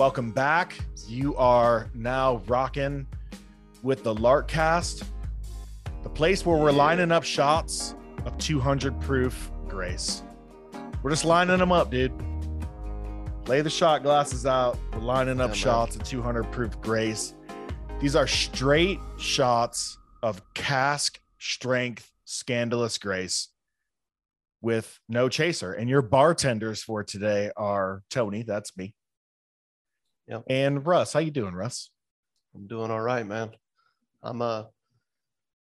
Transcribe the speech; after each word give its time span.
Welcome 0.00 0.30
back. 0.30 0.78
You 1.08 1.36
are 1.36 1.90
now 1.92 2.40
rocking 2.46 3.06
with 3.82 4.02
the 4.02 4.14
Lark 4.14 4.48
Cast, 4.48 5.04
the 6.02 6.08
place 6.08 6.46
where 6.46 6.56
we're 6.56 6.72
lining 6.72 7.12
up 7.12 7.22
shots 7.22 7.94
of 8.24 8.38
200 8.38 8.98
proof 9.02 9.52
grace. 9.68 10.22
We're 11.02 11.10
just 11.10 11.26
lining 11.26 11.58
them 11.58 11.70
up, 11.70 11.90
dude. 11.90 12.14
Lay 13.46 13.60
the 13.60 13.68
shot 13.68 14.02
glasses 14.02 14.46
out. 14.46 14.78
We're 14.94 15.00
lining 15.00 15.38
up 15.38 15.50
Yeah, 15.50 15.56
shots 15.56 15.96
of 15.96 16.04
200 16.04 16.50
proof 16.50 16.80
grace. 16.80 17.34
These 18.00 18.16
are 18.16 18.26
straight 18.26 19.00
shots 19.18 19.98
of 20.22 20.40
cask 20.54 21.20
strength, 21.38 22.10
scandalous 22.24 22.96
grace 22.96 23.48
with 24.62 24.98
no 25.10 25.28
chaser. 25.28 25.74
And 25.74 25.90
your 25.90 26.00
bartenders 26.00 26.82
for 26.82 27.04
today 27.04 27.50
are 27.54 28.02
Tony, 28.08 28.44
that's 28.44 28.74
me. 28.78 28.94
Yep. 30.30 30.44
And 30.48 30.86
Russ. 30.86 31.12
How 31.12 31.20
you 31.20 31.30
doing, 31.32 31.54
Russ? 31.54 31.90
I'm 32.54 32.66
doing 32.66 32.90
all 32.90 33.00
right, 33.00 33.26
man. 33.26 33.50
I'm 34.22 34.40
uh 34.40 34.64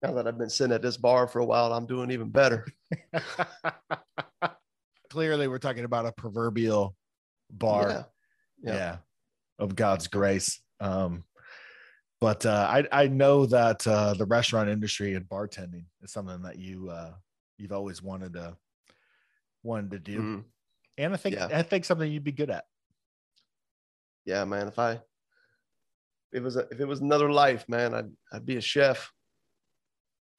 now 0.01 0.13
that 0.13 0.27
I've 0.27 0.37
been 0.37 0.49
sitting 0.49 0.73
at 0.73 0.81
this 0.81 0.97
bar 0.97 1.27
for 1.27 1.39
a 1.39 1.45
while, 1.45 1.73
I'm 1.73 1.85
doing 1.85 2.11
even 2.11 2.29
better. 2.29 2.65
Clearly, 5.09 5.47
we're 5.47 5.59
talking 5.59 5.85
about 5.85 6.05
a 6.05 6.11
proverbial 6.11 6.95
bar. 7.51 7.89
Yeah. 7.89 8.03
yeah. 8.63 8.75
Yeah. 8.75 8.97
of 9.59 9.75
God's 9.75 10.07
grace. 10.07 10.61
Um, 10.79 11.23
but 12.21 12.45
uh, 12.45 12.67
I 12.69 13.03
I 13.03 13.07
know 13.07 13.45
that 13.47 13.85
uh, 13.85 14.13
the 14.13 14.25
restaurant 14.25 14.69
industry 14.69 15.15
and 15.15 15.27
bartending 15.27 15.85
is 16.01 16.11
something 16.13 16.41
that 16.43 16.57
you 16.57 16.89
uh, 16.89 17.11
you've 17.57 17.71
always 17.73 18.01
wanted 18.01 18.33
to 18.33 18.55
wanted 19.63 19.91
to 19.91 19.99
do, 19.99 20.19
Mm, 20.19 20.43
and 20.97 21.13
I 21.13 21.17
think 21.17 21.35
Yeah. 21.35 21.49
I 21.51 21.61
think 21.61 21.83
something 21.85 22.09
you'd 22.09 22.23
be 22.23 22.31
good 22.31 22.49
at. 22.49 22.65
Yeah, 24.25 24.43
man. 24.45 24.67
If 24.67 24.79
I 24.79 24.91
if 24.93 25.01
it 26.33 26.43
was 26.43 26.57
a, 26.57 26.67
if 26.71 26.79
it 26.79 26.87
was 26.87 26.99
another 26.99 27.31
life, 27.31 27.65
man, 27.69 27.93
I'd 27.93 28.11
I'd 28.33 28.45
be 28.45 28.57
a 28.57 28.61
chef. 28.61 29.11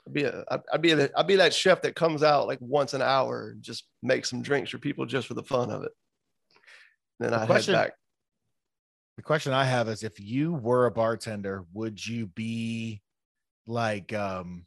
I'd 0.07 0.13
be 0.13 0.25
a 0.25 0.45
I'd, 0.51 0.61
I'd 0.73 0.83
be 0.83 0.93
a, 0.93 1.11
I'd 1.17 1.27
be 1.27 1.37
that 1.37 1.55
chef 1.55 1.83
that 1.83 1.95
comes 1.97 2.23
out 2.23 2.47
like 2.47 2.59
once 2.61 2.93
an 2.95 3.03
hour 3.03 3.51
and 3.51 3.63
just 3.63 3.87
makes 4.03 4.29
some 4.29 4.43
drinks 4.43 4.71
for 4.71 4.79
people 4.79 5.07
just 5.07 5.27
for 5.27 5.35
the 5.35 5.43
fun 5.43 5.71
of 5.71 5.85
it. 5.85 5.93
Then 7.19 7.31
The 7.31 7.41
I 7.41 7.47
head 7.47 7.67
back. 7.67 7.93
The 9.17 9.23
question 9.23 9.53
I 9.53 9.65
have 9.65 9.89
is, 9.89 10.03
if 10.03 10.21
you 10.21 10.53
were 10.53 10.85
a 10.87 10.91
bartender, 10.91 11.65
would 11.73 12.05
you 12.05 12.27
be 12.27 13.01
like 13.67 14.13
um 14.13 14.67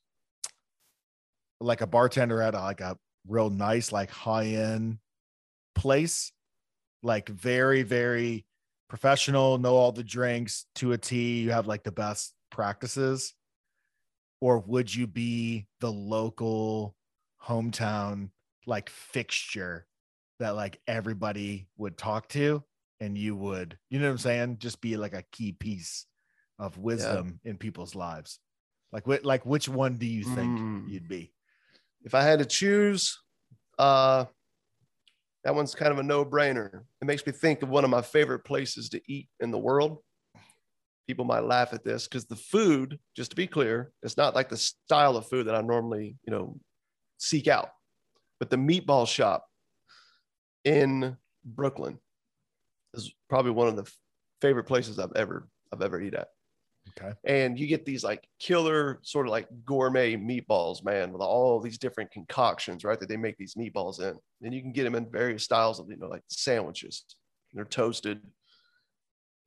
like 1.61 1.81
a 1.81 1.87
bartender 1.87 2.41
at 2.41 2.55
a, 2.55 2.59
like 2.59 2.81
a 2.81 2.97
real 3.27 3.49
nice, 3.49 3.91
like 3.91 4.09
high 4.09 4.47
end 4.47 4.97
place, 5.75 6.31
like 7.03 7.29
very 7.29 7.83
very 7.83 8.45
professional, 8.89 9.57
know 9.57 9.75
all 9.75 9.91
the 9.93 10.03
drinks 10.03 10.65
to 10.75 10.91
a 10.91 10.97
T. 10.97 11.39
You 11.41 11.51
have 11.51 11.67
like 11.67 11.83
the 11.83 11.91
best 11.91 12.33
practices, 12.49 13.33
or 14.41 14.59
would 14.59 14.93
you 14.93 15.07
be 15.07 15.67
the 15.79 15.91
local 15.91 16.95
hometown 17.41 18.31
like 18.65 18.89
fixture 18.89 19.85
that 20.39 20.51
like 20.51 20.81
everybody 20.87 21.67
would 21.77 21.97
talk 21.97 22.27
to? 22.29 22.63
and 23.01 23.17
you 23.17 23.33
would, 23.33 23.77
you 23.89 23.97
know 23.97 24.07
what 24.07 24.11
I'm 24.11 24.17
saying? 24.17 24.57
Just 24.59 24.81
be 24.81 24.97
like 24.97 25.13
a 25.13 25.23
key 25.31 25.53
piece 25.53 26.05
of 26.59 26.77
wisdom 26.77 27.39
in 27.45 27.57
people's 27.57 27.95
lives. 27.95 28.39
Like 28.91 29.07
what 29.07 29.23
like 29.23 29.45
which 29.45 29.69
one 29.69 29.95
do 29.97 30.05
you 30.05 30.25
think 30.25 30.51
Mm. 30.57 30.91
you'd 30.91 31.07
be? 31.07 31.31
If 32.03 32.13
I 32.13 32.23
had 32.23 32.39
to 32.39 32.45
choose, 32.45 33.17
uh 33.77 34.25
that 35.43 35.55
one's 35.55 35.75
kind 35.75 35.91
of 35.91 35.99
a 35.99 36.03
no-brainer. 36.03 36.81
It 37.01 37.05
makes 37.05 37.25
me 37.25 37.31
think 37.31 37.61
of 37.61 37.69
one 37.69 37.83
of 37.83 37.89
my 37.89 38.01
favorite 38.01 38.43
places 38.43 38.89
to 38.89 39.01
eat 39.07 39.29
in 39.39 39.51
the 39.51 39.57
world. 39.57 39.99
People 41.07 41.25
might 41.25 41.43
laugh 41.43 41.73
at 41.73 41.83
this 41.83 42.07
because 42.07 42.25
the 42.25 42.35
food, 42.35 42.99
just 43.15 43.31
to 43.31 43.35
be 43.35 43.47
clear, 43.47 43.91
it's 44.03 44.17
not 44.17 44.35
like 44.35 44.49
the 44.49 44.57
style 44.57 45.17
of 45.17 45.27
food 45.27 45.47
that 45.47 45.55
I 45.55 45.61
normally, 45.61 46.17
you 46.25 46.31
know, 46.31 46.59
seek 47.17 47.47
out. 47.47 47.69
But 48.39 48.49
the 48.49 48.57
meatball 48.57 49.07
shop 49.07 49.47
in 50.65 51.17
Brooklyn 51.43 51.99
is 52.93 53.11
probably 53.29 53.51
one 53.51 53.67
of 53.67 53.75
the 53.75 53.91
favorite 54.41 54.65
places 54.65 54.99
I've 54.99 55.15
ever 55.15 55.47
I've 55.73 55.81
ever 55.81 56.01
eat 56.01 56.13
at. 56.13 56.27
Okay. 56.97 57.13
And 57.23 57.59
you 57.59 57.67
get 57.67 57.85
these 57.85 58.03
like 58.03 58.27
killer 58.39 58.99
sort 59.03 59.27
of 59.27 59.31
like 59.31 59.47
gourmet 59.65 60.15
meatballs, 60.15 60.83
man, 60.83 61.11
with 61.11 61.21
all 61.21 61.59
these 61.59 61.77
different 61.77 62.11
concoctions, 62.11 62.83
right? 62.83 62.99
That 62.99 63.09
they 63.09 63.17
make 63.17 63.37
these 63.37 63.55
meatballs 63.55 63.99
in. 63.99 64.17
And 64.41 64.53
you 64.53 64.61
can 64.61 64.71
get 64.71 64.83
them 64.83 64.95
in 64.95 65.09
various 65.09 65.43
styles 65.43 65.79
of, 65.79 65.89
you 65.89 65.97
know, 65.97 66.07
like 66.07 66.23
sandwiches. 66.29 67.03
They're 67.53 67.65
toasted. 67.65 68.21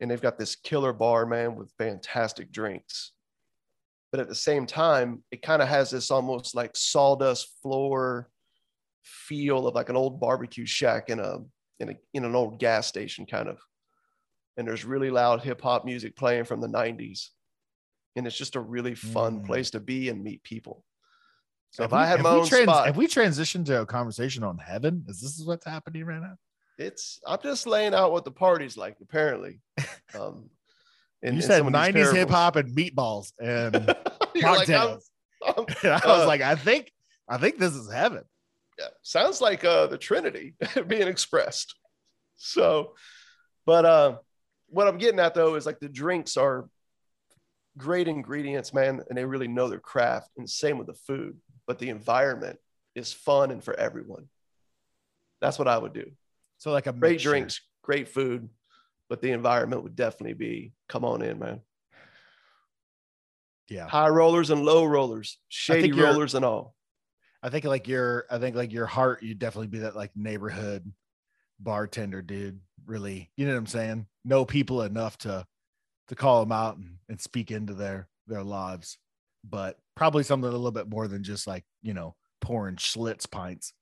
And 0.00 0.10
they've 0.10 0.20
got 0.20 0.38
this 0.38 0.56
killer 0.56 0.92
bar, 0.92 1.26
man, 1.26 1.54
with 1.56 1.72
fantastic 1.78 2.50
drinks. 2.52 3.12
But 4.10 4.20
at 4.20 4.28
the 4.28 4.34
same 4.34 4.66
time, 4.66 5.22
it 5.30 5.42
kind 5.42 5.62
of 5.62 5.68
has 5.68 5.90
this 5.90 6.10
almost 6.10 6.54
like 6.54 6.76
sawdust 6.76 7.48
floor 7.62 8.28
feel 9.02 9.66
of 9.66 9.74
like 9.74 9.88
an 9.88 9.96
old 9.96 10.20
barbecue 10.20 10.66
shack 10.66 11.08
in 11.08 11.18
a 11.18 11.38
in 11.80 11.90
a 11.90 11.94
in 12.14 12.24
an 12.24 12.34
old 12.34 12.58
gas 12.58 12.86
station 12.86 13.26
kind 13.26 13.48
of. 13.48 13.58
And 14.56 14.66
there's 14.68 14.84
really 14.84 15.10
loud 15.10 15.42
hip 15.42 15.60
hop 15.62 15.84
music 15.84 16.14
playing 16.16 16.44
from 16.44 16.60
the 16.60 16.68
90s. 16.68 17.28
And 18.16 18.26
it's 18.26 18.36
just 18.36 18.56
a 18.56 18.60
really 18.60 18.94
fun 18.94 19.40
Mm. 19.40 19.46
place 19.46 19.70
to 19.70 19.80
be 19.80 20.08
and 20.10 20.22
meet 20.22 20.42
people. 20.42 20.84
So 21.70 21.84
if 21.84 21.90
Have 21.90 21.98
I 22.00 22.06
had 22.06 22.20
my 22.20 22.28
own 22.30 22.46
trans- 22.46 22.64
spot, 22.64 22.86
have 22.86 22.98
we 22.98 23.06
transitioned 23.06 23.64
to 23.66 23.80
a 23.80 23.86
conversation 23.86 24.44
on 24.44 24.58
heaven? 24.58 25.04
Is 25.08 25.20
this 25.22 25.40
what's 25.46 25.64
happening 25.64 26.04
right 26.04 26.20
now? 26.20 26.36
it's 26.78 27.20
I'm 27.26 27.38
just 27.42 27.66
laying 27.66 27.94
out 27.94 28.12
what 28.12 28.24
the 28.24 28.30
party's 28.30 28.76
like, 28.76 28.96
apparently. 29.00 29.60
Um 30.14 30.50
in- 31.22 31.36
you 31.36 31.40
said 31.42 31.58
some 31.62 31.72
90s 31.72 32.12
hip 32.14 32.28
hop 32.28 32.56
and 32.56 32.76
meatballs 32.76 33.32
and 33.40 33.74
You're 34.34 34.52
like, 34.52 34.68
I'm- 34.68 34.98
cocktails. 34.98 35.10
I'm- 35.46 35.66
and 35.82 35.92
I 35.92 36.06
was 36.06 36.22
uh, 36.22 36.26
like, 36.26 36.42
I 36.42 36.56
think 36.56 36.92
I 37.28 37.38
think 37.38 37.58
this 37.58 37.72
is 37.74 37.90
heaven. 37.90 38.24
yeah, 38.78 38.88
sounds 39.02 39.40
like 39.40 39.64
uh, 39.64 39.86
the 39.86 39.96
Trinity 39.98 40.54
being 40.86 41.08
expressed. 41.08 41.74
So, 42.36 42.94
but 43.64 43.84
uh, 43.86 44.16
what 44.72 44.88
I'm 44.88 44.98
getting 44.98 45.20
at 45.20 45.34
though 45.34 45.54
is 45.54 45.66
like 45.66 45.78
the 45.78 45.88
drinks 45.88 46.36
are 46.36 46.68
great 47.76 48.08
ingredients, 48.08 48.74
man, 48.74 49.02
and 49.08 49.16
they 49.16 49.24
really 49.24 49.48
know 49.48 49.68
their 49.68 49.80
craft. 49.80 50.30
And 50.36 50.48
same 50.48 50.78
with 50.78 50.86
the 50.86 50.94
food, 50.94 51.36
but 51.66 51.78
the 51.78 51.90
environment 51.90 52.58
is 52.94 53.12
fun 53.12 53.50
and 53.50 53.62
for 53.62 53.74
everyone. 53.74 54.28
That's 55.40 55.58
what 55.58 55.68
I 55.68 55.78
would 55.78 55.92
do. 55.92 56.10
So 56.58 56.70
like 56.70 56.86
a 56.86 56.92
Great 56.92 57.12
mixture. 57.12 57.30
drinks, 57.30 57.60
great 57.82 58.08
food, 58.08 58.48
but 59.08 59.20
the 59.20 59.32
environment 59.32 59.82
would 59.82 59.96
definitely 59.96 60.34
be 60.34 60.72
come 60.88 61.04
on 61.04 61.22
in, 61.22 61.38
man. 61.38 61.60
Yeah. 63.68 63.88
High 63.88 64.08
rollers 64.08 64.50
and 64.50 64.64
low 64.64 64.84
rollers, 64.84 65.38
shady 65.48 65.92
rollers 65.92 66.34
and 66.34 66.44
all. 66.44 66.74
I 67.42 67.48
think 67.48 67.64
like 67.64 67.88
your 67.88 68.26
I 68.30 68.38
think 68.38 68.54
like 68.54 68.72
your 68.72 68.86
heart, 68.86 69.22
you'd 69.22 69.38
definitely 69.38 69.68
be 69.68 69.78
that 69.80 69.96
like 69.96 70.10
neighborhood 70.14 70.92
bartender 71.58 72.22
dude. 72.22 72.60
Really, 72.86 73.30
you 73.36 73.46
know 73.46 73.52
what 73.52 73.58
I'm 73.58 73.66
saying? 73.66 74.06
Know 74.24 74.44
people 74.44 74.82
enough 74.82 75.18
to 75.18 75.46
to 76.08 76.14
call 76.16 76.40
them 76.40 76.52
out 76.52 76.76
and, 76.78 76.98
and 77.08 77.20
speak 77.20 77.50
into 77.50 77.74
their 77.74 78.08
their 78.26 78.44
lives, 78.44 78.98
but 79.44 79.78
probably 79.96 80.22
something 80.22 80.48
a 80.48 80.52
little 80.52 80.72
bit 80.72 80.88
more 80.88 81.08
than 81.08 81.24
just 81.24 81.46
like 81.46 81.64
you 81.82 81.94
know 81.94 82.16
pouring 82.40 82.76
Schlitz 82.76 83.30
pints 83.30 83.74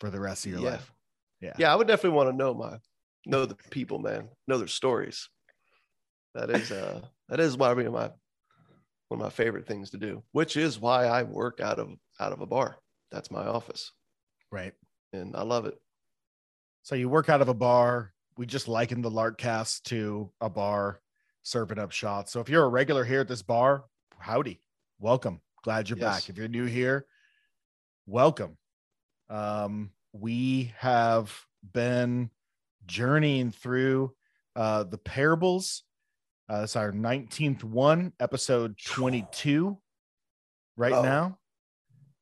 for 0.00 0.10
the 0.10 0.20
rest 0.20 0.46
of 0.46 0.52
your 0.52 0.60
Yeah. 0.60 0.70
life. 0.72 0.92
Yeah. 1.40 1.58
yeah, 1.58 1.72
I 1.72 1.76
would 1.76 1.88
definitely 1.88 2.16
want 2.16 2.30
to 2.30 2.36
know 2.36 2.54
my 2.54 2.80
know 3.26 3.46
the 3.46 3.54
people, 3.56 3.98
man, 3.98 4.30
know 4.48 4.58
their 4.58 4.68
stories. 4.68 5.28
That 6.34 6.50
is 6.50 6.70
uh 6.70 7.06
that 7.28 7.40
is 7.40 7.56
why 7.56 7.72
me 7.74 7.84
my 7.88 8.12
one 9.08 9.20
of 9.20 9.24
my 9.26 9.30
favorite 9.30 9.66
things 9.66 9.90
to 9.90 9.98
do, 9.98 10.24
which 10.32 10.56
is 10.56 10.78
why 10.80 11.06
I 11.06 11.22
work 11.24 11.60
out 11.60 11.78
of 11.78 11.98
out 12.20 12.32
of 12.32 12.40
a 12.40 12.46
bar. 12.46 12.78
That's 13.10 13.30
my 13.30 13.46
office, 13.46 13.92
Right. 14.50 14.74
and 15.12 15.36
I 15.36 15.42
love 15.42 15.66
it. 15.66 15.78
So 16.82 16.94
you 16.94 17.08
work 17.08 17.28
out 17.28 17.40
of 17.40 17.48
a 17.48 17.54
bar. 17.54 18.11
We 18.36 18.46
just 18.46 18.68
likened 18.68 19.04
the 19.04 19.10
Larkcast 19.10 19.82
to 19.84 20.30
a 20.40 20.48
bar 20.48 21.00
serving 21.42 21.78
up 21.78 21.90
shots. 21.92 22.32
So 22.32 22.40
if 22.40 22.48
you're 22.48 22.64
a 22.64 22.68
regular 22.68 23.04
here 23.04 23.20
at 23.20 23.28
this 23.28 23.42
bar, 23.42 23.84
howdy, 24.18 24.60
welcome. 24.98 25.40
Glad 25.64 25.88
you're 25.90 25.98
Yes. 25.98 26.20
back. 26.22 26.28
If 26.30 26.38
you're 26.38 26.48
new 26.48 26.64
here, 26.64 27.06
welcome. 28.06 28.56
Um, 29.28 29.90
we 30.12 30.72
have 30.78 31.34
been 31.72 32.30
journeying 32.86 33.50
through 33.50 34.14
uh, 34.56 34.84
the 34.84 34.98
parables. 34.98 35.84
Uh, 36.48 36.62
it's 36.64 36.76
our 36.76 36.90
19th 36.92 37.64
one, 37.64 38.12
episode 38.18 38.76
22 38.84 39.78
right 40.76 40.92
Oh. 40.92 41.02
now. 41.02 41.38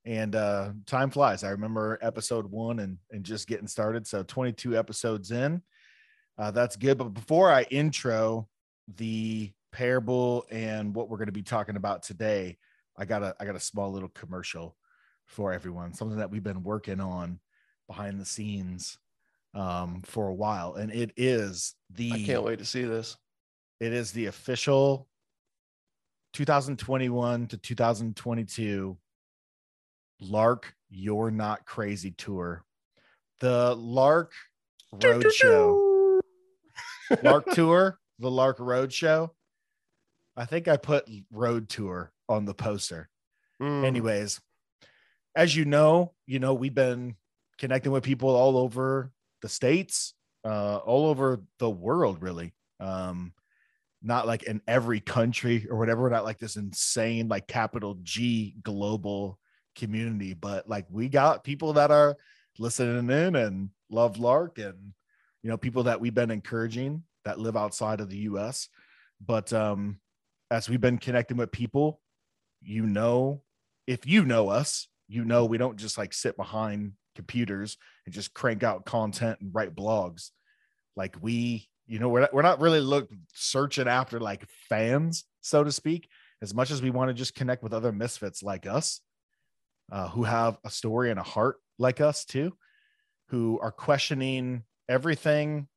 And 0.04 0.34
uh, 0.34 0.72
time 0.86 1.10
flies. 1.10 1.44
I 1.44 1.50
remember 1.50 1.98
episode 2.02 2.46
one 2.50 2.80
and, 2.80 2.98
and 3.10 3.22
just 3.24 3.46
getting 3.46 3.66
started. 3.68 4.06
So 4.06 4.22
22 4.22 4.76
episodes 4.76 5.30
in. 5.30 5.62
Uh, 6.38 6.50
that's 6.50 6.76
good. 6.76 6.98
But 6.98 7.14
before 7.14 7.50
I 7.50 7.62
intro 7.64 8.48
the 8.96 9.52
parable 9.72 10.46
and 10.50 10.94
what 10.94 11.08
we're 11.08 11.18
going 11.18 11.26
to 11.26 11.32
be 11.32 11.42
talking 11.42 11.76
about 11.76 12.02
today, 12.02 12.58
I 12.96 13.04
got 13.04 13.22
a 13.22 13.34
I 13.40 13.44
got 13.44 13.56
a 13.56 13.60
small 13.60 13.92
little 13.92 14.08
commercial 14.08 14.76
for 15.26 15.52
everyone, 15.52 15.94
something 15.94 16.18
that 16.18 16.30
we've 16.30 16.42
been 16.42 16.62
working 16.62 17.00
on 17.00 17.38
behind 17.86 18.20
the 18.20 18.24
scenes 18.24 18.98
um, 19.54 20.02
for 20.04 20.28
a 20.28 20.34
while, 20.34 20.74
and 20.74 20.92
it 20.92 21.12
is 21.16 21.74
the 21.90 22.12
I 22.12 22.22
can't 22.22 22.42
wait 22.42 22.58
to 22.58 22.64
see 22.64 22.84
this. 22.84 23.16
it 23.80 23.92
is 23.92 24.12
the 24.12 24.26
official 24.26 25.08
2021 26.32 27.48
to 27.48 27.56
2022 27.56 28.96
Lark 30.20 30.74
You're 30.90 31.30
Not 31.30 31.64
Crazy 31.64 32.12
tour. 32.12 32.64
The 33.40 33.74
Lark 33.74 34.32
Road 34.92 35.32
Show. 35.32 35.89
Lark 37.22 37.50
Tour, 37.52 37.98
the 38.18 38.30
Lark 38.30 38.58
Road 38.60 38.92
Show. 38.92 39.32
I 40.36 40.44
think 40.44 40.68
I 40.68 40.76
put 40.76 41.08
Road 41.30 41.68
Tour 41.68 42.12
on 42.28 42.44
the 42.44 42.54
poster. 42.54 43.08
Mm, 43.60 43.84
Anyways, 43.84 44.40
as 45.34 45.54
you 45.54 45.64
know, 45.64 46.12
you 46.26 46.38
know, 46.38 46.54
we've 46.54 46.74
been 46.74 47.16
connecting 47.58 47.92
with 47.92 48.04
people 48.04 48.30
all 48.30 48.56
over 48.56 49.12
the 49.42 49.48
states, 49.48 50.14
uh, 50.44 50.76
all 50.78 51.06
over 51.06 51.42
the 51.58 51.70
world, 51.70 52.22
really. 52.22 52.54
Um, 52.78 53.32
not 54.02 54.26
like 54.26 54.44
in 54.44 54.62
every 54.66 55.00
country 55.00 55.66
or 55.68 55.76
whatever, 55.76 56.02
We're 56.02 56.10
not 56.10 56.24
like 56.24 56.38
this 56.38 56.56
insane, 56.56 57.28
like 57.28 57.46
capital 57.46 57.98
G 58.02 58.56
global 58.62 59.38
community, 59.76 60.32
but 60.32 60.68
like 60.68 60.86
we 60.88 61.08
got 61.08 61.44
people 61.44 61.74
that 61.74 61.90
are 61.90 62.16
listening 62.58 63.10
in 63.10 63.36
and 63.36 63.70
love 63.90 64.18
Lark 64.18 64.58
and 64.58 64.94
you 65.42 65.50
know, 65.50 65.56
people 65.56 65.84
that 65.84 66.00
we've 66.00 66.14
been 66.14 66.30
encouraging 66.30 67.02
that 67.24 67.38
live 67.38 67.56
outside 67.56 68.00
of 68.00 68.08
the 68.08 68.18
US. 68.18 68.68
But 69.24 69.52
um 69.52 70.00
as 70.50 70.68
we've 70.68 70.80
been 70.80 70.98
connecting 70.98 71.36
with 71.36 71.52
people, 71.52 72.00
you 72.60 72.84
know, 72.84 73.42
if 73.86 74.06
you 74.06 74.24
know 74.24 74.48
us, 74.48 74.88
you 75.08 75.24
know 75.24 75.44
we 75.44 75.58
don't 75.58 75.76
just 75.76 75.98
like 75.98 76.12
sit 76.12 76.36
behind 76.36 76.92
computers 77.14 77.76
and 78.06 78.14
just 78.14 78.34
crank 78.34 78.62
out 78.62 78.84
content 78.84 79.38
and 79.40 79.54
write 79.54 79.74
blogs. 79.74 80.30
Like 80.96 81.16
we, 81.20 81.68
you 81.86 81.98
know, 81.98 82.08
we're 82.08 82.20
not, 82.20 82.34
we're 82.34 82.42
not 82.42 82.60
really 82.60 82.80
look 82.80 83.10
searching 83.34 83.88
after 83.88 84.20
like 84.20 84.46
fans, 84.68 85.24
so 85.40 85.64
to 85.64 85.72
speak, 85.72 86.08
as 86.42 86.54
much 86.54 86.70
as 86.70 86.82
we 86.82 86.90
want 86.90 87.08
to 87.08 87.14
just 87.14 87.34
connect 87.34 87.62
with 87.62 87.72
other 87.72 87.92
misfits 87.92 88.42
like 88.42 88.66
us, 88.66 89.00
uh, 89.90 90.08
who 90.08 90.24
have 90.24 90.58
a 90.64 90.70
story 90.70 91.10
and 91.10 91.18
a 91.18 91.24
heart 91.24 91.56
like 91.78 92.00
us 92.00 92.24
too, 92.24 92.52
who 93.28 93.58
are 93.60 93.72
questioning 93.72 94.62
everything 94.90 95.68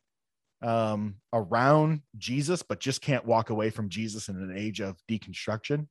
um, 0.61 1.15
around 1.31 2.01
Jesus, 2.17 2.63
but 2.63 2.79
just 2.79 3.01
can't 3.01 3.25
walk 3.25 3.49
away 3.49 3.69
from 3.69 3.89
Jesus 3.89 4.27
in 4.27 4.35
an 4.35 4.55
age 4.57 4.81
of 4.81 4.97
deconstruction 5.09 5.87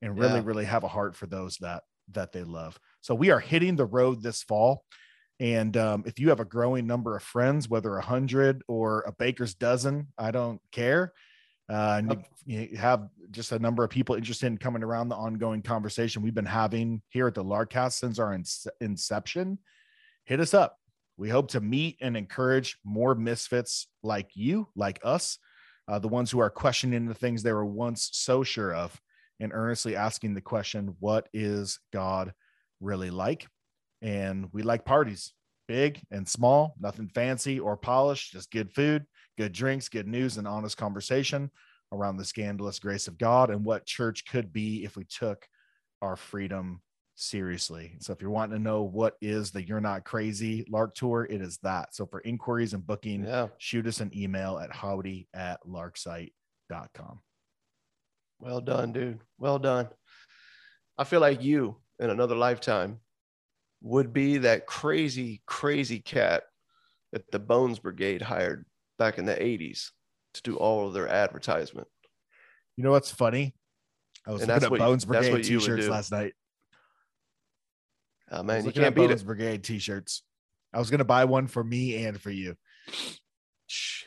and 0.00 0.18
really, 0.18 0.34
Yeah. 0.36 0.42
really 0.44 0.64
have 0.64 0.84
a 0.84 0.88
heart 0.88 1.16
for 1.16 1.26
those 1.26 1.56
that 1.58 1.82
that 2.12 2.32
they 2.32 2.44
love. 2.44 2.78
So 3.00 3.14
we 3.14 3.30
are 3.30 3.40
hitting 3.40 3.76
the 3.76 3.86
road 3.86 4.22
this 4.22 4.42
fall. 4.42 4.84
And 5.40 5.74
um, 5.76 6.04
if 6.06 6.18
you 6.20 6.28
have 6.28 6.38
a 6.40 6.44
growing 6.44 6.86
number 6.86 7.16
of 7.16 7.22
friends, 7.22 7.66
whether 7.68 7.96
a 7.96 8.04
hundred 8.04 8.62
or 8.68 9.04
a 9.06 9.12
baker's 9.12 9.54
dozen, 9.54 10.08
I 10.18 10.30
don't 10.30 10.60
care. 10.70 11.14
Uh, 11.66 11.96
and 11.98 12.24
you, 12.44 12.68
you 12.72 12.76
have 12.76 13.08
just 13.30 13.52
a 13.52 13.58
number 13.58 13.82
of 13.82 13.88
people 13.90 14.16
interested 14.16 14.48
in 14.48 14.58
coming 14.58 14.82
around 14.82 15.08
the 15.08 15.16
ongoing 15.16 15.62
conversation 15.62 16.20
we've 16.22 16.34
been 16.34 16.44
having 16.44 17.00
here 17.08 17.26
at 17.26 17.34
the 17.34 17.42
Larkcast 17.42 17.94
since 17.94 18.18
our 18.18 18.34
ince- 18.36 18.66
inception. 18.82 19.58
Hit 20.24 20.40
us 20.40 20.52
up. 20.52 20.78
We 21.16 21.28
hope 21.28 21.48
to 21.50 21.60
meet 21.60 21.98
and 22.00 22.16
encourage 22.16 22.78
more 22.84 23.14
misfits 23.14 23.86
like 24.02 24.30
you, 24.34 24.68
like 24.74 25.00
us, 25.04 25.38
uh, 25.86 25.98
the 25.98 26.08
ones 26.08 26.30
who 26.30 26.40
are 26.40 26.50
questioning 26.50 27.06
the 27.06 27.14
things 27.14 27.42
they 27.42 27.52
were 27.52 27.64
once 27.64 28.10
so 28.12 28.42
sure 28.42 28.74
of, 28.74 29.00
and 29.40 29.52
earnestly 29.52 29.96
asking 29.96 30.34
the 30.34 30.40
question, 30.40 30.96
What 30.98 31.28
is 31.32 31.78
God 31.92 32.32
really 32.80 33.10
like? 33.10 33.46
And 34.02 34.48
we 34.52 34.62
like 34.62 34.84
parties, 34.84 35.32
big 35.68 36.00
and 36.10 36.28
small, 36.28 36.74
nothing 36.80 37.08
fancy 37.08 37.60
or 37.60 37.76
polished, 37.76 38.32
just 38.32 38.50
good 38.50 38.72
food, 38.72 39.06
good 39.38 39.52
drinks, 39.52 39.88
good 39.88 40.08
news, 40.08 40.36
and 40.36 40.48
honest 40.48 40.76
conversation 40.76 41.50
around 41.92 42.16
the 42.16 42.24
scandalous 42.24 42.78
grace 42.78 43.08
of 43.08 43.18
God 43.18 43.50
and 43.50 43.64
what 43.64 43.86
church 43.86 44.26
could 44.26 44.52
be 44.52 44.84
if 44.84 44.96
we 44.96 45.04
took 45.04 45.46
our 46.02 46.16
freedom 46.16 46.82
seriously. 47.14 47.96
So 48.00 48.12
if 48.12 48.20
you're 48.20 48.30
wanting 48.30 48.56
to 48.56 48.62
know 48.62 48.82
what 48.82 49.16
is 49.20 49.50
the 49.50 49.64
You're 49.66 49.80
Not 49.80 50.04
Crazy 50.04 50.64
Lark 50.68 50.94
Tour, 50.94 51.26
it 51.28 51.40
is 51.40 51.58
that. 51.62 51.94
So 51.94 52.06
for 52.06 52.20
inquiries 52.20 52.74
and 52.74 52.86
booking, 52.86 53.24
Yeah. 53.24 53.48
shoot 53.58 53.86
us 53.86 54.00
an 54.00 54.10
email 54.16 54.58
at 54.58 54.72
howdy 54.72 55.28
at 55.34 55.60
larksite.com. 55.66 57.20
Well 58.40 58.60
done, 58.60 58.92
dude. 58.92 59.20
Well 59.38 59.58
done. 59.58 59.88
I 60.98 61.04
feel 61.04 61.20
like 61.20 61.42
you 61.42 61.76
in 61.98 62.10
another 62.10 62.34
lifetime 62.36 63.00
would 63.80 64.12
be 64.12 64.38
that 64.38 64.66
crazy, 64.66 65.42
crazy 65.46 66.00
cat 66.00 66.44
that 67.12 67.30
the 67.30 67.38
Bones 67.38 67.78
Brigade 67.78 68.22
hired 68.22 68.66
back 68.98 69.18
in 69.18 69.24
the 69.24 69.40
80s 69.40 69.90
to 70.34 70.42
do 70.42 70.56
all 70.56 70.88
of 70.88 70.94
their 70.94 71.08
advertisement. 71.08 71.86
You 72.76 72.82
know 72.84 72.90
what's 72.90 73.10
funny? 73.10 73.54
I 74.26 74.32
was 74.32 74.42
And 74.42 74.50
looking 74.50 74.74
at 74.74 74.78
Bones 74.78 75.04
Brigade 75.04 75.42
t-shirts 75.42 75.86
last 75.86 76.10
night. 76.10 76.34
Oh, 78.30 78.42
man, 78.42 78.64
you 78.64 78.72
can't 78.72 78.86
at 78.86 78.94
beat 78.94 79.08
Bones 79.08 79.22
it. 79.22 79.26
Brigade 79.26 79.64
t-shirts. 79.64 80.22
I 80.72 80.78
was 80.78 80.90
gonna 80.90 81.04
buy 81.04 81.24
one 81.24 81.46
for 81.46 81.62
me 81.62 82.04
and 82.04 82.20
for 82.20 82.30
you, 82.30 82.56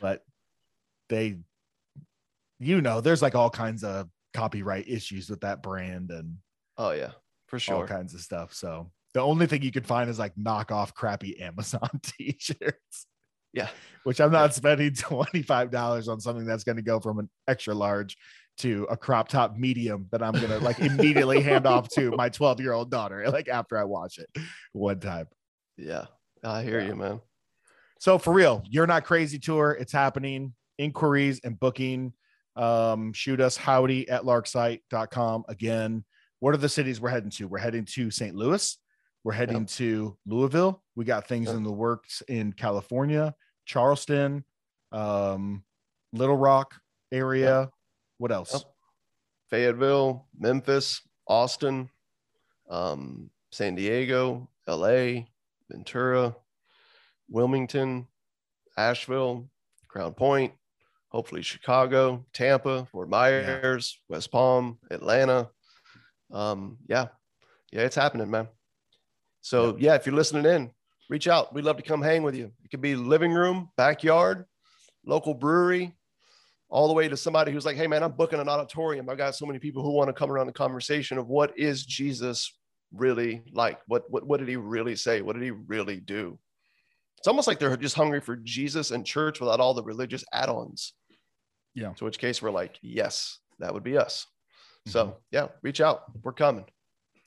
but 0.01 0.23
they, 1.09 1.37
you 2.59 2.81
know, 2.81 2.99
there's 2.99 3.21
like 3.21 3.35
all 3.35 3.49
kinds 3.49 3.83
of 3.83 4.09
copyright 4.33 4.87
issues 4.89 5.29
with 5.29 5.41
that 5.41 5.63
brand 5.63 6.11
and 6.11 6.37
Oh, 6.77 6.91
yeah, 6.91 7.11
for 7.47 7.57
sure, 7.57 7.75
all 7.75 7.87
kinds 7.87 8.13
of 8.13 8.19
stuff. 8.21 8.53
So 8.53 8.91
the 9.13 9.21
only 9.21 9.47
thing 9.47 9.61
you 9.61 9.71
can 9.71 9.83
find 9.83 10.09
is 10.09 10.19
like 10.19 10.35
knockoff 10.35 10.93
crappy 10.93 11.41
Amazon 11.41 11.89
t-shirts. 12.03 13.07
Yeah. 13.53 13.69
Which 14.03 14.21
I'm 14.21 14.31
not 14.31 14.53
spending 14.53 14.91
$25 14.93 16.07
on 16.07 16.19
something 16.19 16.45
that's 16.45 16.63
going 16.63 16.75
to 16.75 16.83
go 16.83 16.99
from 16.99 17.19
an 17.19 17.29
extra 17.47 17.73
large 17.73 18.17
to 18.57 18.87
a 18.89 18.97
crop 18.97 19.27
top 19.29 19.55
medium 19.55 20.07
that 20.11 20.23
I'm 20.23 20.33
to 20.33 20.59
like 20.59 20.79
immediately 20.79 21.41
hand 21.41 21.65
off 21.67 21.89
to 21.89 22.11
my 22.11 22.29
12 22.29 22.59
year 22.59 22.73
old 22.73 22.89
daughter, 22.89 23.29
like 23.31 23.47
after 23.47 23.77
I 23.77 23.83
watch 23.83 24.17
it 24.17 24.29
one 24.73 24.99
time. 24.99 25.27
Yeah. 25.77 26.05
I 26.43 26.63
hear 26.63 26.79
Yeah. 26.79 26.87
you, 26.87 26.95
man. 26.95 27.21
So 27.99 28.17
for 28.17 28.33
real, 28.33 28.63
you're 28.69 28.87
not 28.87 29.03
crazy 29.05 29.39
tour. 29.39 29.71
It's 29.79 29.91
happening. 29.91 30.53
Inquiries 30.77 31.39
and 31.43 31.59
booking. 31.59 32.13
Um, 32.55 33.13
shoot 33.13 33.39
us 33.41 33.57
howdy 33.57 34.07
at 34.09 34.23
larksite.com. 34.23 35.45
Again, 35.47 36.03
what 36.39 36.53
are 36.53 36.57
the 36.57 36.69
cities 36.69 36.99
we're 37.01 37.09
heading 37.09 37.29
to? 37.31 37.47
We're 37.47 37.57
heading 37.59 37.85
to 37.85 38.11
St. 38.11 38.35
Louis. 38.35 38.77
We're 39.23 39.33
heading 39.33 39.61
Yep. 39.61 39.67
to 39.69 40.17
Louisville. 40.25 40.83
We 40.95 41.05
got 41.05 41.27
things 41.27 41.47
Yep. 41.47 41.57
in 41.57 41.63
the 41.63 41.71
works 41.71 42.21
in 42.27 42.53
California, 42.53 43.35
Charleston, 43.65 44.43
um, 44.91 45.63
Little 46.13 46.37
Rock 46.37 46.75
area. 47.11 47.69
What 48.17 48.31
else? 48.31 48.65
Fayetteville, 49.49 50.27
Memphis, 50.37 51.01
Austin, 51.27 51.89
um, 52.69 53.29
San 53.51 53.75
Diego, 53.75 54.49
LA, 54.67 55.23
Ventura, 55.69 56.35
Wilmington, 57.29 58.07
Asheville, 58.77 59.49
Crown 59.87 60.13
Point, 60.13 60.53
hopefully 61.09 61.41
Chicago, 61.41 62.25
Tampa, 62.33 62.85
Fort 62.91 63.09
Myers, 63.09 63.99
West 64.09 64.31
Palm, 64.31 64.77
Atlanta. 64.91 65.49
Um, 66.31 66.77
yeah, 66.87 67.07
yeah, 67.71 67.81
it's 67.81 67.95
happening, 67.95 68.29
man. 68.29 68.47
So 69.41 69.77
yeah, 69.79 69.95
if 69.95 70.05
you're 70.05 70.15
listening 70.15 70.45
in, 70.45 70.71
reach 71.09 71.27
out. 71.27 71.53
We'd 71.53 71.63
love 71.63 71.77
to 71.77 71.83
come 71.83 72.01
hang 72.01 72.23
with 72.23 72.35
you. 72.35 72.51
It 72.63 72.69
could 72.69 72.81
be 72.81 72.95
living 72.95 73.31
room, 73.31 73.69
backyard, 73.77 74.45
local 75.05 75.33
brewery, 75.33 75.96
all 76.69 76.87
the 76.87 76.93
way 76.93 77.07
to 77.07 77.17
somebody 77.17 77.51
who's 77.51 77.65
like, 77.65 77.77
hey 77.77 77.87
man, 77.87 78.03
I'm 78.03 78.11
booking 78.11 78.39
an 78.39 78.49
auditorium. 78.49 79.09
I 79.09 79.15
got 79.15 79.35
so 79.35 79.45
many 79.45 79.59
people 79.59 79.83
who 79.83 79.91
want 79.91 80.09
to 80.09 80.13
come 80.13 80.31
around 80.31 80.47
the 80.47 80.53
conversation 80.53 81.17
of 81.17 81.27
what 81.27 81.57
is 81.57 81.85
Jesus 81.85 82.57
really 82.93 83.43
like? 83.53 83.79
What 83.87 84.09
what 84.09 84.25
what 84.25 84.39
did 84.39 84.49
he 84.49 84.55
really 84.55 84.95
say? 84.95 85.21
What 85.21 85.33
did 85.33 85.43
he 85.43 85.51
really 85.51 85.99
do? 85.99 86.37
It's 87.17 87.27
almost 87.27 87.47
like 87.47 87.59
they're 87.59 87.75
just 87.77 87.95
hungry 87.95 88.21
for 88.21 88.35
Jesus 88.35 88.91
and 88.91 89.05
church 89.05 89.39
without 89.39 89.59
all 89.59 89.73
the 89.73 89.83
religious 89.83 90.23
add-ons. 90.33 90.93
Yeah. 91.73 91.93
To 91.93 92.05
which 92.05 92.19
case 92.19 92.41
we're 92.41 92.51
like, 92.51 92.77
yes, 92.81 93.39
that 93.59 93.73
would 93.73 93.83
be 93.83 93.97
us. 93.97 94.25
Mhm. 94.87 94.91
So 94.91 95.17
yeah, 95.31 95.47
reach 95.63 95.81
out. 95.81 96.03
We're 96.23 96.33
coming. 96.33 96.65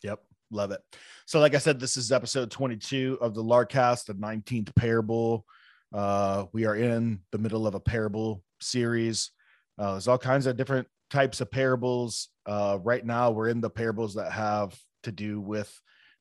Yep. 0.02 0.20
Love 0.52 0.72
it. 0.72 0.80
So, 1.26 1.38
like 1.38 1.54
I 1.54 1.58
said, 1.58 1.78
this 1.78 1.96
is 1.96 2.10
episode 2.10 2.50
22 2.50 3.18
of 3.20 3.34
the 3.34 3.44
Larkcast, 3.44 4.06
the 4.06 4.14
19th 4.14 4.74
parable. 4.74 5.44
Uh, 5.92 6.46
we 6.52 6.66
are 6.66 6.74
in 6.74 7.20
the 7.30 7.38
middle 7.38 7.66
of 7.66 7.74
a 7.74 7.80
parable 7.80 8.42
series. 8.62 9.30
Uh, 9.78 9.92
there's 9.92 10.08
all 10.08 10.18
kinds 10.18 10.46
of 10.46 10.56
different 10.56 10.88
types 11.10 11.40
of 11.40 11.50
parables. 11.50 12.28
Uh, 12.46 12.78
right 12.82 13.04
now, 13.04 13.30
we're 13.30 13.48
in 13.48 13.60
the 13.60 13.70
parables 13.70 14.14
that 14.14 14.32
have 14.32 14.78
to 15.02 15.12
do 15.12 15.40
with 15.40 15.72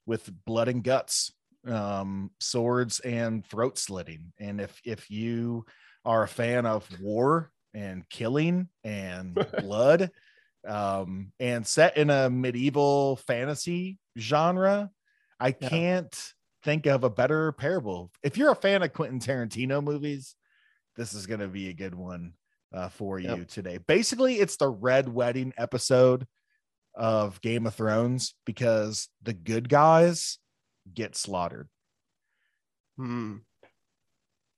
with 0.05 0.29
blood 0.45 0.67
and 0.67 0.83
guts, 0.83 1.31
um, 1.67 2.31
swords 2.39 2.99
and 3.01 3.45
throat 3.45 3.77
slitting. 3.77 4.33
And 4.39 4.59
if 4.59 4.79
if 4.83 5.09
you 5.09 5.65
are 6.05 6.23
a 6.23 6.27
fan 6.27 6.65
of 6.65 6.87
war 7.01 7.51
and 7.73 8.07
killing 8.09 8.69
and 8.83 9.35
blood, 9.59 10.09
um, 10.67 11.31
and 11.39 11.65
set 11.65 11.97
in 11.97 12.09
a 12.09 12.29
medieval 12.29 13.17
fantasy 13.17 13.97
genre, 14.17 14.89
I 15.39 15.51
can't 15.51 16.33
think 16.63 16.85
of 16.85 17.03
a 17.03 17.09
better 17.09 17.51
parable. 17.53 18.11
If 18.23 18.37
you're 18.37 18.51
a 18.51 18.55
fan 18.55 18.83
of 18.83 18.93
Quentin 18.93 19.19
Tarantino 19.19 19.83
movies, 19.83 20.35
this 20.99 21.13
is 21.13 21.25
going 21.27 21.39
to 21.39 21.47
be 21.47 21.69
a 21.69 21.73
good 21.73 21.95
one 21.95 22.33
uh, 22.73 22.89
for 22.89 23.19
you 23.19 23.29
Yep. 23.29 23.47
today. 23.47 23.77
Basically, 23.87 24.35
it's 24.35 24.57
the 24.57 24.67
Red 24.69 25.07
Wedding 25.07 25.53
episode 25.57 26.27
of 26.93 27.39
Game 27.41 27.65
of 27.65 27.73
Thrones 27.73 28.35
because 28.45 29.07
the 29.23 29.31
good 29.33 29.69
guys 29.69 30.39
get 30.93 31.15
slaughtered. 31.15 31.69
Hmm. 32.97 33.37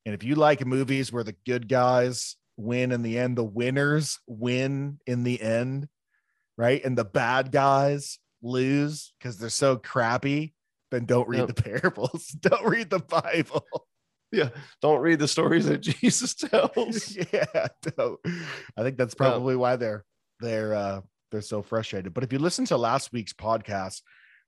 And 0.05 0.15
if 0.15 0.23
you 0.23 0.33
like 0.33 0.65
movies 0.65 1.13
where 1.13 1.23
the 1.23 1.35
good 1.45 1.69
guys 1.69 2.35
win 2.57 2.91
in 2.91 3.03
the 3.03 3.19
end, 3.19 3.37
the 3.37 3.43
winners 3.43 4.17
win 4.25 4.97
in 5.05 5.23
the 5.23 5.39
end, 5.39 5.87
right? 6.57 6.83
And 6.83 6.97
the 6.97 7.05
bad 7.05 7.51
guys 7.51 8.17
lose 8.41 9.13
because 9.19 9.37
they're 9.37 9.49
so 9.49 9.77
crappy, 9.77 10.55
then 10.89 11.05
don't 11.05 11.29
read 11.29 11.47
the 11.47 11.53
parables. 11.81 12.29
don't 12.29 12.65
read 12.65 12.89
the 12.89 12.97
Bible. 12.99 13.67
Yeah. 14.31 14.49
Don't 14.81 15.01
read 15.01 15.19
the 15.19 15.27
stories 15.27 15.65
that 15.67 15.79
Jesus 15.81 16.33
tells. 16.35 17.15
yeah. 17.33 17.67
Don't. 17.97 18.19
I 18.77 18.83
think 18.83 18.97
that's 18.97 19.15
probably 19.15 19.55
why 19.55 19.75
they're 19.75 20.05
they're 20.39 20.73
uh 20.73 21.01
they're 21.31 21.41
so 21.41 21.61
frustrated. 21.61 22.13
But 22.13 22.23
if 22.23 22.33
you 22.33 22.39
listen 22.39 22.65
to 22.65 22.77
last 22.77 23.11
week's 23.13 23.33
podcast, 23.33 24.01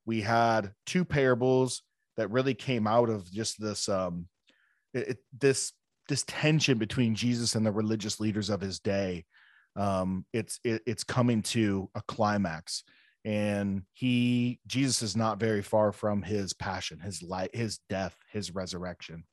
we 0.05 0.21
had 0.21 0.71
two 0.85 1.05
parables 1.05 1.81
that 2.17 2.29
really 2.29 2.53
came 2.53 2.87
out 2.87 3.09
of 3.09 3.31
just 3.31 3.59
this 3.61 3.89
um 3.89 4.27
it, 4.93 5.07
it- 5.09 5.17
this 5.39 5.73
this 6.09 6.23
tension 6.27 6.77
between 6.77 7.15
Jesus 7.15 7.55
and 7.55 7.65
the 7.65 7.71
religious 7.71 8.19
leaders 8.19 8.49
of 8.49 8.59
his 8.61 8.79
day. 8.79 9.25
Um, 9.75 10.25
it's 10.33 10.59
it, 10.63 10.81
it's 10.85 11.03
coming 11.03 11.41
to 11.43 11.89
a 11.95 12.01
climax, 12.07 12.83
and 13.25 13.83
he 13.93 14.59
Jesus 14.67 15.01
is 15.01 15.15
not 15.15 15.39
very 15.39 15.61
far 15.61 15.91
from 15.91 16.21
his 16.21 16.53
passion, 16.53 16.99
his 16.99 17.23
life, 17.23 17.49
his 17.53 17.79
death, 17.89 18.15
his 18.31 18.53
resurrection. 18.53 19.23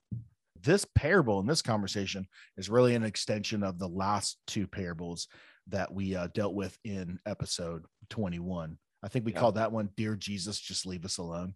This 0.63 0.85
parable 0.95 1.41
in 1.41 1.47
this 1.47 1.63
conversation 1.63 2.27
is 2.57 2.69
really 2.69 2.95
an 2.95 3.03
extension 3.03 3.63
of 3.63 3.79
the 3.79 3.89
last 3.89 4.39
two 4.47 4.67
parables 4.67 5.29
that 5.69 5.93
we 5.93 6.15
uh, 6.15 6.29
dealt 6.35 6.55
with 6.55 6.77
in 6.85 7.19
episode 7.27 7.85
21. 8.11 8.77
I 9.03 9.09
think 9.09 9.25
we 9.25 9.33
Yeah. 9.33 9.39
called 9.41 9.55
that 9.55 9.73
one 9.73 9.91
"Dear 9.97 10.17
Jesus, 10.17 10.61
Just 10.61 10.87
Leave 10.87 11.05
Us 11.05 11.19
Alone." 11.19 11.55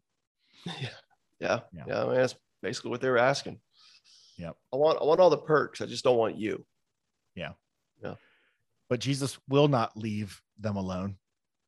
Yeah. 0.67 0.89
Yeah. 1.41 1.61
Yeah. 1.73 1.85
Yeah. 1.89 2.03
I 2.03 2.07
mean, 2.07 2.15
that's 2.17 2.37
basically 2.63 2.91
what 2.91 3.01
they 3.01 3.11
were 3.11 3.19
asking. 3.19 3.61
Yeah, 4.39 4.53
I 4.73 4.77
want 4.77 4.99
I 5.01 5.05
want 5.05 5.21
all 5.21 5.31
the 5.31 5.37
perks. 5.39 5.81
I 5.81 5.87
just 5.87 6.03
don't 6.05 6.17
want 6.17 6.37
you. 6.37 6.65
Yeah, 7.35 7.53
yeah. 8.03 8.15
But 8.89 9.01
Jesus 9.01 9.39
will 9.49 9.69
not 9.69 9.97
leave 9.97 10.41
them 10.59 10.77
alone, 10.77 11.19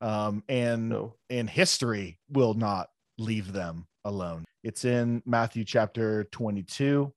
um, 0.01 0.43
and 0.49 0.89
No. 0.89 1.15
and 1.29 1.49
history 1.49 2.19
will 2.29 2.53
not 2.55 2.89
leave 3.17 3.53
them 3.53 3.87
alone. 4.05 4.43
It's 4.63 4.83
in 4.85 5.21
Matthew 5.25 5.63
chapter 5.63 6.23
22, 6.25 7.13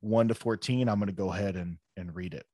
1 0.00 0.28
to 0.28 0.34
14. 0.34 0.88
I'm 0.88 0.98
going 0.98 1.08
to 1.08 1.12
go 1.12 1.32
ahead 1.32 1.56
and, 1.56 1.78
and 1.96 2.14
read 2.14 2.34
it. 2.34 2.46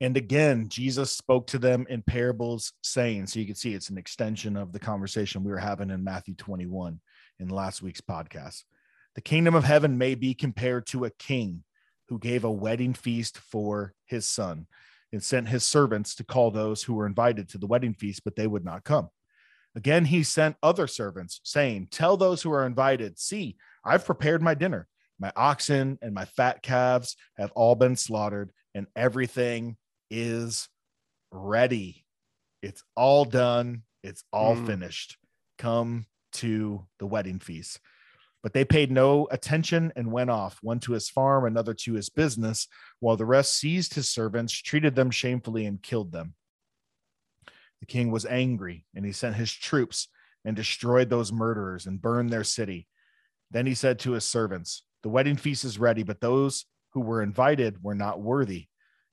And 0.00 0.16
again, 0.16 0.68
Jesus 0.68 1.12
spoke 1.12 1.46
to 1.48 1.58
them 1.58 1.86
in 1.88 2.02
parables, 2.02 2.72
saying, 2.82 3.28
so 3.28 3.38
you 3.38 3.46
can 3.46 3.54
see 3.54 3.72
it's 3.72 3.88
an 3.88 3.98
extension 3.98 4.56
of 4.56 4.72
the 4.72 4.80
conversation 4.80 5.44
we 5.44 5.52
were 5.52 5.58
having 5.58 5.90
in 5.90 6.02
Matthew 6.02 6.34
21 6.34 7.00
in 7.38 7.48
last 7.48 7.82
week's 7.82 8.00
podcast. 8.00 8.64
The 9.14 9.20
kingdom 9.20 9.54
of 9.54 9.62
heaven 9.62 9.98
may 9.98 10.16
be 10.16 10.34
compared 10.34 10.86
to 10.88 11.04
a 11.04 11.10
king 11.10 11.62
who 12.08 12.18
gave 12.18 12.42
a 12.42 12.50
wedding 12.50 12.94
feast 12.94 13.38
for 13.38 13.94
his 14.06 14.26
son 14.26 14.66
and 15.12 15.22
sent 15.22 15.48
his 15.48 15.62
servants 15.62 16.16
to 16.16 16.24
call 16.24 16.50
those 16.50 16.82
who 16.82 16.94
were 16.94 17.06
invited 17.06 17.48
to 17.50 17.58
the 17.58 17.66
wedding 17.66 17.94
feast, 17.94 18.22
but 18.24 18.34
they 18.34 18.46
would 18.46 18.64
not 18.64 18.82
come. 18.82 19.08
Again, 19.74 20.04
he 20.06 20.22
sent 20.22 20.56
other 20.62 20.86
servants, 20.86 21.40
saying, 21.44 21.88
Tell 21.90 22.16
those 22.16 22.42
who 22.42 22.52
are 22.52 22.66
invited, 22.66 23.18
see, 23.18 23.56
I've 23.84 24.04
prepared 24.04 24.42
my 24.42 24.54
dinner. 24.54 24.88
My 25.22 25.32
oxen 25.36 26.00
and 26.02 26.12
my 26.12 26.24
fat 26.24 26.64
calves 26.64 27.16
have 27.36 27.52
all 27.52 27.76
been 27.76 27.94
slaughtered, 27.94 28.50
and 28.74 28.88
everything 28.96 29.76
is 30.10 30.68
ready. 31.30 32.04
It's 32.60 32.82
all 32.96 33.24
done. 33.24 33.84
It's 34.02 34.24
all 34.32 34.56
Mm. 34.56 34.66
finished. 34.66 35.18
Come 35.58 36.06
to 36.32 36.88
the 36.98 37.06
wedding 37.06 37.38
feast. 37.38 37.78
But 38.42 38.52
they 38.52 38.64
paid 38.64 38.90
no 38.90 39.28
attention 39.30 39.92
and 39.94 40.10
went 40.10 40.30
off, 40.30 40.60
one 40.60 40.80
to 40.80 40.92
his 40.92 41.08
farm, 41.08 41.44
another 41.44 41.72
to 41.72 41.92
his 41.92 42.08
business, 42.08 42.66
while 42.98 43.16
the 43.16 43.24
rest 43.24 43.54
seized 43.56 43.94
his 43.94 44.10
servants, 44.10 44.52
treated 44.52 44.96
them 44.96 45.12
shamefully, 45.12 45.66
and 45.66 45.80
killed 45.80 46.10
them. 46.10 46.34
The 47.78 47.86
king 47.86 48.10
was 48.10 48.26
angry, 48.26 48.86
and 48.92 49.06
he 49.06 49.12
sent 49.12 49.36
his 49.36 49.52
troops 49.52 50.08
and 50.44 50.56
destroyed 50.56 51.10
those 51.10 51.30
murderers 51.30 51.86
and 51.86 52.02
burned 52.02 52.30
their 52.30 52.42
city. 52.42 52.88
Then 53.52 53.66
he 53.66 53.74
said 53.76 54.00
to 54.00 54.12
his 54.12 54.24
servants, 54.24 54.82
The 55.02 55.08
wedding 55.08 55.36
feast 55.36 55.64
is 55.64 55.78
ready, 55.78 56.02
but 56.02 56.20
those 56.20 56.64
who 56.92 57.00
were 57.00 57.22
invited 57.22 57.82
were 57.82 57.94
not 57.94 58.20
worthy. 58.20 58.66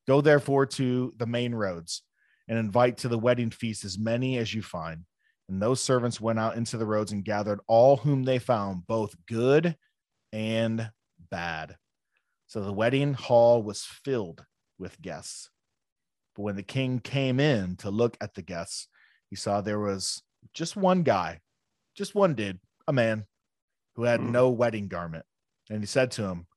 Go 0.07 0.21
therefore 0.21 0.65
to 0.65 1.13
the 1.17 1.25
main 1.25 1.53
roads 1.53 2.03
and 2.47 2.57
invite 2.57 2.97
to 2.97 3.07
the 3.07 3.17
wedding 3.19 3.51
feast 3.51 3.85
as 3.85 3.97
many 3.97 4.37
as 4.37 4.53
you 4.53 4.61
find. 4.61 5.05
And 5.47 5.61
those 5.61 5.81
servants 5.81 6.21
went 6.21 6.39
out 6.39 6.57
into 6.57 6.77
the 6.77 6.85
roads 6.85 7.11
and 7.11 7.25
gathered 7.25 7.59
all 7.67 7.97
whom 7.97 8.23
they 8.23 8.39
found, 8.39 8.85
both 8.85 9.15
good 9.27 9.75
and 10.31 10.91
bad. 11.31 11.75
So 12.47 12.61
the 12.61 12.73
wedding 12.73 13.13
hall 13.13 13.61
was 13.63 13.83
filled 13.83 14.45
with 14.77 15.01
guests. 15.01 15.49
But 16.35 16.43
when 16.43 16.55
the 16.55 16.63
king 16.63 16.99
came 16.99 17.39
in 17.39 17.77
to 17.77 17.89
look 17.89 18.15
at 18.21 18.33
the 18.35 18.41
guests, 18.41 18.87
he 19.29 19.35
saw 19.35 19.61
there 19.61 19.79
was 19.79 20.21
just 20.53 20.75
one 20.75 21.03
guy, 21.03 21.39
just 21.95 22.15
one 22.15 22.33
dude, 22.35 22.59
a 22.87 22.93
man 22.93 23.25
who 23.95 24.03
had 24.03 24.19
Hmm. 24.19 24.31
no 24.31 24.49
wedding 24.49 24.87
garment. 24.87 25.25
And 25.69 25.81
he 25.81 25.85
said 25.85 26.11
to 26.11 26.23
him, 26.23 26.47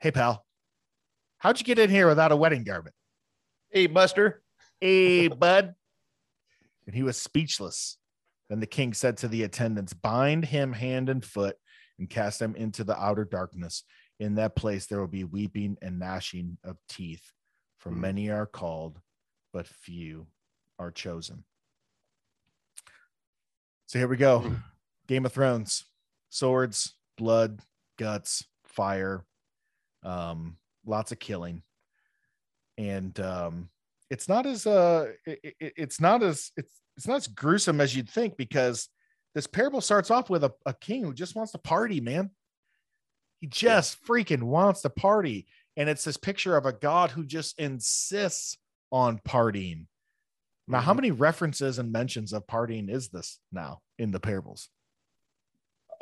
Hey, 0.00 0.10
pal, 0.10 0.44
how'd 1.38 1.58
you 1.58 1.64
get 1.66 1.78
in 1.78 1.90
here 1.90 2.06
without 2.08 2.32
a 2.32 2.36
wedding 2.36 2.64
garment? 2.64 2.94
Hey, 3.70 3.86
Buster. 3.86 4.42
Hey, 4.80 5.28
bud. 5.28 5.74
And 6.86 6.94
he 6.94 7.02
was 7.02 7.16
speechless. 7.16 7.98
Then 8.48 8.60
the 8.60 8.66
king 8.66 8.94
said 8.94 9.18
to 9.18 9.28
the 9.28 9.42
attendants, 9.42 9.92
Bind 9.92 10.46
him 10.46 10.72
hand 10.72 11.08
and 11.10 11.22
foot 11.24 11.56
and 11.98 12.08
cast 12.08 12.40
him 12.40 12.54
into 12.54 12.84
the 12.84 12.98
outer 12.98 13.24
darkness. 13.24 13.84
In 14.20 14.36
that 14.36 14.56
place, 14.56 14.86
there 14.86 14.98
will 15.00 15.06
be 15.06 15.24
weeping 15.24 15.76
and 15.82 15.98
gnashing 15.98 16.56
of 16.64 16.78
teeth, 16.88 17.32
for 17.78 17.90
Hmm. 17.90 18.00
many 18.00 18.30
are 18.30 18.46
called, 18.46 19.00
but 19.52 19.66
few 19.66 20.28
are 20.78 20.90
chosen. 20.90 21.44
So 23.86 23.98
here 23.98 24.08
we 24.08 24.16
go 24.16 24.40
Hmm. 24.40 24.54
Game 25.06 25.26
of 25.26 25.32
Thrones, 25.32 25.84
swords, 26.30 26.94
blood, 27.16 27.60
guts, 27.98 28.46
fire, 28.64 29.24
um, 30.04 30.56
lots 30.86 31.12
of 31.12 31.18
killing. 31.18 31.62
And 32.78 33.18
um, 33.20 33.68
it's 34.10 34.28
not 34.28 34.46
as 34.46 34.66
uh 34.66 35.12
it, 35.26 35.54
it- 35.60 35.72
it's 35.76 36.00
not 36.00 36.22
as 36.22 36.50
it's 36.56 36.80
it's 36.96 37.06
not 37.06 37.16
as 37.16 37.26
gruesome 37.26 37.80
as 37.80 37.94
you'd 37.94 38.08
think 38.10 38.36
because 38.36 38.88
this 39.34 39.46
parable 39.46 39.80
starts 39.80 40.10
off 40.10 40.30
with 40.30 40.42
a, 40.44 40.52
a 40.66 40.72
king 40.74 41.04
who 41.04 41.12
just 41.12 41.36
wants 41.36 41.52
to 41.52 41.58
party 41.58 42.00
man. 42.00 42.30
He 43.40 43.46
just 43.46 44.04
freaking 44.04 44.42
wants 44.42 44.80
to 44.82 44.90
party. 44.90 45.46
And 45.76 45.88
it's 45.88 46.02
this 46.02 46.16
picture 46.16 46.56
of 46.56 46.66
a 46.66 46.72
god 46.72 47.10
who 47.12 47.24
just 47.24 47.58
insists 47.60 48.56
on 48.90 49.18
partying. 49.20 49.86
Now 50.66 50.80
how 50.80 50.92
Mhm. 50.92 50.96
many 50.96 51.10
references 51.12 51.78
and 51.78 51.92
mentions 51.92 52.32
of 52.32 52.46
partying 52.46 52.90
is 52.90 53.10
this 53.10 53.38
now 53.52 53.80
in 53.98 54.10
the 54.10 54.18
parables? 54.20 54.70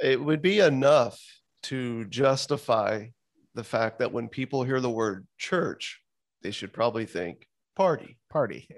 It 0.02 0.20
would 0.20 0.40
be 0.40 0.60
enough 0.60 1.20
to 1.68 2.04
justify 2.06 3.06
the 3.54 3.64
fact 3.64 3.98
that 3.98 4.12
when 4.12 4.28
people 4.28 4.62
hear 4.62 4.80
the 4.80 4.90
word 4.90 5.26
church, 5.38 6.00
they 6.42 6.50
should 6.50 6.72
probably 6.72 7.06
think 7.06 7.46
party. 7.74 8.18
party 8.30 8.68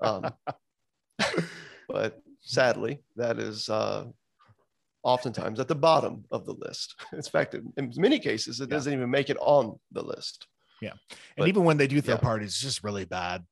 Um, 0.00 0.32
but 1.88 2.20
sadly, 2.40 3.02
that 3.16 3.38
is 3.38 3.68
uh, 3.68 4.04
oftentimes 5.02 5.58
at 5.60 5.68
the 5.68 5.74
bottom 5.74 6.24
of 6.30 6.46
the 6.46 6.54
list. 6.54 6.94
In 7.12 7.22
fact, 7.22 7.54
in, 7.54 7.92
many 7.96 8.18
cases, 8.18 8.60
it 8.60 8.68
Yeah. 8.68 8.76
doesn't 8.76 8.92
even 8.92 9.10
make 9.10 9.30
it 9.30 9.38
on 9.40 9.78
the 9.92 10.02
list. 10.02 10.46
Yeah. 10.80 10.92
And 11.10 11.18
but- 11.38 11.48
even 11.48 11.64
when 11.64 11.76
they 11.76 11.86
do 11.88 12.00
throw 12.00 12.14
yeah. 12.14 12.20
parties 12.20 12.50
it's 12.50 12.60
just 12.60 12.84
really 12.84 13.04
bad 13.04 13.44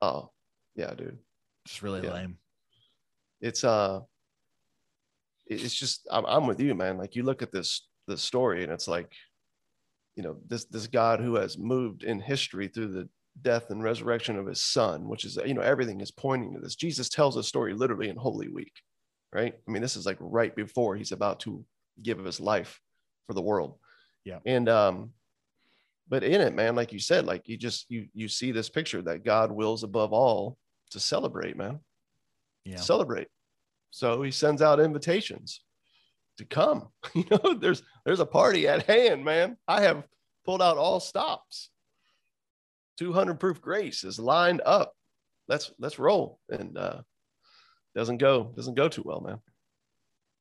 Oh, 0.00 0.30
yeah, 0.76 0.94
dude. 0.94 1.18
It's 1.66 1.82
really 1.82 2.02
Yeah. 2.02 2.14
lame 2.14 2.38
it's 3.40 3.62
uh 3.62 4.00
it's 5.48 5.74
just 5.74 6.06
I'm, 6.10 6.24
I'm 6.26 6.46
with 6.46 6.60
you 6.60 6.74
man 6.74 6.98
like 6.98 7.16
you 7.16 7.22
look 7.22 7.42
at 7.42 7.52
this 7.52 7.88
this 8.06 8.22
story 8.22 8.62
and 8.62 8.72
it's 8.72 8.88
like 8.88 9.12
you 10.16 10.22
know 10.22 10.36
this 10.46 10.64
this 10.66 10.86
god 10.86 11.20
who 11.20 11.36
has 11.36 11.58
moved 11.58 12.02
in 12.04 12.20
history 12.20 12.68
through 12.68 12.88
the 12.88 13.08
death 13.42 13.70
and 13.70 13.82
resurrection 13.82 14.36
of 14.36 14.46
his 14.46 14.62
son 14.62 15.08
which 15.08 15.24
is 15.24 15.38
you 15.46 15.54
know 15.54 15.60
everything 15.60 16.00
is 16.00 16.10
pointing 16.10 16.52
to 16.54 16.60
this 16.60 16.74
jesus 16.74 17.08
tells 17.08 17.36
a 17.36 17.42
story 17.42 17.72
literally 17.72 18.08
in 18.08 18.16
holy 18.16 18.48
week 18.48 18.72
right 19.32 19.54
i 19.66 19.70
mean 19.70 19.82
this 19.82 19.96
is 19.96 20.06
like 20.06 20.16
right 20.20 20.56
before 20.56 20.96
he's 20.96 21.12
about 21.12 21.40
to 21.40 21.64
give 22.02 22.18
his 22.18 22.40
life 22.40 22.80
for 23.26 23.34
the 23.34 23.42
world 23.42 23.78
Yeah. 24.24 24.38
and 24.44 24.68
um 24.68 25.10
but 26.08 26.24
in 26.24 26.40
it 26.40 26.54
man 26.54 26.74
like 26.74 26.92
you 26.92 26.98
said 26.98 27.26
like 27.26 27.46
you 27.46 27.56
just 27.56 27.86
you 27.88 28.08
you 28.12 28.28
see 28.28 28.50
this 28.50 28.68
picture 28.68 29.02
that 29.02 29.24
god 29.24 29.52
wills 29.52 29.84
above 29.84 30.12
all 30.12 30.58
to 30.90 30.98
celebrate 30.98 31.56
man 31.56 31.78
Yeah. 32.64 32.76
celebrate. 32.76 33.28
So 33.90 34.22
he 34.22 34.30
sends 34.30 34.62
out 34.62 34.80
invitations 34.80 35.62
to 36.38 36.44
come. 36.44 36.88
You 37.14 37.24
know, 37.30 37.54
there's 37.54 37.82
there's 38.04 38.20
a 38.20 38.26
party 38.26 38.68
at 38.68 38.84
hand, 38.86 39.24
man. 39.24 39.56
I 39.66 39.82
have 39.82 40.04
pulled 40.44 40.62
out 40.62 40.76
all 40.78 41.00
stops. 41.00 41.70
200 42.98 43.38
proof 43.38 43.60
grace 43.60 44.04
is 44.04 44.18
lined 44.18 44.60
up. 44.64 44.92
Let's 45.48 45.72
let's 45.78 45.98
roll. 45.98 46.40
And 46.50 46.76
uh 46.76 47.02
doesn't 47.94 48.18
go 48.18 48.52
doesn't 48.54 48.74
go 48.74 48.88
too 48.88 49.02
well, 49.04 49.20
man. 49.20 49.40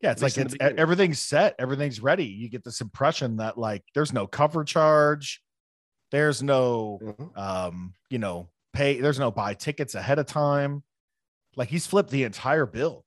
Yeah, 0.01 0.11
it's 0.11 0.21
like 0.21 0.37
it's 0.37 0.55
everything's 0.59 1.19
set, 1.19 1.55
everything's 1.57 1.99
ready. 1.99 2.25
You 2.25 2.49
get 2.49 2.63
this 2.63 2.81
impression 2.81 3.37
that 3.37 3.57
like 3.57 3.83
there's 3.95 4.13
no 4.13 4.27
cover 4.27 4.63
charge, 4.63 5.41
there's 6.11 6.43
no 6.43 6.99
Mhm. 7.01 7.37
um, 7.37 7.93
you 8.09 8.19
know, 8.19 8.49
pay, 8.73 9.01
there's 9.01 9.17
no 9.19 9.31
buy 9.31 9.55
tickets 9.55 9.95
ahead 9.95 10.19
of 10.19 10.27
time. 10.27 10.83
Like 11.55 11.69
he's 11.69 11.87
flipped 11.87 12.11
the 12.11 12.23
entire 12.25 12.67
bill. 12.67 13.05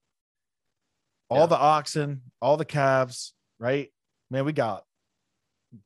All 1.30 1.40
Yeah. 1.40 1.46
the 1.46 1.56
oxen, 1.58 2.32
all 2.42 2.56
the 2.56 2.64
calves, 2.64 3.34
right? 3.58 3.92
Man, 4.30 4.44
we 4.44 4.52
got 4.52 4.84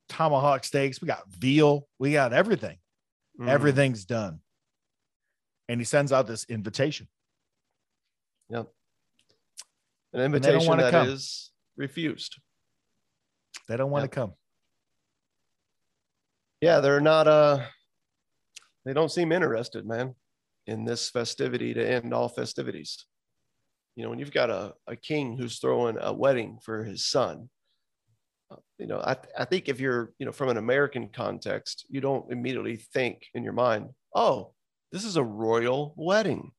tomahawk 0.09 0.63
steaks, 0.63 0.99
we 1.01 1.07
got 1.07 1.27
veal, 1.29 1.87
we 1.99 2.11
got 2.13 2.33
everything. 2.33 2.79
Mhm. 3.39 3.47
Everything's 3.47 4.05
done. 4.05 4.41
And 5.69 5.79
he 5.79 5.85
sends 5.85 6.11
out 6.11 6.25
this 6.27 6.45
invitation. 6.45 7.07
Yeah. 8.49 8.63
An 10.13 10.21
invitation 10.21 10.77
that 10.77 11.07
is 11.07 11.51
refused. 11.75 12.39
They 13.67 13.77
don't 13.77 13.91
want 13.91 14.03
Yep. 14.03 14.11
to 14.11 14.15
come. 14.15 14.37
Yeah, 16.61 16.79
they're 16.79 17.01
not 17.01 17.27
uh 17.27 17.69
they 18.85 18.93
don't 18.93 19.09
seem 19.09 19.31
interested, 19.31 19.85
man, 19.85 20.15
in 20.67 20.85
this 20.85 21.09
festivity 21.09 21.73
to 21.73 21.85
end 21.87 22.13
all 22.13 22.29
festivities. 22.29 23.05
You 23.95 24.03
know, 24.03 24.09
when 24.09 24.19
you've 24.19 24.31
got 24.31 24.49
a, 24.49 24.73
a 24.87 24.95
king 24.95 25.37
who's 25.37 25.59
throwing 25.59 25.97
a 25.99 26.11
wedding 26.11 26.59
for 26.61 26.83
his 26.83 27.05
son, 27.05 27.49
uh, 28.51 28.57
you 28.77 28.87
know, 28.87 28.99
I, 28.99 29.15
I 29.37 29.45
think 29.45 29.69
if 29.69 29.79
you're, 29.79 30.11
you 30.19 30.25
know, 30.25 30.31
from 30.31 30.49
an 30.49 30.57
American 30.57 31.07
context, 31.09 31.85
you 31.89 32.01
don't 32.01 32.29
immediately 32.31 32.75
think 32.75 33.27
in 33.33 33.43
your 33.43 33.53
mind, 33.53 33.89
oh, 34.13 34.53
this 34.91 35.05
is 35.05 35.15
a 35.15 35.23
royal 35.23 35.93
wedding. 35.97 36.51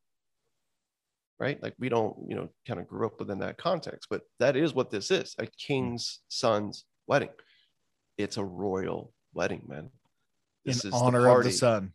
Right. 1.38 1.62
Like 1.62 1.74
we 1.78 1.90
don't, 1.90 2.16
you 2.26 2.34
know, 2.34 2.48
kind 2.66 2.80
of 2.80 2.88
grew 2.88 3.06
up 3.06 3.18
within 3.18 3.40
that 3.40 3.58
context, 3.58 4.08
but 4.08 4.22
that 4.38 4.56
is 4.56 4.72
what 4.72 4.90
this 4.90 5.10
is 5.10 5.34
a 5.38 5.46
king's 5.46 6.20
son's 6.28 6.86
wedding. 7.06 7.28
It's 8.16 8.38
a 8.38 8.44
royal 8.44 9.12
wedding, 9.34 9.62
man. 9.68 9.90
This 10.64 10.82
in 10.84 10.88
is 10.88 10.99
the 10.99 11.04
honor 11.04 11.26
of 11.26 11.32
party 11.34 11.50
the 11.50 11.54
son. 11.56 11.92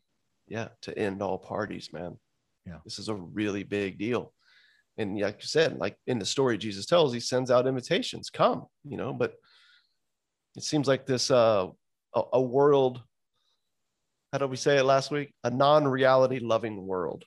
yeah 0.47 0.67
to 0.83 0.97
end 0.97 1.21
all 1.23 1.37
parties 1.39 1.91
man 1.91 2.17
Yeah. 2.67 2.77
this 2.85 2.99
is 2.99 3.09
a 3.09 3.15
really 3.15 3.63
big 3.63 3.97
deal 3.97 4.31
and 4.97 5.19
like 5.19 5.37
you 5.41 5.47
said 5.47 5.77
like 5.77 5.95
in 6.07 6.19
the 6.19 6.25
story 6.25 6.57
jesus 6.57 6.85
tells 6.85 7.13
he 7.13 7.19
sends 7.19 7.49
out 7.49 7.67
invitations 7.67 8.29
come 8.29 8.65
you 8.83 8.97
know 8.97 9.13
but 9.13 9.35
it 10.55 10.63
seems 10.63 10.87
like 10.87 11.05
this 11.05 11.31
uh 11.31 11.67
a, 12.13 12.21
a 12.33 12.41
world 12.41 13.01
how 14.31 14.37
did 14.37 14.49
we 14.49 14.55
say 14.55 14.77
it 14.77 14.83
last 14.83 15.11
week? 15.11 15.33
A 15.43 15.49
non-reality 15.49 16.39
loving 16.39 16.85
world 16.85 17.25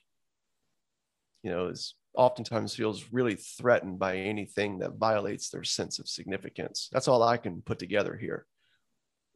you 1.43 1.51
know 1.51 1.67
is 1.67 1.93
oftentimes 2.15 2.73
feels 2.73 3.05
really 3.11 3.35
threatened 3.35 3.99
by 3.99 4.17
anything 4.17 4.79
that 4.79 4.95
violates 4.95 5.49
their 5.49 5.63
sense 5.63 5.99
of 5.99 6.07
significance. 6.07 6.89
That's 6.91 7.07
all 7.07 7.21
i 7.21 7.37
can 7.37 7.61
put 7.61 7.77
together 7.77 8.17
here 8.17 8.45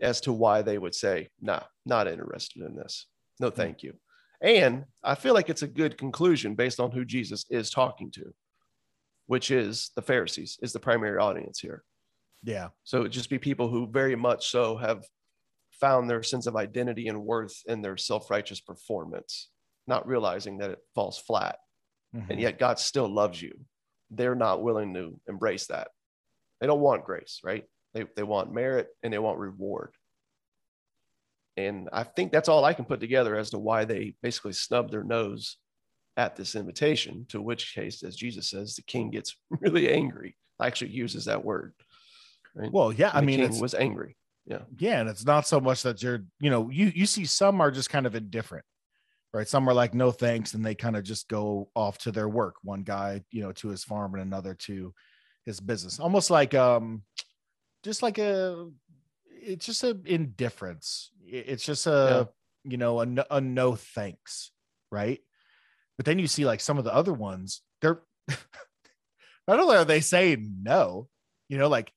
as 0.02 0.22
to 0.22 0.34
why 0.34 0.62
they 0.62 0.78
would 0.78 0.96
say 0.96 1.30
nah 1.40 1.62
not 1.86 2.08
interested 2.08 2.64
in 2.64 2.76
this. 2.76 3.06
No 3.40 3.50
thank 3.50 3.84
you 3.84 3.94
and 4.42 4.86
i 5.04 5.16
feel 5.16 5.34
like 5.34 5.50
it's 5.50 5.64
a 5.64 5.68
good 5.68 5.98
conclusion 5.98 6.56
based 6.56 6.80
on 6.80 6.92
who 6.92 7.04
jesus 7.06 7.46
is 7.50 7.70
talking 7.70 8.10
to 8.12 8.34
which 9.28 9.52
is 9.52 9.92
the 9.96 10.02
pharisees 10.02 10.58
is 10.64 10.74
the 10.74 10.80
primary 10.80 11.20
audience 11.20 11.60
here. 11.60 11.84
Yeah. 12.42 12.70
so 12.84 13.02
it'd 13.02 13.12
just 13.12 13.30
be 13.30 13.38
people 13.38 13.70
who 13.70 13.86
very 13.86 14.16
much 14.16 14.48
so 14.48 14.78
have 14.78 15.04
found 15.72 16.10
their 16.10 16.24
sense 16.24 16.48
of 16.48 16.56
identity 16.56 17.08
and 17.10 17.24
worth 17.24 17.56
in 17.68 17.82
their 17.82 17.96
self-righteous 17.98 18.62
performance 18.62 19.50
not 19.88 20.08
realizing 20.08 20.58
that 20.60 20.72
it 20.72 20.80
falls 20.96 21.18
flat. 21.18 21.58
Mhm. 22.16 22.30
and 22.30 22.40
yet 22.40 22.58
god 22.60 22.80
still 22.80 23.08
loves 23.08 23.40
you. 23.42 23.54
They're 24.10 24.36
not 24.36 24.64
willing 24.64 24.94
to 24.96 25.20
embrace 25.28 25.68
that. 25.68 25.90
They 26.60 26.66
don't 26.68 26.80
want 26.82 27.06
grace 27.06 27.42
right? 27.44 27.66
They, 27.94 28.06
they 28.16 28.24
want 28.24 28.54
merit 28.54 28.88
and 29.04 29.12
they 29.14 29.20
want 29.20 29.38
reward 29.38 29.92
and 31.68 31.90
i 31.94 32.04
think 32.04 32.32
that's 32.32 32.50
all 32.50 32.66
i 32.66 32.74
can 32.74 32.86
put 32.86 33.00
together 33.00 33.36
as 33.36 33.50
to 33.50 33.60
why 33.60 33.86
they 33.86 34.16
basically 34.22 34.54
snub 34.54 34.90
their 34.92 35.04
nose 35.04 35.58
at 36.18 36.36
this 36.36 36.56
invitation 36.56 37.26
to 37.30 37.42
which 37.42 37.74
case 37.74 38.04
as 38.04 38.16
jesus 38.16 38.50
says 38.50 38.76
the 38.76 38.82
king 38.84 39.10
gets 39.10 39.36
really 39.62 39.92
angry 39.92 40.36
actually 40.62 40.92
uses 40.92 41.26
that 41.26 41.44
word 41.44 41.74
right 42.56 42.72
Well, 42.72 42.92
yeah. 42.92 43.12
I 43.14 43.22
mean, 43.22 43.40
king 43.40 43.60
was 43.62 43.74
angry 43.74 44.16
yeah, 44.50 44.62
Yeah. 44.80 45.00
and 45.00 45.10
it's 45.10 45.26
not 45.26 45.48
so 45.48 45.60
much 45.60 45.84
that 45.84 46.02
you're, 46.02 46.24
you 46.40 46.50
know, 46.50 46.70
you 46.70 46.92
you 46.96 47.06
see 47.06 47.26
some 47.26 47.62
are 47.62 47.70
just 47.72 47.90
kind 47.92 48.08
of 48.08 48.16
indifferent, 48.16 48.66
right? 49.32 49.48
Some 49.48 49.70
are 49.70 49.74
like, 49.76 49.94
no 49.94 50.12
thanks, 50.12 50.56
and 50.56 50.66
they 50.66 50.74
kind 50.74 50.98
of 50.98 51.04
just 51.04 51.28
go 51.30 51.70
off 51.76 52.00
to 52.00 52.12
their 52.12 52.28
work. 52.28 52.56
One 52.64 52.82
guy, 52.82 53.22
you 53.32 53.44
know, 53.44 53.52
to 53.54 53.68
his 53.70 53.84
farm, 53.84 54.16
and 54.16 54.24
another 54.24 54.56
to 54.56 54.94
his 55.46 55.60
business. 55.60 56.00
Almost 56.00 56.32
like, 56.32 56.56
um, 56.56 57.04
just 57.84 58.02
like 58.02 58.18
a, 58.18 58.68
it's 59.28 59.68
just 59.68 59.84
a 59.84 59.98
indifference. 60.06 61.12
It- 61.32 61.46
It's 61.50 61.66
just 61.66 61.88
a, 61.88 62.30
you 62.64 62.78
know, 62.78 63.00
a, 63.00 63.06
no- 63.06 63.26
a 63.32 63.40
no 63.42 63.76
thanks, 63.76 64.52
right? 64.92 65.20
But 65.98 66.06
then 66.06 66.20
you 66.20 66.28
see 66.28 66.46
like 66.46 66.62
some 66.62 66.78
of 66.78 66.84
the 66.84 66.94
other 66.94 67.14
ones, 67.14 67.62
they're 67.82 68.02
not 69.48 69.60
only 69.60 69.76
are 69.78 69.86
they 69.86 70.02
saying 70.02 70.58
no, 70.62 71.08
you 71.48 71.58
know, 71.58 71.68
like 71.68 71.92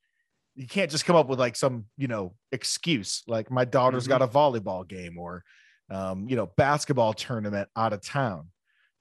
you 0.55 0.66
can't 0.66 0.90
just 0.90 1.05
come 1.05 1.16
up 1.16 1.29
with 1.29 1.38
like 1.40 1.57
some, 1.57 1.87
you 1.97 2.09
know, 2.09 2.35
excuse 2.51 3.23
like 3.27 3.51
my 3.51 3.64
daughter's 3.64 4.05
Mhm. 4.07 4.09
got 4.09 4.23
a 4.23 4.27
volleyball 4.29 4.87
game 4.87 5.18
or, 5.18 5.45
um, 5.90 6.29
you 6.29 6.37
know, 6.37 6.47
basketball 6.57 7.12
tournament 7.14 7.68
out 7.77 7.92
of 7.92 8.03
town 8.03 8.51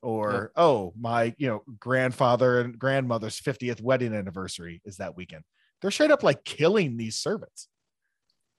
or, 0.01 0.51
oh, 0.55 0.93
my, 0.99 1.33
you 1.37 1.47
know, 1.47 1.63
grandfather 1.79 2.61
and 2.61 2.77
grandmother's 2.79 3.39
50th 3.39 3.81
wedding 3.81 4.13
anniversary 4.13 4.81
is 4.85 4.97
that 4.97 5.15
weekend. 5.15 5.43
They're 5.81 5.91
straight 5.91 6.11
up 6.11 6.23
like 6.23 6.43
killing 6.43 6.97
these 6.97 7.15
servants, 7.17 7.67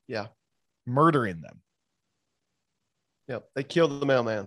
yeah 0.08 0.26
murdering 0.86 1.40
them. 1.40 1.60
yep 3.28 3.44
they 3.54 3.62
killed 3.62 4.00
the 4.00 4.06
mailman 4.06 4.46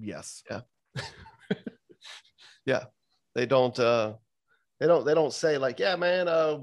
Yes. 0.00 0.42
Yeah. 0.50 0.60
yeah. 2.66 2.84
They 3.36 3.46
don't 3.46 3.78
uh 3.78 4.14
they 4.80 4.86
don't 4.88 5.06
they 5.06 5.14
don't 5.14 5.32
say 5.32 5.56
like 5.56 5.78
yeah 5.78 5.94
man 5.96 6.26
uh 6.28 6.58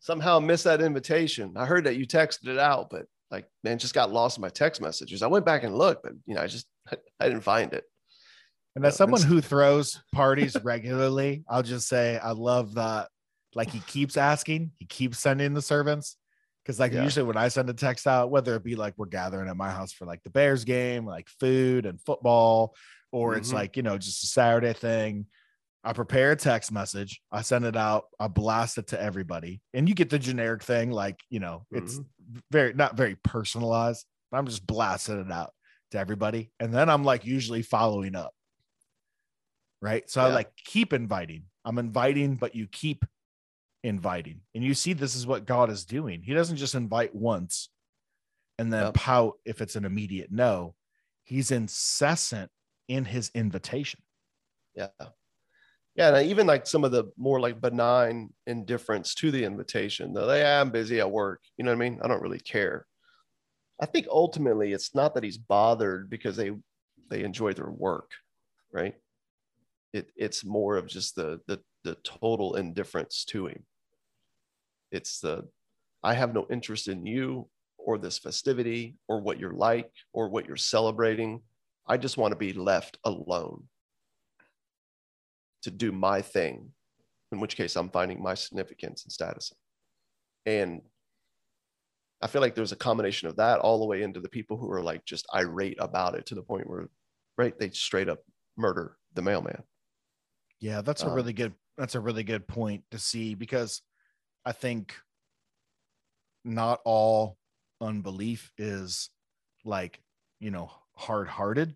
somehow 0.00 0.38
missed 0.38 0.64
that 0.64 0.82
invitation 0.82 1.54
i 1.56 1.64
heard 1.64 1.84
that 1.84 1.96
you 1.96 2.06
texted 2.06 2.46
it 2.48 2.58
out 2.58 2.88
but 2.90 3.06
like 3.30 3.46
man 3.64 3.78
just 3.78 3.94
got 3.94 4.12
lost 4.12 4.36
in 4.36 4.42
my 4.42 4.48
text 4.50 4.80
messages 4.82 5.22
i 5.22 5.26
went 5.26 5.46
back 5.46 5.64
and 5.64 5.76
looked 5.76 6.02
but 6.02 6.12
you 6.26 6.34
know 6.34 6.42
i 6.42 6.46
just 6.46 6.66
i 7.20 7.26
didn't 7.26 7.40
find 7.40 7.72
it 7.72 7.84
And 8.76 8.84
as 8.84 8.94
someone 8.96 9.22
who 9.22 9.40
throws 9.40 10.00
parties 10.14 10.54
regularly, 10.62 11.42
I'll 11.48 11.64
just 11.64 11.88
say 11.88 12.18
I 12.18 12.32
love 12.32 12.74
that. 12.74 13.08
Like 13.54 13.70
he 13.70 13.80
keeps 13.80 14.16
asking, 14.18 14.72
he 14.78 14.84
keeps 14.84 15.18
sending 15.18 15.54
the 15.54 15.62
servants. 15.62 16.17
Cause 16.68 16.78
like 16.78 16.92
Yeah. 16.92 17.02
usually 17.02 17.26
when 17.26 17.38
I 17.38 17.48
send 17.48 17.70
a 17.70 17.74
text 17.74 18.06
out, 18.06 18.30
whether 18.30 18.54
it 18.54 18.62
be 18.62 18.76
like 18.76 18.92
we're 18.98 19.06
gathering 19.06 19.48
at 19.48 19.56
my 19.56 19.70
house 19.70 19.90
for 19.90 20.04
like 20.04 20.22
the 20.22 20.28
Bears 20.28 20.64
game, 20.64 21.06
like 21.06 21.26
food 21.40 21.86
and 21.86 21.98
football, 21.98 22.76
or 23.10 23.36
it's 23.36 23.48
Mhm. 23.50 23.54
like, 23.54 23.76
you 23.78 23.82
know, 23.82 23.96
just 23.96 24.22
a 24.22 24.26
Saturday 24.26 24.74
thing. 24.74 25.26
I 25.82 25.94
prepare 25.94 26.32
a 26.32 26.36
text 26.36 26.70
message, 26.70 27.22
I 27.32 27.40
send 27.40 27.64
it 27.64 27.74
out, 27.76 28.08
I 28.20 28.28
blast 28.28 28.76
it 28.76 28.88
to 28.88 29.00
everybody, 29.00 29.62
and 29.72 29.88
you 29.88 29.94
get 29.94 30.10
the 30.10 30.18
generic 30.18 30.62
thing, 30.62 30.90
like 30.90 31.18
you 31.30 31.40
know, 31.40 31.66
it's 31.70 32.00
very 32.50 32.74
not 32.74 32.96
very 32.96 33.14
personalized. 33.14 34.04
I'm 34.30 34.44
just 34.46 34.66
blasting 34.66 35.20
it 35.20 35.32
out 35.32 35.54
to 35.92 35.98
everybody, 35.98 36.52
and 36.60 36.74
then 36.74 36.90
I'm 36.90 37.02
like 37.04 37.24
usually 37.24 37.62
following 37.62 38.14
up 38.14 38.34
right? 39.80 40.10
So 40.10 40.20
I 40.20 40.34
like 40.34 40.50
keep 40.56 40.92
inviting. 40.92 41.44
I'm 41.64 41.78
inviting, 41.78 42.34
but 42.34 42.54
you 42.54 42.66
keep 42.66 43.04
inviting. 43.82 44.40
And 44.54 44.64
you 44.64 44.74
see, 44.74 44.92
this 44.92 45.14
is 45.14 45.26
what 45.26 45.46
God 45.46 45.70
is 45.70 45.84
doing. 45.84 46.22
He 46.22 46.34
doesn't 46.34 46.56
just 46.56 46.74
invite 46.74 47.14
once 47.14 47.70
and 48.58 48.72
then 48.72 48.86
Yep. 48.86 48.94
pout 48.94 49.34
if 49.44 49.60
it's 49.60 49.76
an 49.76 49.84
immediate 49.84 50.30
no. 50.32 50.74
He's 51.24 51.50
incessant 51.50 52.50
in 52.88 53.04
his 53.04 53.30
invitation. 53.34 54.00
yeah 54.74 54.88
Yeah, 55.94 56.14
and 56.16 56.28
even 56.30 56.46
like 56.46 56.66
some 56.66 56.84
of 56.84 56.92
the 56.92 57.04
more 57.16 57.40
like 57.40 57.60
benign 57.60 58.30
indifference 58.46 59.14
to 59.16 59.30
the 59.30 59.44
invitation. 59.44 60.12
Though, 60.12 60.26
like, 60.26 60.40
yeah, 60.40 60.60
I'm 60.60 60.70
busy 60.70 61.00
at 61.00 61.10
work. 61.10 61.42
You 61.56 61.64
know 61.64 61.72
what 61.72 61.84
I 61.84 61.90
mean? 61.90 62.00
I 62.02 62.08
don't 62.08 62.22
really 62.22 62.38
care. 62.38 62.86
I 63.80 63.86
think 63.86 64.06
ultimately 64.08 64.72
it's 64.72 64.94
not 64.94 65.14
that 65.14 65.24
he's 65.24 65.38
bothered 65.38 66.10
because 66.10 66.36
they 66.36 66.52
they 67.10 67.24
enjoy 67.24 67.52
their 67.54 67.70
work, 67.70 68.10
right? 68.72 68.94
It 69.92 70.10
it's 70.16 70.44
more 70.44 70.76
of 70.76 70.86
just 70.86 71.16
the 71.16 71.40
the 71.46 71.62
the 71.88 71.96
total 72.04 72.56
indifference 72.56 73.24
to 73.24 73.46
him. 73.46 73.64
It's 74.92 75.20
the 75.20 75.48
I 76.02 76.12
have 76.14 76.34
no 76.34 76.46
interest 76.50 76.86
in 76.86 77.06
you 77.06 77.48
or 77.78 77.96
this 77.96 78.18
festivity 78.18 78.96
or 79.08 79.20
what 79.20 79.40
you're 79.40 79.54
like 79.54 79.90
or 80.12 80.28
what 80.28 80.46
you're 80.46 80.56
celebrating. 80.56 81.40
I 81.86 81.96
just 81.96 82.18
want 82.18 82.32
to 82.32 82.36
be 82.36 82.52
left 82.52 82.98
alone 83.04 83.64
to 85.62 85.70
do 85.70 85.90
my 85.90 86.20
thing, 86.20 86.72
in 87.32 87.40
which 87.40 87.56
case 87.56 87.74
I'm 87.74 87.88
finding 87.88 88.22
my 88.22 88.34
significance 88.34 89.04
and 89.04 89.12
status. 89.12 89.52
And 90.44 90.82
I 92.20 92.26
feel 92.26 92.42
like 92.42 92.54
there's 92.54 92.72
a 92.72 92.76
combination 92.76 93.28
of 93.28 93.36
that 93.36 93.60
all 93.60 93.78
the 93.78 93.86
way 93.86 94.02
into 94.02 94.20
the 94.20 94.28
people 94.28 94.58
who 94.58 94.70
are 94.70 94.82
like 94.82 95.04
just 95.06 95.26
irate 95.34 95.78
about 95.80 96.14
it 96.14 96.26
to 96.26 96.34
the 96.34 96.42
point 96.42 96.68
where, 96.68 96.88
right, 97.38 97.58
they 97.58 97.70
straight 97.70 98.08
up 98.10 98.20
murder 98.56 98.98
the 99.14 99.22
mailman. 99.22 99.62
Yeah, 100.60 100.82
that's 100.82 101.02
a 101.02 101.08
Um, 101.08 101.14
really 101.14 101.32
good 101.32 101.54
that's 101.78 101.94
a 101.94 102.00
really 102.00 102.24
good 102.24 102.46
point 102.46 102.84
to 102.90 102.98
see 102.98 103.34
because 103.34 103.80
I 104.44 104.52
think 104.52 104.94
not 106.44 106.80
all 106.84 107.38
unbelief 107.80 108.52
is 108.58 109.10
like, 109.64 110.00
you 110.40 110.50
know, 110.50 110.70
hard-hearted. 110.96 111.74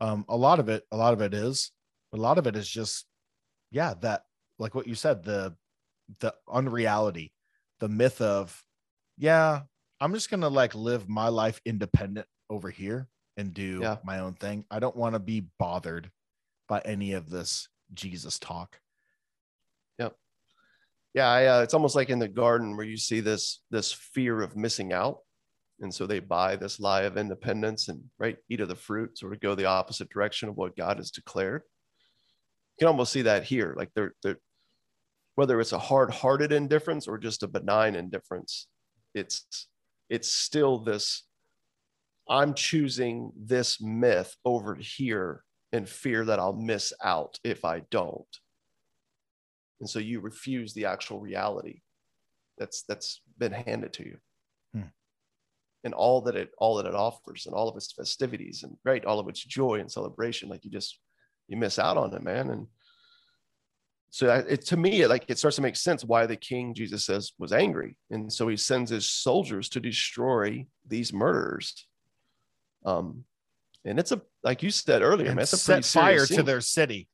Um 0.00 0.24
a 0.28 0.36
lot 0.36 0.58
of 0.58 0.68
it 0.68 0.84
a 0.90 0.96
lot 0.96 1.12
of 1.12 1.20
it 1.20 1.34
is, 1.34 1.70
but 2.10 2.18
a 2.18 2.22
lot 2.22 2.38
of 2.38 2.46
it 2.46 2.56
is 2.56 2.68
just 2.68 3.06
yeah, 3.70 3.94
that 4.00 4.24
like 4.58 4.74
what 4.74 4.86
you 4.86 4.94
said, 4.94 5.22
the 5.22 5.54
the 6.20 6.34
unreality, 6.48 7.32
the 7.80 7.88
myth 7.88 8.20
of 8.20 8.62
yeah, 9.18 9.62
I'm 10.00 10.12
just 10.14 10.30
going 10.30 10.40
to 10.40 10.48
like 10.48 10.74
live 10.74 11.08
my 11.08 11.28
life 11.28 11.60
independent 11.64 12.26
over 12.50 12.70
here 12.70 13.08
and 13.36 13.54
do 13.54 13.80
Yeah. 13.80 13.98
my 14.04 14.18
own 14.18 14.34
thing. 14.34 14.64
I 14.70 14.78
don't 14.80 14.96
want 14.96 15.14
to 15.14 15.20
be 15.20 15.46
bothered 15.58 16.10
by 16.68 16.80
any 16.84 17.12
of 17.12 17.30
this 17.30 17.68
Jesus 17.94 18.38
talk. 18.38 18.80
Yeah, 21.14 21.28
I, 21.28 21.46
uh, 21.46 21.60
it's 21.62 21.74
almost 21.74 21.94
like 21.94 22.08
in 22.08 22.18
the 22.18 22.28
garden 22.28 22.76
where 22.76 22.86
you 22.86 22.96
see 22.96 23.20
this 23.20 23.60
this 23.70 23.92
fear 23.92 24.40
of 24.40 24.56
missing 24.56 24.92
out, 24.94 25.18
and 25.80 25.92
so 25.92 26.06
they 26.06 26.20
buy 26.20 26.56
this 26.56 26.80
lie 26.80 27.02
of 27.02 27.18
independence 27.18 27.88
and 27.88 28.02
right 28.18 28.38
eat 28.48 28.60
of 28.60 28.68
the 28.68 28.74
fruit, 28.74 29.18
sort 29.18 29.34
of 29.34 29.40
go 29.40 29.54
the 29.54 29.66
opposite 29.66 30.08
direction 30.08 30.48
of 30.48 30.56
what 30.56 30.76
God 30.76 30.96
has 30.96 31.10
declared. 31.10 31.62
You 32.78 32.86
can 32.86 32.88
almost 32.88 33.12
see 33.12 33.22
that 33.22 33.44
here, 33.44 33.74
like 33.76 33.90
they're 33.94 34.14
they're 34.22 34.38
whether 35.34 35.60
it's 35.60 35.72
a 35.72 35.78
hard-hearted 35.78 36.52
indifference 36.52 37.06
or 37.06 37.16
just 37.18 37.42
a 37.42 37.48
benign 37.48 37.94
indifference, 37.94 38.66
it's 39.14 39.68
it's 40.08 40.32
still 40.32 40.78
this. 40.78 41.24
I'm 42.28 42.54
choosing 42.54 43.32
this 43.36 43.82
myth 43.82 44.34
over 44.46 44.76
here 44.76 45.42
in 45.72 45.84
fear 45.84 46.24
that 46.24 46.38
I'll 46.38 46.54
miss 46.54 46.92
out 47.02 47.38
if 47.44 47.64
I 47.66 47.82
don't 47.90 48.26
and 49.82 49.90
so 49.90 49.98
you 49.98 50.20
refuse 50.20 50.72
the 50.72 50.86
actual 50.86 51.18
reality 51.18 51.80
that's 52.56 52.84
that's 52.84 53.20
been 53.36 53.52
handed 53.52 53.92
to 53.94 54.04
you. 54.04 54.16
Hmm. 54.72 54.88
and 55.84 55.92
all 55.92 56.22
that 56.22 56.36
it 56.36 56.50
all 56.56 56.76
that 56.76 56.86
it 56.86 56.94
offers 56.94 57.44
and 57.46 57.54
all 57.54 57.68
of 57.68 57.76
its 57.76 57.92
festivities 57.92 58.62
and 58.62 58.76
right 58.84 59.04
all 59.04 59.18
of 59.18 59.28
its 59.28 59.44
joy 59.44 59.80
and 59.80 59.90
celebration 59.90 60.48
like 60.48 60.64
you 60.64 60.70
just 60.70 60.98
you 61.48 61.56
miss 61.56 61.78
out 61.78 61.98
on 61.98 62.14
it 62.14 62.22
man. 62.22 62.48
And 62.50 62.66
so 64.10 64.32
it, 64.32 64.64
to 64.66 64.76
me 64.76 65.02
it, 65.02 65.08
like 65.08 65.24
it 65.28 65.38
starts 65.38 65.56
to 65.56 65.62
make 65.62 65.76
sense 65.76 66.04
why 66.04 66.26
the 66.26 66.36
king 66.36 66.74
jesus 66.74 67.04
says 67.04 67.32
was 67.38 67.52
angry. 67.52 67.96
And 68.10 68.32
so 68.32 68.46
he 68.46 68.56
sends 68.56 68.90
his 68.90 69.10
soldiers 69.10 69.68
to 69.70 69.80
destroy 69.80 70.64
these 70.86 71.12
murderers. 71.12 71.88
Um 72.86 73.24
and 73.84 73.98
it's 73.98 74.12
a 74.12 74.22
like 74.44 74.62
you 74.62 74.70
said 74.70 75.02
earlier 75.02 75.26
and 75.26 75.36
man 75.36 75.42
it's 75.42 75.52
a 75.52 75.56
set 75.56 75.84
fire 75.84 76.24
serious 76.24 76.36
to 76.36 76.42
their 76.44 76.60
city. 76.60 77.08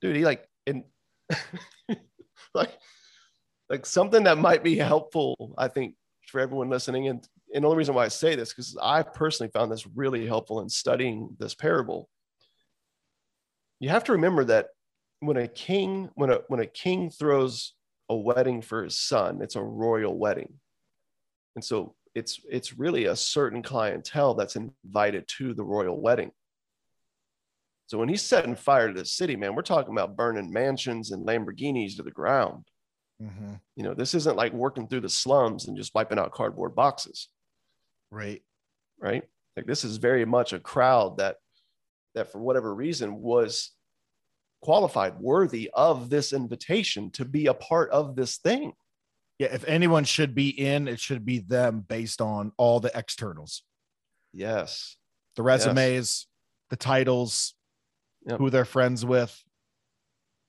dude 0.00 0.16
he 0.16 0.24
like 0.24 0.46
and 0.66 0.82
like 2.58 2.78
like 3.70 3.86
something 3.86 4.24
that 4.24 4.38
might 4.38 4.62
be 4.62 4.76
helpful 4.76 5.54
i 5.58 5.68
think 5.68 5.94
for 6.28 6.40
everyone 6.40 6.68
listening. 6.68 7.08
And 7.08 7.26
and 7.54 7.64
the 7.64 7.68
only 7.68 7.78
reason 7.78 7.94
why 7.94 8.04
i 8.04 8.08
say 8.08 8.36
this 8.36 8.50
because 8.50 8.76
i 8.82 9.02
personally 9.02 9.50
found 9.50 9.72
this 9.72 9.86
really 9.86 10.26
helpful 10.26 10.60
in 10.60 10.68
studying 10.68 11.34
this 11.38 11.54
parable. 11.54 12.08
You 13.80 13.88
have 13.88 14.04
to 14.04 14.12
remember 14.12 14.44
that 14.44 14.68
when 15.20 15.36
a 15.36 15.48
king 15.48 16.10
when 16.14 16.30
a 16.30 16.40
when 16.48 16.60
a 16.60 16.66
king 16.66 17.10
throws 17.10 17.74
a 18.10 18.16
wedding 18.16 18.62
for 18.62 18.84
his 18.84 18.98
son 18.98 19.40
it's 19.42 19.56
a 19.56 19.62
royal 19.62 20.16
wedding. 20.16 20.52
And 21.56 21.64
so 21.64 21.94
it's 22.14 22.40
it's 22.50 22.78
really 22.78 23.06
a 23.06 23.16
certain 23.16 23.62
clientele 23.62 24.34
that's 24.34 24.56
invited 24.56 25.26
to 25.38 25.54
the 25.54 25.64
royal 25.64 26.00
wedding 26.00 26.32
so 27.88 27.96
when 27.98 28.08
he's 28.10 28.22
setting 28.22 28.54
fire 28.54 28.88
to 28.92 28.94
the 29.00 29.04
city, 29.04 29.34
man, 29.34 29.54
we're 29.54 29.62
talking 29.62 29.92
about 29.92 30.14
burning 30.14 30.52
mansions 30.52 31.10
and 31.10 31.26
Lamborghinis 31.26 31.96
to 31.96 32.02
the 32.02 32.10
ground. 32.10 32.68
Mhm. 33.20 33.60
You 33.76 33.82
know, 33.82 33.94
this 33.94 34.12
isn't 34.14 34.36
like 34.36 34.52
working 34.52 34.86
through 34.86 35.00
the 35.00 35.08
slums 35.08 35.66
and 35.66 35.76
just 35.76 35.94
wiping 35.94 36.18
out 36.18 36.32
cardboard 36.32 36.74
boxes, 36.74 37.28
Right. 38.10 38.44
right? 39.00 39.26
Like 39.56 39.64
this 39.66 39.84
is 39.84 39.96
very 39.96 40.24
much 40.26 40.52
a 40.52 40.60
crowd 40.60 41.16
that 41.16 41.38
that 42.14 42.30
for 42.30 42.38
whatever 42.40 42.74
reason 42.74 43.16
was 43.22 43.74
qualified, 44.62 45.18
worthy 45.18 45.70
of 45.72 46.10
this 46.10 46.32
invitation 46.32 47.10
to 47.12 47.24
be 47.24 47.46
a 47.46 47.54
part 47.54 47.90
of 47.90 48.16
this 48.16 48.36
thing. 48.38 48.74
Yeah. 49.38 49.48
If 49.54 49.64
anyone 49.64 50.04
should 50.04 50.34
be 50.34 50.48
in, 50.50 50.88
it 50.88 51.00
should 51.00 51.24
be 51.24 51.38
them 51.38 51.80
based 51.80 52.20
on 52.20 52.52
all 52.58 52.80
the 52.80 52.90
externals, 52.96 53.62
Yes. 54.32 54.96
the 55.36 55.42
resumes, 55.42 56.26
the 56.70 56.76
titles, 56.76 57.54
Yep. 58.28 58.38
who 58.38 58.50
they're 58.50 58.64
friends 58.66 59.04
with, 59.06 59.42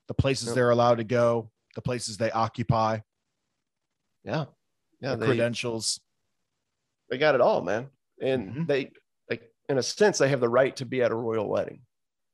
the 0.08 0.14
places 0.14 0.48
Yep. 0.48 0.56
they're 0.56 0.70
allowed 0.70 0.96
to 0.98 1.04
go, 1.06 1.50
the 1.76 1.82
places 1.82 2.18
they 2.18 2.30
occupy, 2.32 3.00
Yeah. 4.24 4.46
Yeah. 5.00 5.12
the 5.16 5.18
They, 5.18 5.26
credentials. 5.28 6.02
they 7.10 7.18
got 7.18 7.36
it 7.36 7.42
all, 7.42 7.62
man. 7.62 7.90
And 8.22 8.54
Mhm. 8.54 8.68
they 8.68 8.92
like 9.30 9.54
in 9.70 9.78
a 9.78 9.84
sense 9.84 10.18
they 10.18 10.28
have 10.30 10.42
the 10.42 10.50
right 10.50 10.76
to 10.76 10.86
be 10.86 11.02
at 11.02 11.12
a 11.12 11.16
royal 11.16 11.48
wedding. 11.48 11.86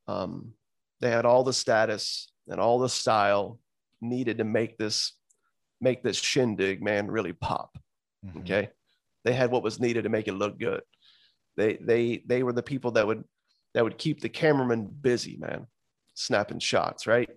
Um, 0.07 0.55
they 0.99 1.11
had 1.11 1.25
all 1.25 1.43
the 1.43 1.53
status 1.53 2.31
and 2.47 2.59
all 2.59 2.79
the 2.79 2.89
style 2.89 3.59
needed 4.01 4.39
to 4.39 4.43
make 4.43 4.77
this 4.77 5.13
make 5.79 6.01
this 6.01 6.17
shindig 6.17 6.81
man 6.81 7.11
really 7.11 7.33
pop. 7.33 7.77
Mhm. 8.25 8.39
Okay, 8.41 8.71
they 9.23 9.33
had 9.33 9.51
what 9.51 9.61
was 9.61 9.79
needed 9.79 10.03
to 10.05 10.09
make 10.09 10.27
it 10.27 10.33
look 10.33 10.57
good. 10.57 10.81
They 11.55 11.75
they 11.77 12.17
they 12.25 12.41
were 12.41 12.53
the 12.53 12.63
people 12.63 12.91
that 12.93 13.05
would 13.05 13.23
that 13.75 13.83
would 13.83 13.97
keep 13.97 14.21
the 14.21 14.29
cameraman 14.29 14.85
busy, 14.85 15.37
man, 15.37 15.67
snapping 16.15 16.59
shots, 16.59 17.05
right, 17.05 17.29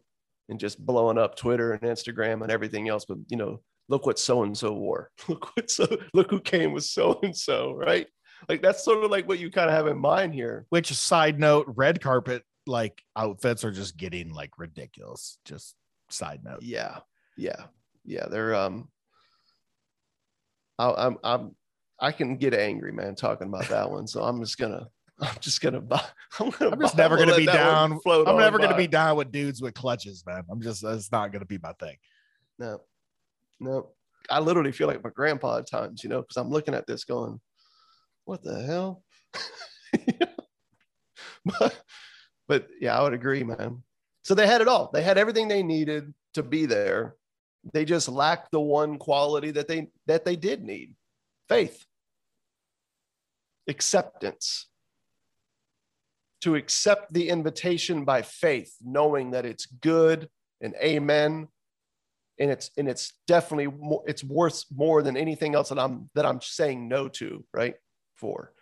and 0.48 0.58
just 0.58 0.84
blowing 0.84 1.18
up 1.18 1.36
Twitter 1.36 1.72
and 1.72 1.82
Instagram 1.82 2.42
and 2.42 2.50
everything 2.50 2.88
else. 2.88 3.04
But 3.04 3.18
you 3.28 3.36
know, 3.36 3.60
look 3.88 4.06
what 4.06 4.20
so 4.20 4.44
and 4.44 4.56
so 4.56 4.72
wore. 4.72 5.10
Look 5.28 5.54
what 5.56 5.70
so 5.70 5.86
look 6.14 6.30
who 6.30 6.40
came 6.40 6.72
with 6.72 6.84
so 6.84 7.18
and 7.22 7.36
so, 7.36 7.74
right? 7.74 8.06
Like 8.48 8.62
that's 8.62 8.84
sort 8.84 9.04
of 9.04 9.10
like 9.10 9.26
what 9.28 9.40
you 9.40 9.50
kind 9.50 9.68
of 9.68 9.74
have 9.74 9.88
in 9.88 9.98
mind 9.98 10.32
here. 10.32 10.66
Which 10.70 10.92
side 10.94 11.40
note, 11.40 11.66
red 11.76 12.00
carpet 12.00 12.44
like 12.66 13.02
outfits 13.16 13.64
are 13.64 13.72
just 13.72 13.96
getting 13.96 14.32
like 14.32 14.52
ridiculous. 14.58 15.38
Just 15.44 15.74
side 16.08 16.40
note. 16.44 16.62
Yeah, 16.62 16.98
yeah, 17.36 17.64
yeah. 18.04 18.26
They're 18.30 18.54
um, 18.54 18.88
I, 20.78 21.06
I'm 21.06 21.18
I'm 21.24 21.56
I 21.98 22.12
can 22.12 22.36
get 22.36 22.54
angry, 22.54 22.92
man, 22.92 23.16
talking 23.16 23.48
about 23.48 23.68
that 23.70 23.90
one. 23.90 24.06
So 24.06 24.22
I'm 24.22 24.40
just 24.40 24.56
gonna 24.56 24.88
I'm 25.20 25.36
just 25.40 25.60
gonna 25.60 25.80
buy. 25.80 26.02
I'm, 26.40 26.50
gonna 26.50 26.70
I'm 26.72 26.80
just 26.80 26.96
never 26.96 27.16
gonna 27.16 27.36
be 27.36 27.46
down. 27.46 27.98
I'm 28.06 28.36
never 28.36 28.58
gonna 28.58 28.76
be 28.76 28.86
down 28.86 29.16
with 29.16 29.32
dudes 29.32 29.60
with 29.60 29.74
clutches, 29.74 30.24
man. 30.26 30.44
I'm 30.50 30.60
just 30.60 30.82
that's 30.82 31.10
not 31.10 31.32
gonna 31.32 31.44
be 31.44 31.58
my 31.58 31.72
thing. 31.72 31.96
No, 32.58 32.80
no. 33.60 33.90
I 34.30 34.40
literally 34.40 34.72
feel 34.72 34.88
like 34.88 35.02
my 35.02 35.10
grandpa 35.10 35.58
at 35.58 35.70
times, 35.70 36.04
you 36.04 36.10
know, 36.10 36.20
because 36.20 36.36
I'm 36.36 36.50
looking 36.50 36.74
at 36.74 36.86
this 36.86 37.04
going, 37.04 37.40
what 38.24 38.42
the 38.42 38.62
hell? 38.62 39.02
but, 41.44 41.82
but 42.46 42.68
yeah, 42.80 42.98
I 42.98 43.02
would 43.02 43.14
agree, 43.14 43.42
man. 43.42 43.82
So 44.24 44.34
they 44.34 44.46
had 44.46 44.60
it 44.60 44.68
all. 44.68 44.90
They 44.92 45.02
had 45.02 45.16
everything 45.16 45.48
they 45.48 45.62
needed 45.62 46.12
to 46.34 46.42
be 46.42 46.66
there. 46.66 47.14
They 47.72 47.86
just 47.86 48.08
lacked 48.08 48.50
the 48.52 48.60
one 48.60 48.98
quality 48.98 49.50
that 49.52 49.68
they 49.68 49.88
that 50.06 50.24
they 50.24 50.36
did 50.36 50.62
need. 50.62 50.94
Faith. 51.48 51.84
Acceptance. 53.66 54.66
To 56.42 56.54
accept 56.54 57.12
the 57.12 57.28
invitation 57.28 58.04
by 58.04 58.22
faith, 58.22 58.74
knowing 58.84 59.32
that 59.32 59.44
it's 59.44 59.66
good 59.66 60.28
and 60.60 60.74
amen 60.82 61.48
and 62.38 62.50
it's 62.50 62.70
and 62.78 62.88
it's 62.88 63.14
definitely 63.26 63.66
more 63.66 64.02
it's 64.06 64.22
worth 64.22 64.64
more 64.74 65.02
than 65.02 65.16
anything 65.16 65.54
else 65.54 65.68
that 65.68 65.78
i'm 65.78 66.08
that 66.14 66.24
i'm 66.26 66.40
saying 66.40 66.88
no 66.88 67.08
to 67.08 67.44
right 67.52 67.74
for 68.14 68.52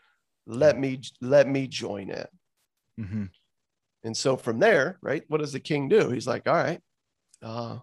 let 0.47 0.79
me 0.79 1.01
let 1.21 1.47
me 1.49 1.67
join 1.67 2.11
in 2.11 2.27
Mhm. 2.99 3.31
And 4.05 4.17
so 4.17 4.37
from 4.37 4.59
there, 4.61 4.99
right, 5.03 5.25
what 5.29 5.41
does 5.41 5.53
the 5.53 5.61
king 5.61 5.89
do? 5.89 6.11
He's 6.11 6.27
like, 6.29 6.47
all 6.49 6.55
right, 6.55 6.81
uh, 7.43 7.79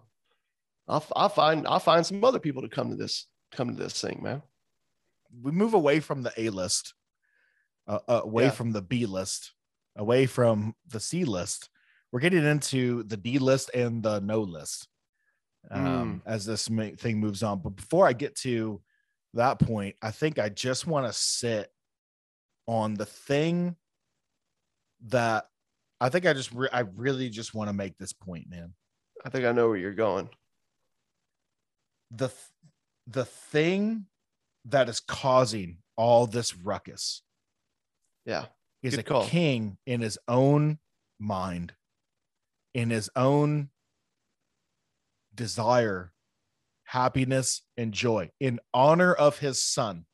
I'll, 0.88 1.04
I'll 1.14 1.28
find 1.28 1.66
I'll 1.68 1.78
find 1.78 2.04
some 2.04 2.24
other 2.24 2.40
people 2.40 2.62
to 2.62 2.68
come 2.68 2.90
to 2.90 2.96
this 2.96 3.26
come 3.52 3.68
to 3.68 3.82
this 3.82 4.00
thing, 4.00 4.20
man. 4.22 4.42
We 5.42 5.50
move 5.52 5.74
away 5.74 6.00
from 6.00 6.22
the 6.22 6.32
A 6.36 6.48
list, 6.50 6.94
uh, 7.86 8.00
uh, 8.08 8.20
away 8.24 8.44
Yeah. 8.44 8.50
from 8.50 8.72
the 8.72 8.82
B 8.82 9.06
list, 9.06 9.52
away 9.96 10.26
from 10.26 10.74
the 10.88 11.00
C 11.00 11.24
list. 11.24 11.68
We're 12.12 12.20
getting 12.20 12.44
into 12.44 13.02
the 13.04 13.16
D 13.16 13.38
list 13.38 13.70
and 13.74 14.02
the 14.02 14.20
no 14.20 14.40
list 14.40 14.88
um, 15.70 16.22
as 16.26 16.44
this 16.44 16.68
thing 16.68 17.18
moves 17.18 17.42
on. 17.42 17.60
But 17.60 17.76
before 17.76 18.06
I 18.06 18.12
get 18.12 18.36
to 18.36 18.80
that 19.34 19.58
point, 19.58 19.96
I 20.02 20.10
think 20.10 20.38
I 20.38 20.48
just 20.48 20.86
want 20.86 21.06
to 21.06 21.12
sit 21.12 21.68
on 22.66 22.94
the 22.94 23.06
thing 23.06 23.76
that 25.06 25.46
I 26.00 26.08
think 26.08 26.26
I 26.26 26.32
just 26.32 26.52
re- 26.52 26.68
I 26.72 26.80
really 26.80 27.28
just 27.30 27.54
want 27.54 27.68
to 27.68 27.74
make 27.74 27.98
this 27.98 28.12
point, 28.12 28.48
man. 28.48 28.74
I 29.24 29.30
think 29.30 29.44
I 29.44 29.52
know 29.52 29.68
where 29.68 29.76
you're 29.76 29.94
going. 29.94 30.28
the 32.10 32.28
th- 32.28 32.38
the 33.06 33.24
thing 33.24 34.06
that 34.66 34.88
is 34.88 35.00
causing 35.00 35.78
all 35.96 36.26
this 36.26 36.56
ruckus 36.56 37.22
Yeah. 38.24 38.46
Is 38.84 38.92
Good 38.94 39.00
a 39.00 39.02
call. 39.02 39.24
king 39.26 39.78
in 39.86 40.00
his 40.02 40.18
own 40.28 40.78
mind 41.18 41.74
in 42.74 42.90
his 42.90 43.08
own 43.16 43.70
desire 45.34 46.12
happiness 46.84 47.62
and 47.76 47.92
joy 47.92 48.30
in 48.38 48.60
honor 48.72 49.12
of 49.12 49.38
his 49.38 49.62
son 49.62 50.04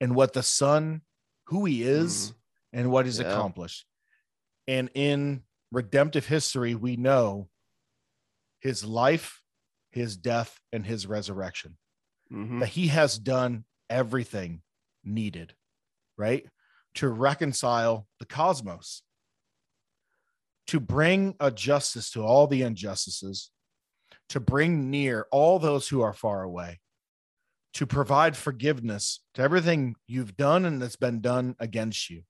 and 0.00 0.14
what 0.14 0.32
the 0.34 0.42
son 0.42 1.00
who 1.46 1.64
he 1.64 1.82
is 1.82 2.34
and 2.72 2.90
what 2.90 3.06
he's 3.06 3.18
Yeah. 3.18 3.30
accomplished 3.30 3.86
and 4.68 4.90
in 4.94 5.44
redemptive 5.72 6.26
history 6.26 6.74
we 6.74 6.96
know 6.96 7.48
his 8.60 8.84
life 8.84 9.42
his 9.90 10.16
death 10.16 10.60
and 10.72 10.84
his 10.84 11.06
resurrection 11.06 11.78
Mhm. 12.30 12.60
that 12.60 12.68
he 12.70 12.88
has 12.88 13.18
done 13.18 13.64
everything 13.88 14.62
needed, 15.04 15.54
right? 16.16 16.48
To 16.96 17.08
reconcile 17.08 18.06
the 18.20 18.26
cosmos, 18.26 19.02
to 20.68 20.78
bring 20.78 21.34
a 21.40 21.50
justice 21.50 22.10
to 22.12 22.22
all 22.22 22.46
the 22.46 22.62
injustices, 22.62 23.50
to 24.28 24.40
bring 24.40 24.90
near 24.90 25.26
all 25.32 25.58
those 25.58 25.88
who 25.88 26.02
are 26.02 26.12
far 26.12 26.42
away, 26.42 26.80
to 27.74 27.86
provide 27.86 28.36
forgiveness 28.36 29.20
to 29.34 29.42
everything 29.42 29.96
you've 30.06 30.36
done 30.36 30.64
and 30.64 30.80
that's 30.80 30.96
been 30.96 31.20
done 31.20 31.56
against 31.58 32.10
you, 32.10 32.22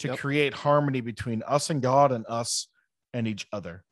to 0.00 0.08
Yep. 0.08 0.18
create 0.18 0.54
harmony 0.54 1.00
between 1.00 1.42
us 1.44 1.70
and 1.70 1.80
God 1.80 2.12
and 2.12 2.26
us 2.28 2.68
and 3.14 3.26
each 3.26 3.46
other. 3.52 3.84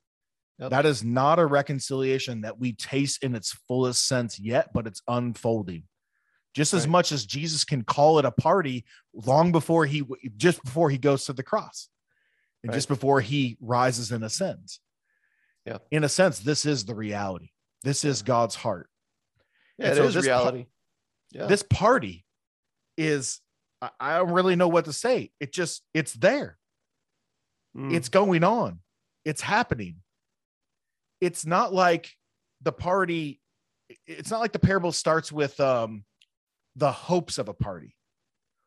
Yep. 0.58 0.70
That 0.70 0.86
is 0.86 1.02
not 1.02 1.38
a 1.38 1.46
reconciliation 1.46 2.42
that 2.42 2.58
we 2.58 2.72
taste 2.74 3.22
in 3.24 3.34
its 3.34 3.52
fullest 3.52 4.06
sense 4.06 4.38
yet, 4.38 4.70
but 4.74 4.86
it's 4.86 5.02
unfolding. 5.08 5.84
Just 6.58 6.74
as 6.74 6.82
Right. 6.82 6.90
much 6.90 7.12
as 7.12 7.24
Jesus 7.24 7.64
can 7.64 7.84
call 7.84 8.18
it 8.18 8.24
a 8.24 8.32
party 8.32 8.84
long 9.14 9.52
before 9.52 9.86
he 9.86 10.02
just 10.36 10.60
before 10.64 10.90
he 10.90 10.98
goes 10.98 11.24
to 11.26 11.32
the 11.32 11.44
cross 11.44 11.88
and 12.64 12.70
Right. 12.70 12.74
just 12.76 12.88
before 12.88 13.20
he 13.20 13.56
rises 13.60 14.10
and 14.10 14.24
ascends. 14.24 14.80
Yeah. 15.64 15.78
In 15.92 16.02
a 16.02 16.08
sense, 16.08 16.40
this 16.40 16.66
is 16.66 16.84
the 16.84 16.96
reality. 16.96 17.50
This 17.84 18.04
is 18.04 18.22
God's 18.22 18.56
heart. 18.56 18.90
Yeah, 19.78 19.86
And 19.90 19.92
it 19.92 19.96
so 20.02 20.04
is 20.08 20.14
this 20.14 20.26
pa- 20.26 20.32
reality. 20.32 20.66
yeah. 21.30 21.46
This 21.46 21.62
party 21.62 22.26
is 22.96 23.40
I, 23.80 23.90
I 24.00 24.16
don't 24.18 24.32
really 24.32 24.56
know 24.56 24.66
what 24.66 24.86
to 24.86 24.92
say. 24.92 25.30
It 25.38 25.52
just 25.52 25.84
it's 25.94 26.12
there. 26.14 26.58
Mm. 27.76 27.94
It's 27.94 28.08
going 28.08 28.42
on. 28.42 28.80
It's 29.24 29.42
happening. 29.42 30.02
It's 31.20 31.46
not 31.46 31.72
like 31.72 32.10
the 32.62 32.72
party, 32.72 33.40
it's 34.08 34.30
not 34.32 34.40
like 34.40 34.50
the 34.52 34.58
parable 34.58 34.90
starts 34.90 35.30
with 35.30 35.60
um 35.60 36.04
the 36.78 36.92
hopes 36.92 37.38
of 37.38 37.48
a 37.48 37.54
party. 37.54 37.96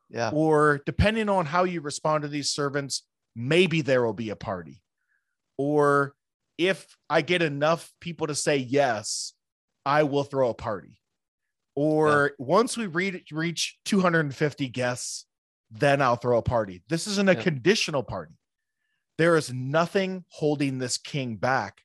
yeah. 0.09 0.29
Or 0.33 0.81
depending 0.85 1.29
on 1.29 1.45
how 1.45 1.63
you 1.63 1.79
respond 1.81 2.23
to 2.23 2.27
these 2.27 2.49
servants, 2.49 3.03
maybe 3.35 3.81
there 3.81 4.03
will 4.05 4.13
be 4.13 4.29
a 4.29 4.35
party. 4.35 4.81
Or 5.57 6.13
if 6.57 6.97
I 7.09 7.21
get 7.21 7.41
enough 7.41 7.91
people 8.01 8.27
to 8.27 8.35
say 8.35 8.57
yes, 8.57 9.33
I 9.85 10.03
will 10.03 10.23
throw 10.25 10.49
a 10.49 10.53
party. 10.53 10.99
Or 11.75 12.33
once 12.37 12.75
we 12.75 12.87
reach 12.87 13.77
250 13.85 14.67
guests, 14.69 15.25
then 15.71 16.01
I'll 16.01 16.17
throw 16.17 16.37
a 16.37 16.41
party. 16.43 16.83
This 16.89 17.07
isn't 17.07 17.29
a 17.29 17.33
Yeah. 17.33 17.41
conditional 17.43 18.03
party. 18.03 18.33
There 19.17 19.37
is 19.37 19.53
nothing 19.53 20.25
holding 20.27 20.79
this 20.79 20.97
king 20.97 21.37
back 21.37 21.83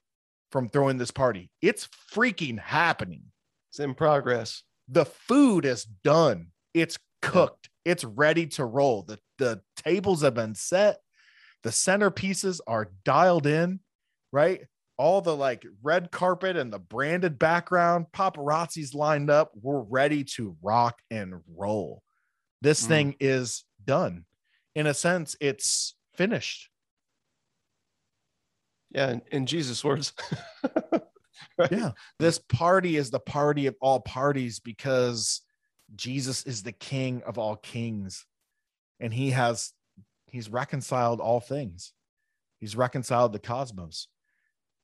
from 0.50 0.68
throwing 0.68 0.98
this 0.98 1.12
party. 1.12 1.50
It's 1.62 1.86
freaking 2.12 2.58
happening 2.58 3.30
It's 3.70 3.78
in 3.78 3.94
progress. 3.94 4.64
The 4.88 5.04
food 5.04 5.64
is 5.64 5.84
done. 5.84 6.48
It's 6.74 6.98
cooked. 7.22 7.68
It's 7.84 8.04
ready 8.04 8.46
to 8.48 8.64
roll. 8.64 9.02
The 9.02 9.18
the 9.38 9.60
tables 9.76 10.22
have 10.22 10.34
been 10.34 10.54
set. 10.54 10.98
The 11.62 11.70
centerpieces 11.70 12.60
are 12.66 12.90
dialed 13.04 13.46
in 13.46 13.80
right? 14.32 14.66
All 14.98 15.20
the 15.20 15.34
like 15.36 15.64
red 15.82 16.10
carpet 16.10 16.56
and 16.56 16.72
the 16.72 16.78
branded 16.78 17.38
background 17.38 18.06
paparazzi's 18.12 18.94
lined 18.94 19.30
up. 19.30 19.50
We're 19.60 19.80
ready 19.80 20.24
to 20.36 20.56
rock 20.62 21.00
and 21.10 21.34
roll. 21.54 22.02
This 22.62 22.82
Mm. 22.84 22.88
thing 22.88 23.16
is 23.20 23.64
done. 23.84 24.24
In 24.74 24.86
a 24.86 24.94
sense 24.94 25.36
it's 25.40 25.94
finished. 26.14 26.70
Yeah, 28.90 29.10
in, 29.12 29.22
in 29.32 29.46
Jesus' 29.46 29.84
words. 29.84 30.12
Right? 31.58 31.72
yeah. 31.72 31.90
This 32.18 32.38
party 32.38 32.96
is 32.96 33.10
the 33.10 33.20
party 33.20 33.66
of 33.66 33.76
all 33.80 34.00
parties 34.00 34.60
because 34.60 35.42
jesus 35.94 36.44
is 36.44 36.62
the 36.62 36.72
king 36.72 37.22
of 37.26 37.38
all 37.38 37.56
kings. 37.56 38.26
And 38.98 39.12
he 39.12 39.30
has 39.30 39.72
he's 40.26 40.48
reconciled 40.48 41.20
all 41.20 41.40
things. 41.40 41.92
He's 42.58 42.76
reconciled 42.76 43.32
the 43.32 43.38
cosmos. 43.38 44.08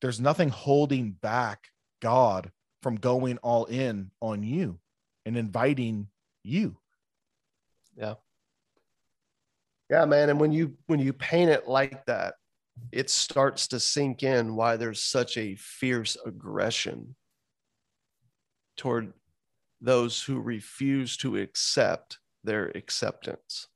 There's 0.01 0.19
nothing 0.19 0.49
holding 0.49 1.11
back 1.11 1.67
god 2.01 2.51
from 2.81 2.95
going 2.95 3.37
all 3.39 3.65
in 3.65 4.11
on 4.21 4.43
you 4.43 4.79
and 5.25 5.37
inviting 5.37 6.07
you. 6.43 6.77
Yeah, 7.95 8.15
Yeah, 9.89 10.05
man. 10.05 10.29
And 10.29 10.39
when 10.39 10.51
you 10.51 10.75
when 10.87 10.99
you 10.99 11.13
paint 11.13 11.49
it 11.49 11.67
like 11.67 12.05
that, 12.05 12.35
it 12.91 13.09
starts 13.09 13.67
to 13.67 13.79
sink 13.79 14.23
in 14.23 14.55
why 14.55 14.77
there's 14.77 15.01
such 15.01 15.37
a 15.37 15.55
fierce 15.55 16.17
aggression 16.25 17.15
toward 18.77 19.13
those 19.81 20.21
who 20.21 20.39
refuse 20.39 21.17
to 21.17 21.37
accept 21.37 22.19
their 22.43 22.71
acceptance. 22.75 23.67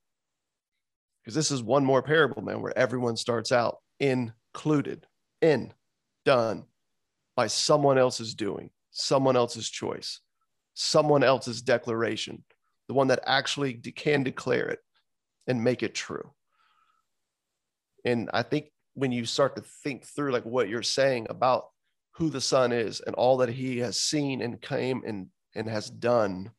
Because 1.22 1.36
this 1.36 1.52
is 1.52 1.62
one 1.62 1.84
more 1.84 2.02
parable, 2.02 2.42
man, 2.42 2.62
where 2.62 2.78
everyone 2.78 3.18
starts 3.18 3.52
out 3.52 3.80
included, 4.00 5.06
in, 5.42 5.74
done 6.26 6.66
by 7.36 7.48
someone 7.48 7.98
else's 7.98 8.34
doing, 8.34 8.70
someone 8.92 9.36
else's 9.36 9.70
choice, 9.70 10.22
someone 10.74 11.24
else's 11.24 11.62
declaration, 11.62 12.44
the 12.88 12.94
one 12.94 13.08
that 13.08 13.20
actually 13.26 13.74
can 13.74 14.24
declare 14.24 14.68
it 14.70 14.80
and 15.48 15.64
make 15.64 15.84
it 15.84 15.94
true. 15.94 16.32
And 18.06 18.30
I 18.34 18.44
think 18.44 18.68
when 18.98 19.12
you 19.12 19.26
start 19.26 19.56
to 19.56 19.62
think 19.84 20.06
through 20.06 20.32
like 20.32 20.44
what 20.44 20.70
you're 20.70 20.82
saying 20.82 21.28
about 21.30 21.68
who 22.14 22.32
the 22.32 22.42
son 22.42 22.72
is 22.72 23.00
and 23.02 23.16
all 23.16 23.38
that 23.38 23.50
he 23.50 23.78
has 23.78 23.96
seen 23.96 24.42
and 24.42 24.60
came 24.60 25.04
and 25.06 25.28
and 25.54 25.70
has 25.70 25.90
done, 25.90 26.50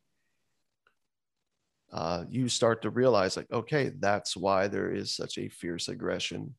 uh, 1.91 2.23
you 2.29 2.47
start 2.47 2.81
to 2.81 2.89
realize 2.89 3.35
like, 3.35 3.51
okay, 3.51 3.91
that's 3.99 4.37
why 4.37 4.67
there 4.67 4.89
is 4.89 5.13
such 5.13 5.37
a 5.37 5.49
fierce 5.49 5.89
aggression 5.89 6.55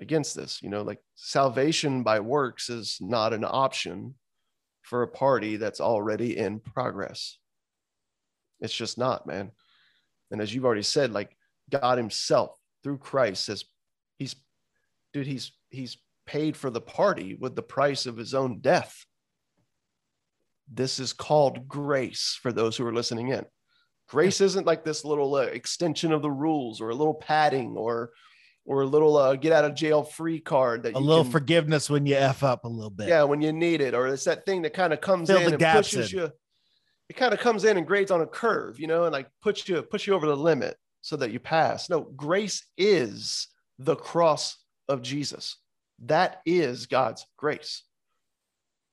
against 0.00 0.34
this. 0.34 0.62
You 0.62 0.70
know, 0.70 0.80
like 0.82 1.02
salvation 1.14 2.02
by 2.02 2.20
works 2.20 2.70
is 2.70 2.96
not 2.98 3.34
an 3.34 3.44
option 3.46 4.14
for 4.80 5.02
a 5.02 5.08
party 5.08 5.56
that's 5.56 5.80
already 5.80 6.38
in 6.38 6.58
progress. 6.60 7.36
It's 8.60 8.74
just 8.74 8.96
not, 8.96 9.26
man. 9.26 9.50
And 10.30 10.40
as 10.40 10.54
you've 10.54 10.64
already 10.64 10.82
said, 10.82 11.12
like 11.12 11.36
God 11.70 11.98
Himself 11.98 12.52
through 12.82 12.98
Christ 12.98 13.44
says, 13.44 13.64
He's, 14.18 14.34
dude, 15.12 15.26
He's 15.26 15.52
He's 15.70 15.98
paid 16.26 16.56
for 16.56 16.70
the 16.70 16.80
party 16.80 17.36
with 17.38 17.56
the 17.56 17.62
price 17.62 18.06
of 18.06 18.16
His 18.16 18.34
own 18.34 18.60
death. 18.60 19.04
This 20.72 20.98
is 20.98 21.12
called 21.12 21.66
grace 21.66 22.38
for 22.42 22.52
those 22.52 22.76
who 22.76 22.86
are 22.86 22.92
listening 22.94 23.28
in. 23.28 23.44
Grace 24.08 24.40
isn't 24.40 24.66
like 24.66 24.84
this 24.84 25.04
little 25.04 25.34
uh, 25.34 25.42
extension 25.42 26.12
of 26.12 26.22
the 26.22 26.30
rules 26.30 26.80
or 26.80 26.90
a 26.90 26.94
little 26.94 27.14
padding 27.14 27.76
or 27.76 28.10
or 28.64 28.82
a 28.82 28.86
little 28.86 29.16
uh, 29.16 29.34
get 29.34 29.52
out 29.52 29.64
of 29.64 29.74
jail 29.74 30.02
free 30.02 30.40
card 30.40 30.82
that 30.82 30.94
a 30.94 30.98
you 30.98 31.04
little 31.04 31.24
can- 31.24 31.32
forgiveness 31.32 31.88
when 31.88 32.04
you 32.04 32.14
f 32.14 32.42
up 32.42 32.64
a 32.64 32.68
little 32.68 32.90
bit 32.90 33.08
yeah, 33.08 33.22
when 33.22 33.40
you 33.40 33.52
need 33.52 33.80
it, 33.80 33.94
or 33.94 34.06
it's 34.08 34.24
that 34.24 34.44
thing 34.44 34.62
that 34.62 34.74
kind 34.74 34.92
of 34.92 35.00
comes 35.00 35.28
Fill 35.30 35.38
in 35.40 35.54
and 35.54 35.62
pushes 35.62 36.12
in. 36.12 36.18
you. 36.18 36.30
It 37.08 37.16
kind 37.16 37.32
of 37.32 37.40
comes 37.40 37.64
in 37.64 37.78
and 37.78 37.86
grades 37.86 38.10
on 38.10 38.20
a 38.20 38.26
curve, 38.26 38.78
you 38.78 38.86
know, 38.86 39.04
and 39.04 39.12
like 39.12 39.28
puts 39.40 39.66
you 39.68 39.80
push 39.82 40.06
you 40.06 40.14
over 40.14 40.26
the 40.26 40.36
limit 40.36 40.76
so 41.00 41.16
that 41.16 41.30
you 41.30 41.40
pass. 41.40 41.88
No, 41.88 42.00
grace 42.02 42.66
is 42.76 43.48
the 43.78 43.96
cross 43.96 44.58
of 44.88 45.02
Jesus. 45.02 45.56
That 46.04 46.40
is 46.46 46.86
God's 46.86 47.26
grace. 47.36 47.82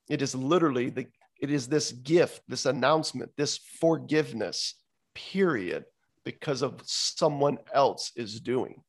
It 0.09 0.21
is 0.21 0.35
literally 0.35 0.89
the 0.89 1.07
it 1.41 1.51
is 1.51 1.67
this 1.67 1.91
gift, 1.91 2.41
this 2.47 2.65
announcement, 2.65 3.31
this 3.37 3.57
forgiveness, 3.79 4.75
period, 5.13 5.83
because 6.23 6.61
of 6.61 6.81
someone 6.85 7.57
else 7.73 8.11
is 8.15 8.39
doing. 8.39 8.81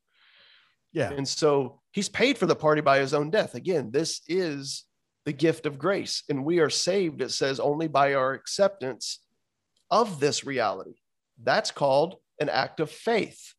Yeah. 0.93 1.11
And 1.11 1.27
so 1.27 1.81
he's 1.93 2.09
paid 2.09 2.39
for 2.39 2.47
the 2.47 2.55
party 2.57 2.81
by 2.81 2.99
his 3.01 3.13
own 3.13 3.31
death. 3.31 3.55
Again, 3.55 3.91
this 3.91 4.23
is 4.29 4.85
the 5.27 5.33
gift 5.33 5.67
of 5.67 5.79
grace. 5.79 6.23
And 6.29 6.45
we 6.45 6.61
are 6.61 6.71
saved, 6.71 7.21
it 7.21 7.33
says, 7.33 7.61
only 7.61 7.89
by 7.89 8.15
our 8.15 8.33
acceptance 8.33 9.21
of 9.91 10.21
this 10.21 10.45
reality. 10.47 10.95
That's 11.43 11.71
called 11.71 12.17
an 12.41 12.49
act 12.49 12.81
of 12.81 12.91
faith. 12.91 13.55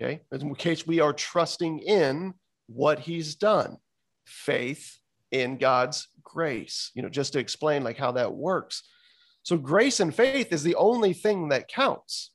Okay. 0.00 0.22
In 0.32 0.54
case 0.54 0.86
we 0.86 1.00
are 1.00 1.12
trusting 1.12 1.78
in 1.80 2.34
what 2.66 2.98
he's 2.98 3.34
done, 3.36 3.76
faith 4.24 4.98
in 5.30 5.56
God's 5.56 6.08
grace, 6.22 6.90
you 6.94 7.02
know, 7.02 7.08
just 7.08 7.32
to 7.34 7.38
explain 7.38 7.84
like 7.84 7.96
how 7.96 8.12
that 8.12 8.34
works. 8.34 8.82
So 9.42 9.56
grace 9.56 10.00
and 10.00 10.14
faith 10.14 10.52
is 10.52 10.62
the 10.62 10.74
only 10.76 11.12
thing 11.12 11.50
that 11.50 11.68
counts, 11.68 12.32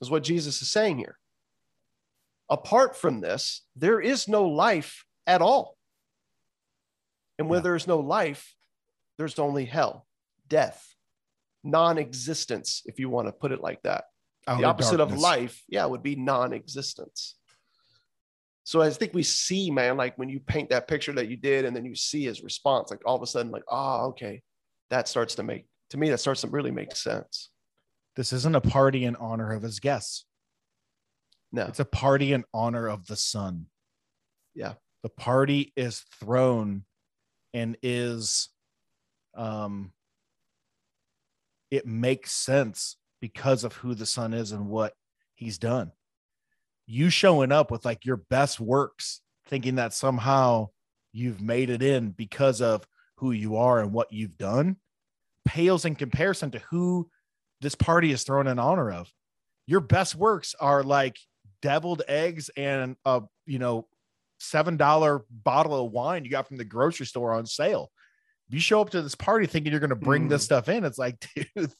is 0.00 0.10
what 0.10 0.22
Jesus 0.22 0.60
is 0.62 0.70
saying 0.70 0.98
here. 0.98 1.18
Apart 2.50 2.96
from 2.96 3.20
this, 3.20 3.62
there 3.74 4.00
is 4.00 4.28
no 4.28 4.48
life 4.48 5.04
at 5.26 5.42
all. 5.42 5.76
And 7.38 7.48
where 7.48 7.58
yeah. 7.58 7.64
there's 7.64 7.86
no 7.86 7.98
life, 7.98 8.54
there's 9.16 9.38
only 9.38 9.64
hell, 9.64 10.06
death, 10.48 10.94
non 11.64 11.98
existence, 11.98 12.82
if 12.86 12.98
you 12.98 13.08
want 13.08 13.28
to 13.28 13.32
put 13.32 13.52
it 13.52 13.60
like 13.60 13.82
that. 13.82 14.04
The 14.56 14.64
opposite 14.64 14.96
darkness. 14.96 15.16
of 15.16 15.22
life, 15.22 15.62
yeah, 15.68 15.84
would 15.84 16.02
be 16.02 16.16
non 16.16 16.52
existence. 16.52 17.34
So 18.64 18.82
I 18.82 18.90
think 18.90 19.14
we 19.14 19.22
see, 19.22 19.70
man, 19.70 19.96
like 19.96 20.16
when 20.18 20.28
you 20.28 20.40
paint 20.40 20.70
that 20.70 20.88
picture 20.88 21.12
that 21.14 21.28
you 21.28 21.36
did 21.36 21.64
and 21.64 21.74
then 21.74 21.84
you 21.84 21.94
see 21.94 22.24
his 22.24 22.42
response, 22.42 22.90
like 22.90 23.00
all 23.06 23.16
of 23.16 23.22
a 23.22 23.26
sudden, 23.26 23.50
like, 23.50 23.64
oh, 23.70 24.08
okay, 24.08 24.42
that 24.90 25.08
starts 25.08 25.36
to 25.36 25.42
make, 25.42 25.66
to 25.90 25.96
me, 25.96 26.10
that 26.10 26.18
starts 26.18 26.42
to 26.42 26.48
really 26.48 26.70
make 26.70 26.94
sense. 26.94 27.50
This 28.14 28.32
isn't 28.32 28.54
a 28.54 28.60
party 28.60 29.04
in 29.04 29.16
honor 29.16 29.52
of 29.52 29.62
his 29.62 29.80
guests. 29.80 30.26
No, 31.50 31.64
it's 31.64 31.80
a 31.80 31.84
party 31.84 32.32
in 32.32 32.44
honor 32.52 32.88
of 32.88 33.06
the 33.06 33.16
son. 33.16 33.66
Yeah. 34.54 34.74
The 35.02 35.08
party 35.08 35.72
is 35.76 36.04
thrown 36.20 36.84
and 37.54 37.76
is 37.82 38.50
um 39.34 39.92
it 41.70 41.86
makes 41.86 42.32
sense 42.32 42.96
because 43.20 43.64
of 43.64 43.72
who 43.74 43.94
the 43.94 44.06
son 44.06 44.32
is 44.32 44.52
and 44.52 44.68
what 44.68 44.94
he's 45.34 45.58
done 45.58 45.92
you 46.86 47.10
showing 47.10 47.52
up 47.52 47.70
with 47.70 47.84
like 47.84 48.04
your 48.04 48.16
best 48.16 48.58
works 48.60 49.20
thinking 49.46 49.76
that 49.76 49.92
somehow 49.92 50.68
you've 51.12 51.40
made 51.40 51.70
it 51.70 51.82
in 51.82 52.10
because 52.10 52.60
of 52.60 52.86
who 53.16 53.32
you 53.32 53.56
are 53.56 53.80
and 53.80 53.92
what 53.92 54.12
you've 54.12 54.38
done 54.38 54.76
pales 55.44 55.84
in 55.84 55.94
comparison 55.94 56.50
to 56.50 56.58
who 56.70 57.08
this 57.60 57.74
party 57.74 58.10
is 58.12 58.22
thrown 58.22 58.46
in 58.46 58.58
honor 58.58 58.90
of 58.90 59.12
your 59.66 59.80
best 59.80 60.14
works 60.14 60.54
are 60.58 60.82
like 60.82 61.18
deviled 61.60 62.02
eggs 62.08 62.50
and 62.56 62.96
a 63.04 63.22
you 63.46 63.58
know 63.58 63.86
seven 64.38 64.76
dollar 64.76 65.24
bottle 65.30 65.84
of 65.84 65.92
wine 65.92 66.24
you 66.24 66.30
got 66.30 66.48
from 66.48 66.56
the 66.56 66.64
grocery 66.64 67.06
store 67.06 67.34
on 67.34 67.46
sale. 67.46 67.90
You 68.48 68.60
show 68.60 68.80
up 68.80 68.90
to 68.90 69.02
this 69.02 69.14
party 69.14 69.46
thinking 69.46 69.72
you're 69.72 69.80
going 69.80 69.90
to 69.90 69.96
bring 69.96 70.26
mm. 70.26 70.30
this 70.30 70.44
stuff 70.44 70.68
in, 70.68 70.84
it's 70.84 70.98
like, 70.98 71.16
dude, 71.56 71.72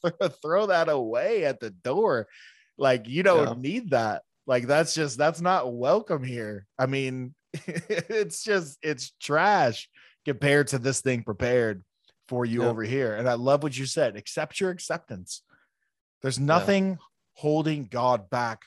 throw 0.42 0.66
that 0.66 0.88
away 0.88 1.44
at 1.44 1.60
the 1.60 1.70
door. 1.70 2.28
Like 2.76 3.08
you 3.08 3.22
don't 3.22 3.48
yeah. 3.48 3.70
need 3.70 3.90
that. 3.90 4.22
Like 4.46 4.66
that's 4.66 4.94
just 4.94 5.18
that's 5.18 5.40
not 5.40 5.72
welcome 5.72 6.22
here. 6.22 6.66
I 6.78 6.86
mean, 6.86 7.34
it's 7.52 8.42
just 8.42 8.78
it's 8.82 9.12
trash 9.20 9.88
compared 10.24 10.68
to 10.68 10.78
this 10.78 11.00
thing 11.00 11.22
prepared 11.22 11.84
for 12.28 12.44
you 12.44 12.62
yeah. 12.62 12.68
over 12.68 12.82
here. 12.82 13.14
And 13.14 13.28
I 13.28 13.34
love 13.34 13.62
what 13.62 13.76
you 13.76 13.86
said. 13.86 14.16
Accept 14.16 14.60
your 14.60 14.70
acceptance. 14.70 15.42
There's 16.22 16.38
nothing 16.38 16.90
yeah. 16.90 16.96
holding 17.34 17.84
God 17.84 18.30
back 18.30 18.62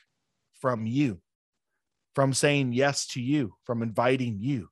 from 0.60 0.86
you 0.86 1.20
from 2.14 2.34
saying 2.34 2.72
yes 2.72 3.06
to 3.08 3.20
you, 3.20 3.54
from 3.64 3.82
inviting 3.82 4.38
you. 4.40 4.68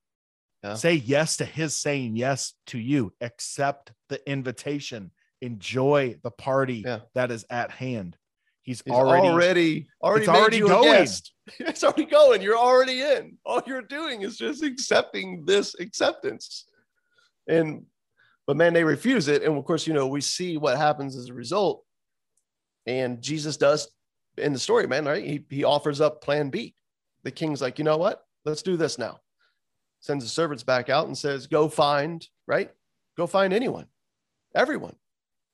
Yeah. 0.63 0.75
Say 0.75 0.95
yes 0.95 1.39
to 1.39 1.45
his 1.45 1.77
saying 1.77 2.17
yes 2.17 2.55
to 2.67 2.79
you. 2.79 3.13
Accept 3.21 3.93
the 4.09 4.31
invitation. 4.31 5.11
Enjoy 5.41 6.17
the 6.23 6.31
party 6.31 6.83
yeah. 6.85 7.01
that 7.15 7.31
is 7.31 7.47
at 7.49 7.71
hand. 7.71 8.17
He's, 8.63 8.83
He's 8.85 8.93
already 8.93 9.27
already 9.27 9.89
already, 10.03 10.29
already 10.29 10.61
going. 10.61 11.09
It's 11.59 11.83
already 11.83 12.05
going. 12.05 12.43
You're 12.43 12.59
already 12.59 13.01
in. 13.01 13.37
All 13.45 13.61
you're 13.67 13.83
doing 13.83 14.23
is 14.23 14.37
just 14.37 14.63
accepting 14.63 15.45
this 15.45 15.75
acceptance. 15.81 16.67
And 17.49 17.87
but 18.47 18.57
man, 18.57 18.73
they 18.73 18.85
refuse 18.85 19.27
it. 19.27 19.43
And 19.43 19.57
of 19.57 19.65
course, 19.65 19.87
you 19.87 19.95
know, 19.95 20.07
we 20.07 20.21
see 20.21 20.59
what 20.59 20.77
happens 20.77 21.17
as 21.17 21.29
a 21.29 21.35
result. 21.35 21.85
And 22.87 23.21
Jesus 23.21 23.57
does 23.57 23.89
in 24.37 24.53
the 24.53 24.59
story, 24.59 24.87
man, 24.87 25.07
right? 25.07 25.25
He 25.25 25.45
he 25.49 25.65
offers 25.65 26.01
up 26.01 26.23
plan 26.23 26.51
B 26.51 26.75
the 27.23 27.31
king's 27.31 27.61
like, 27.61 27.79
you 27.79 27.85
know 27.85 27.97
what? 27.97 28.25
Let's 28.45 28.63
do 28.63 28.77
this 28.77 28.99
now. 28.99 29.21
Sends 30.01 30.25
the 30.25 30.31
servants 30.31 30.63
back 30.63 30.89
out 30.89 31.07
and 31.07 31.17
says, 31.17 31.47
go 31.47 31.69
find, 31.69 32.27
right? 32.47 32.71
Go 33.17 33.27
find 33.27 33.53
anyone, 33.53 33.87
everyone, 34.55 34.97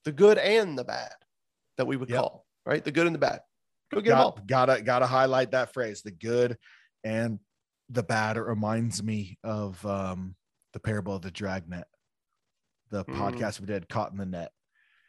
the 0.05 0.13
good 0.13 0.39
and 0.39 0.79
the 0.79 0.85
bad 0.85 1.13
that 1.79 1.87
we 1.87 1.97
would 1.97 2.09
yep. 2.09 2.21
call, 2.21 2.47
right? 2.65 2.85
The 2.85 2.93
good 2.93 3.07
and 3.07 3.15
the 3.15 3.19
bad. 3.19 3.41
Go 3.93 4.01
get 4.01 4.11
Got, 4.11 4.17
them 4.17 4.25
all. 4.25 4.39
Gotta, 4.47 4.83
gotta 4.83 5.07
highlight 5.07 5.51
that 5.51 5.73
phrase, 5.73 6.03
the 6.03 6.13
good 6.13 6.57
and 7.03 7.41
the 7.91 8.03
bad. 8.03 8.37
It 8.37 8.43
reminds 8.43 9.03
me 9.03 9.39
of 9.43 9.85
um, 9.85 10.37
the 10.73 10.81
parable 10.81 11.17
of 11.17 11.23
the 11.23 11.31
dragnet, 11.31 11.87
the 12.91 13.05
mm. 13.05 13.17
podcast 13.17 13.61
we 13.61 13.67
did, 13.67 13.89
Caught 13.89 14.13
in 14.13 14.19
the 14.19 14.27
Net. 14.27 14.53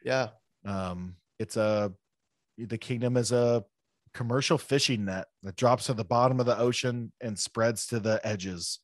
Yeah. 0.04 0.30
Um, 0.66 1.16
it's 1.38 1.58
a, 1.58 1.94
the 2.58 2.78
kingdom 2.78 3.18
is 3.18 3.32
a 3.32 3.64
commercial 4.14 4.58
fishing 4.58 5.06
net 5.06 5.28
that 5.44 5.56
drops 5.56 5.86
to 5.86 5.94
the 5.94 6.04
bottom 6.04 6.40
of 6.40 6.48
the 6.48 6.58
ocean 6.58 7.12
and 7.22 7.38
spreads 7.38 7.86
to 7.88 8.00
the 8.00 8.20
edges 8.24 8.80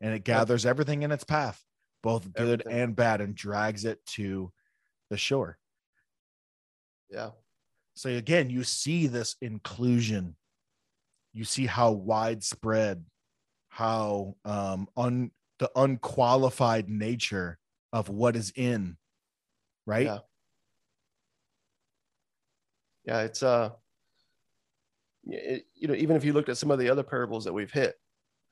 and 0.00 0.14
it 0.14 0.24
gathers 0.24 0.64
yep. 0.64 0.70
everything 0.70 1.02
in 1.02 1.12
its 1.12 1.24
path 1.24 1.62
both 2.02 2.32
good 2.32 2.62
everything. 2.62 2.82
and 2.82 2.96
bad 2.96 3.20
and 3.20 3.34
drags 3.34 3.84
it 3.84 4.04
to 4.06 4.52
the 5.10 5.16
shore. 5.16 5.58
Yeah. 7.10 7.30
So 7.94 8.10
again 8.10 8.50
you 8.50 8.64
see 8.64 9.06
this 9.06 9.36
inclusion. 9.40 10.36
You 11.32 11.44
see 11.44 11.66
how 11.66 11.92
widespread 11.92 13.04
how 13.68 14.36
um 14.44 14.88
un 14.96 15.30
the 15.58 15.70
unqualified 15.74 16.88
nature 16.88 17.58
of 17.92 18.08
what 18.08 18.36
is 18.36 18.52
in 18.54 18.96
right? 19.86 20.06
Yeah. 20.06 20.18
Yeah 23.04 23.20
it's 23.22 23.42
uh 23.42 23.70
it, 25.30 25.66
you 25.74 25.88
know, 25.88 25.94
even 25.94 26.16
if 26.16 26.24
you 26.24 26.32
looked 26.32 26.48
at 26.48 26.56
some 26.56 26.70
of 26.70 26.78
the 26.78 26.88
other 26.88 27.02
parables 27.02 27.44
that 27.44 27.52
we've 27.52 27.70
hit, 27.70 27.96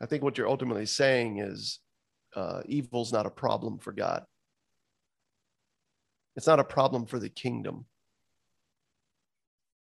I 0.01 0.07
think 0.07 0.23
what 0.23 0.37
you're 0.37 0.49
ultimately 0.49 0.87
saying 0.87 1.39
is 1.39 1.81
uh, 2.35 2.63
evil's 2.67 3.13
not 3.13 3.27
a 3.27 3.31
problem 3.31 3.79
for 3.79 3.93
God. 3.93 4.25
It's 6.37 6.47
not 6.47 6.61
a 6.61 6.65
problem 6.65 7.07
for 7.07 7.19
the 7.19 7.31
kingdom. 7.31 7.87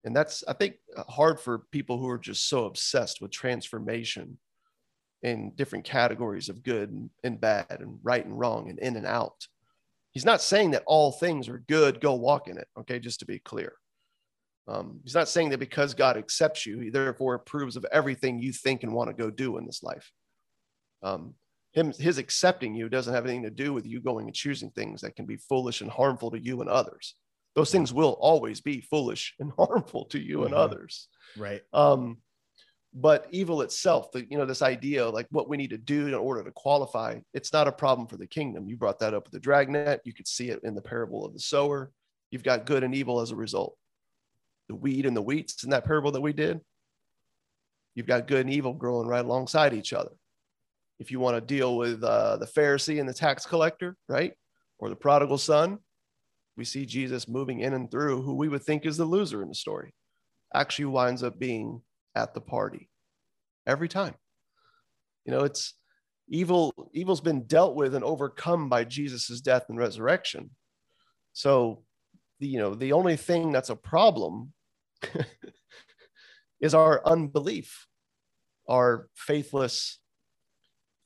And 0.05 0.17
that's, 0.17 0.43
I 0.49 0.55
think, 0.55 0.77
hard 0.97 1.39
for 1.39 1.67
people 1.71 1.99
who 1.99 2.09
are 2.09 2.19
just 2.19 2.49
so 2.49 2.65
obsessed 2.65 3.21
with 3.21 3.31
transformation 3.31 4.39
in 5.23 5.53
different 5.55 5.85
categories 5.85 6.49
of 6.49 6.63
good 6.63 7.11
and, 7.23 7.41
bad 7.41 7.67
and 7.69 7.99
right 8.03 8.25
and 8.25 8.37
wrong 8.39 8.71
and 8.71 8.79
in 8.79 8.97
and 8.97 9.07
out. 9.07 9.47
He's 10.13 10.25
not 10.25 10.43
saying 10.43 10.73
that 10.73 10.83
all 10.87 11.13
things 11.13 11.49
are 11.49 11.63
good, 11.69 12.01
go 12.01 12.15
walk 12.15 12.49
in 12.49 12.57
it. 12.57 12.67
Okay, 12.79 12.99
just 12.99 13.21
to 13.21 13.27
be 13.27 13.39
clear. 13.39 13.75
Um, 14.71 15.01
he's 15.03 15.15
not 15.15 15.29
saying 15.29 15.51
that 15.51 15.59
because 15.59 15.95
God 15.95 16.17
accepts 16.17 16.65
you, 16.65 16.79
he 16.79 16.91
therefore 16.91 17.35
approves 17.35 17.77
of 17.77 17.85
everything 17.91 18.39
you 18.39 18.53
think 18.53 18.85
and 18.85 18.93
want 18.93 19.11
to 19.11 19.15
go 19.15 19.29
do 19.29 19.59
in 19.59 19.67
this 19.67 19.83
life. 19.83 20.13
Um, 21.03 21.35
him, 21.73 21.93
his 21.93 22.19
accepting 22.19 22.75
you 22.75 22.89
doesn't 22.89 23.13
have 23.13 23.25
anything 23.25 23.43
to 23.43 23.51
do 23.51 23.73
with 23.73 23.85
you 23.85 24.01
going 24.01 24.27
and 24.27 24.35
choosing 24.35 24.71
things 24.71 25.01
that 25.01 25.17
can 25.17 25.27
be 25.27 25.37
foolish 25.37 25.81
and 25.81 25.91
harmful 25.91 26.31
to 26.31 26.39
you 26.39 26.61
and 26.61 26.71
others. 26.71 27.17
Those 27.57 27.73
things 27.73 27.93
will 27.93 28.17
always 28.21 28.61
be 28.61 28.81
foolish 28.81 29.35
and 29.41 29.53
harmful 29.59 30.05
to 30.07 30.21
you 30.21 30.43
and 30.43 30.53
mm-hmm. 30.53 30.61
others. 30.61 31.09
Right. 31.37 31.63
Um, 31.73 32.19
but 32.95 33.27
evil 33.31 33.63
itself, 33.63 34.13
the, 34.13 34.25
you 34.29 34.39
know, 34.39 34.47
this 34.47 34.63
idea 34.63 35.09
like 35.09 35.27
what 35.31 35.49
we 35.49 35.57
need 35.57 35.71
to 35.71 35.79
do 35.79 36.07
in 36.07 36.15
order 36.15 36.45
to 36.45 36.51
qualify, 36.53 37.19
it's 37.35 37.53
not 37.53 37.69
a 37.69 37.73
problem 37.73 38.07
for 38.07 38.17
the 38.17 38.27
kingdom. 38.27 38.69
You 38.69 38.77
brought 38.77 39.01
that 39.01 39.15
up 39.15 39.25
with 39.25 39.33
the 39.33 39.41
dragnet. 39.41 40.01
You 40.05 40.13
could 40.13 40.29
see 40.29 40.51
it 40.51 40.61
in 40.63 40.75
the 40.75 40.83
parable 40.83 41.25
of 41.25 41.33
the 41.33 41.41
sower. 41.41 41.91
You've 42.31 42.45
got 42.45 42.67
good 42.67 42.85
and 42.85 42.95
evil 42.95 43.21
as 43.21 43.33
a 43.33 43.37
result 43.37 43.77
the 44.71 44.77
weed 44.77 45.05
and 45.05 45.17
the 45.17 45.23
wheats 45.23 45.65
in 45.65 45.71
that 45.71 45.85
parable 45.85 46.13
that 46.13 46.21
we 46.21 46.33
did, 46.33 46.61
you've 47.97 48.07
got 48.07 48.29
good 48.29 48.43
and 48.43 48.51
evil 48.51 48.73
growing 48.73 49.09
right 49.09 49.25
alongside 49.25 49.75
each 49.75 49.93
other. 49.93 50.13
If 51.01 51.11
you 51.11 51.19
want 51.19 51.37
to 51.37 51.41
deal 51.41 51.77
with 51.77 52.05
uh, 52.05 52.37
the 52.37 52.47
Pharisee 52.47 53.01
and 53.01 53.09
the 53.09 53.13
tax 53.13 53.45
collector, 53.45 53.97
right? 54.09 54.33
Or 54.79 54.89
the 54.89 54.95
prodigal 54.95 55.39
son, 55.39 55.79
we 56.57 56.65
see 56.65 56.87
Jesus 56.87 57.27
moving 57.27 57.61
in 57.61 57.75
and 57.75 57.91
through 57.91 58.23
who 58.23 58.35
we 58.35 58.49
would 58.49 58.63
think 58.63 58.87
is 58.87 58.97
the 58.97 59.05
loser 59.05 59.43
in 59.43 59.49
the 59.49 59.57
story, 59.57 59.93
actually 60.55 60.85
winds 60.85 61.25
up 61.25 61.37
being 61.37 61.83
at 62.15 62.33
the 62.33 62.41
party 62.41 62.89
every 63.67 63.89
time. 63.89 64.15
You 65.25 65.33
know, 65.33 65.43
it's 65.43 65.75
evil, 66.29 66.73
evil's 66.93 67.21
been 67.21 67.43
dealt 67.43 67.75
with 67.75 67.97
and 67.97 68.05
overcome 68.05 68.69
by 68.69 68.85
Jesus's 68.85 69.41
death 69.41 69.65
and 69.69 69.79
resurrection. 69.79 70.51
So, 71.33 71.83
you 72.39 72.61
know, 72.61 72.77
the 72.77 72.93
only 72.93 73.17
thing 73.17 73.51
that's 73.51 73.71
a 73.71 73.77
problem 73.77 74.53
is 76.61 76.75
our 76.75 77.07
unbelief, 77.07 77.87
our 78.69 79.09
faithless, 79.15 79.99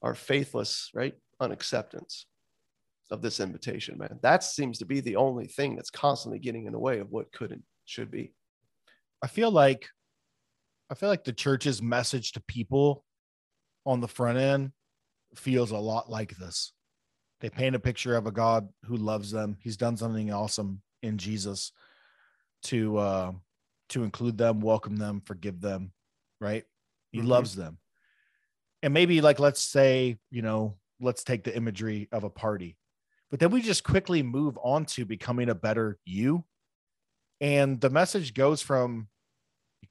our 0.02 0.14
faithless, 0.14 0.90
right? 0.94 1.14
Unacceptance 1.40 2.26
of 3.10 3.22
this 3.22 3.40
invitation, 3.40 3.98
man. 3.98 4.18
That 4.22 4.44
seems 4.44 4.78
to 4.78 4.86
be 4.86 5.00
the 5.00 5.16
only 5.16 5.46
thing 5.46 5.76
that's 5.76 5.90
constantly 5.90 6.38
getting 6.38 6.66
in 6.66 6.72
the 6.72 6.78
way 6.78 6.98
of 6.98 7.10
what 7.10 7.32
could 7.32 7.52
and 7.52 7.62
should 7.84 8.10
be. 8.10 8.32
I 9.22 9.26
feel 9.26 9.50
like 9.50 9.88
I 10.90 10.94
feel 10.94 11.08
like 11.08 11.24
the 11.24 11.32
church's 11.32 11.80
message 11.80 12.32
to 12.32 12.42
people 12.42 13.04
on 13.86 14.00
the 14.00 14.08
front 14.08 14.38
end 14.38 14.72
feels 15.34 15.70
a 15.70 15.78
lot 15.78 16.10
like 16.10 16.36
this. 16.36 16.72
They 17.40 17.50
paint 17.50 17.74
a 17.74 17.80
picture 17.80 18.16
of 18.16 18.26
a 18.26 18.32
God 18.32 18.68
who 18.84 18.96
loves 18.96 19.30
them. 19.30 19.56
He's 19.60 19.76
done 19.76 19.96
something 19.96 20.32
awesome 20.32 20.82
in 21.02 21.18
Jesus 21.18 21.72
to 22.64 22.96
uh 22.98 23.32
to 23.94 24.04
include 24.04 24.36
them, 24.36 24.60
welcome 24.60 24.96
them, 24.96 25.22
forgive 25.24 25.60
them, 25.60 25.92
right? 26.40 26.64
He 27.12 27.18
mm-hmm. 27.18 27.28
loves 27.28 27.54
them. 27.54 27.78
And 28.82 28.92
maybe 28.92 29.20
like 29.20 29.38
let's 29.38 29.60
say, 29.60 30.18
you 30.30 30.42
know, 30.42 30.76
let's 31.00 31.24
take 31.24 31.44
the 31.44 31.56
imagery 31.56 32.08
of 32.12 32.24
a 32.24 32.30
party. 32.30 32.76
But 33.30 33.40
then 33.40 33.50
we 33.50 33.62
just 33.62 33.84
quickly 33.84 34.22
move 34.22 34.58
on 34.62 34.84
to 34.86 35.04
becoming 35.04 35.48
a 35.48 35.54
better 35.54 35.98
you. 36.04 36.44
And 37.40 37.80
the 37.80 37.90
message 37.90 38.34
goes 38.34 38.62
from 38.62 39.08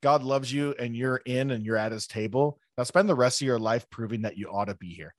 God 0.01 0.23
loves 0.23 0.51
you 0.51 0.75
and 0.77 0.95
you're 0.95 1.21
in 1.25 1.51
and 1.51 1.65
you're 1.65 1.77
at 1.77 1.91
his 1.91 2.07
table. 2.07 2.59
Now 2.77 2.83
spend 2.83 3.07
the 3.07 3.15
rest 3.15 3.41
of 3.41 3.47
your 3.47 3.59
life 3.59 3.89
proving 3.89 4.23
that 4.23 4.37
you 4.37 4.47
ought 4.49 4.65
to 4.65 4.75
be 4.75 4.93
here. 4.93 5.15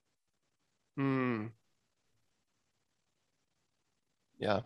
Hmm. 0.96 1.46
Yeah. 4.38 4.58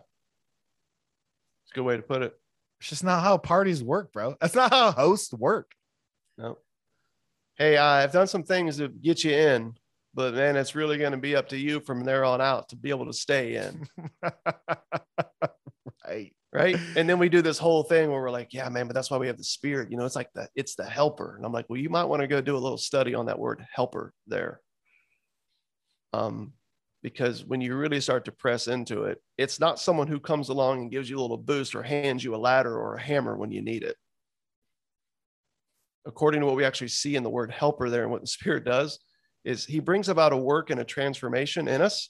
It's 1.63 1.71
a 1.71 1.75
good 1.75 1.83
way 1.83 1.97
to 1.97 2.03
put 2.03 2.21
it. 2.21 2.38
It's 2.79 2.89
just 2.89 3.03
not 3.03 3.23
how 3.23 3.37
parties 3.37 3.83
work, 3.83 4.13
bro. 4.13 4.35
That's 4.41 4.55
not 4.55 4.71
how 4.71 4.91
hosts 4.91 5.33
work. 5.33 5.71
No. 6.37 6.57
Hey, 7.57 7.77
I've 7.77 8.13
done 8.13 8.27
some 8.27 8.43
things 8.43 8.77
to 8.77 8.87
get 8.87 9.23
you 9.23 9.31
in, 9.31 9.73
but 10.13 10.33
man, 10.33 10.55
it's 10.55 10.75
really 10.75 10.97
going 10.97 11.11
to 11.11 11.17
be 11.17 11.35
up 11.35 11.49
to 11.49 11.57
you 11.57 11.81
from 11.81 12.05
there 12.05 12.23
on 12.23 12.39
out 12.39 12.69
to 12.69 12.77
be 12.77 12.89
able 12.89 13.05
to 13.07 13.13
stay 13.13 13.55
in. 13.55 13.85
right. 16.07 16.33
Right. 16.51 16.77
And 16.95 17.07
then 17.07 17.19
we 17.19 17.29
do 17.29 17.43
this 17.43 17.59
whole 17.59 17.83
thing 17.83 18.09
where 18.09 18.21
we're 18.21 18.31
like, 18.31 18.55
yeah, 18.55 18.67
man, 18.69 18.87
but 18.87 18.95
that's 18.95 19.11
why 19.11 19.17
we 19.17 19.27
have 19.27 19.37
the 19.37 19.43
spirit. 19.43 19.91
You 19.91 19.97
know, 19.97 20.05
it's 20.05 20.15
like 20.15 20.33
the 20.33 20.47
it's 20.55 20.73
the 20.73 20.85
helper. 20.85 21.35
And 21.35 21.45
I'm 21.45 21.51
like, 21.51 21.67
well, 21.69 21.79
you 21.79 21.89
might 21.89 22.05
want 22.05 22.21
to 22.21 22.27
go 22.27 22.41
do 22.41 22.55
a 22.55 22.57
little 22.57 22.77
study 22.77 23.13
on 23.13 23.27
that 23.27 23.37
word 23.37 23.63
helper 23.71 24.13
there. 24.25 24.59
Um, 26.11 26.53
because 27.01 27.45
when 27.45 27.61
you 27.61 27.75
really 27.75 28.01
start 28.01 28.25
to 28.25 28.31
press 28.31 28.67
into 28.67 29.03
it, 29.03 29.21
it's 29.37 29.59
not 29.59 29.79
someone 29.79 30.07
who 30.07 30.19
comes 30.19 30.49
along 30.49 30.81
and 30.81 30.91
gives 30.91 31.09
you 31.09 31.17
a 31.17 31.21
little 31.21 31.37
boost 31.37 31.75
or 31.75 31.83
hands 31.83 32.23
you 32.23 32.35
a 32.35 32.37
ladder 32.37 32.77
or 32.77 32.95
a 32.95 33.01
hammer 33.01 33.37
when 33.37 33.51
you 33.51 33.61
need 33.61 33.83
it. 33.83 33.95
According 36.05 36.41
to 36.41 36.47
what 36.47 36.55
we 36.55 36.65
actually 36.65 36.89
see 36.89 37.15
in 37.15 37.23
the 37.23 37.29
word 37.29 37.51
helper 37.51 37.89
there 37.89 38.03
and 38.03 38.11
what 38.11 38.21
the 38.21 38.27
Spirit 38.39 38.65
does, 38.65 38.99
is 39.45 39.65
he 39.65 39.79
brings 39.79 40.09
about 40.09 40.33
a 40.33 40.37
work 40.37 40.69
and 40.69 40.81
a 40.81 40.85
transformation 40.85 41.67
in 41.67 41.81
us, 41.81 42.09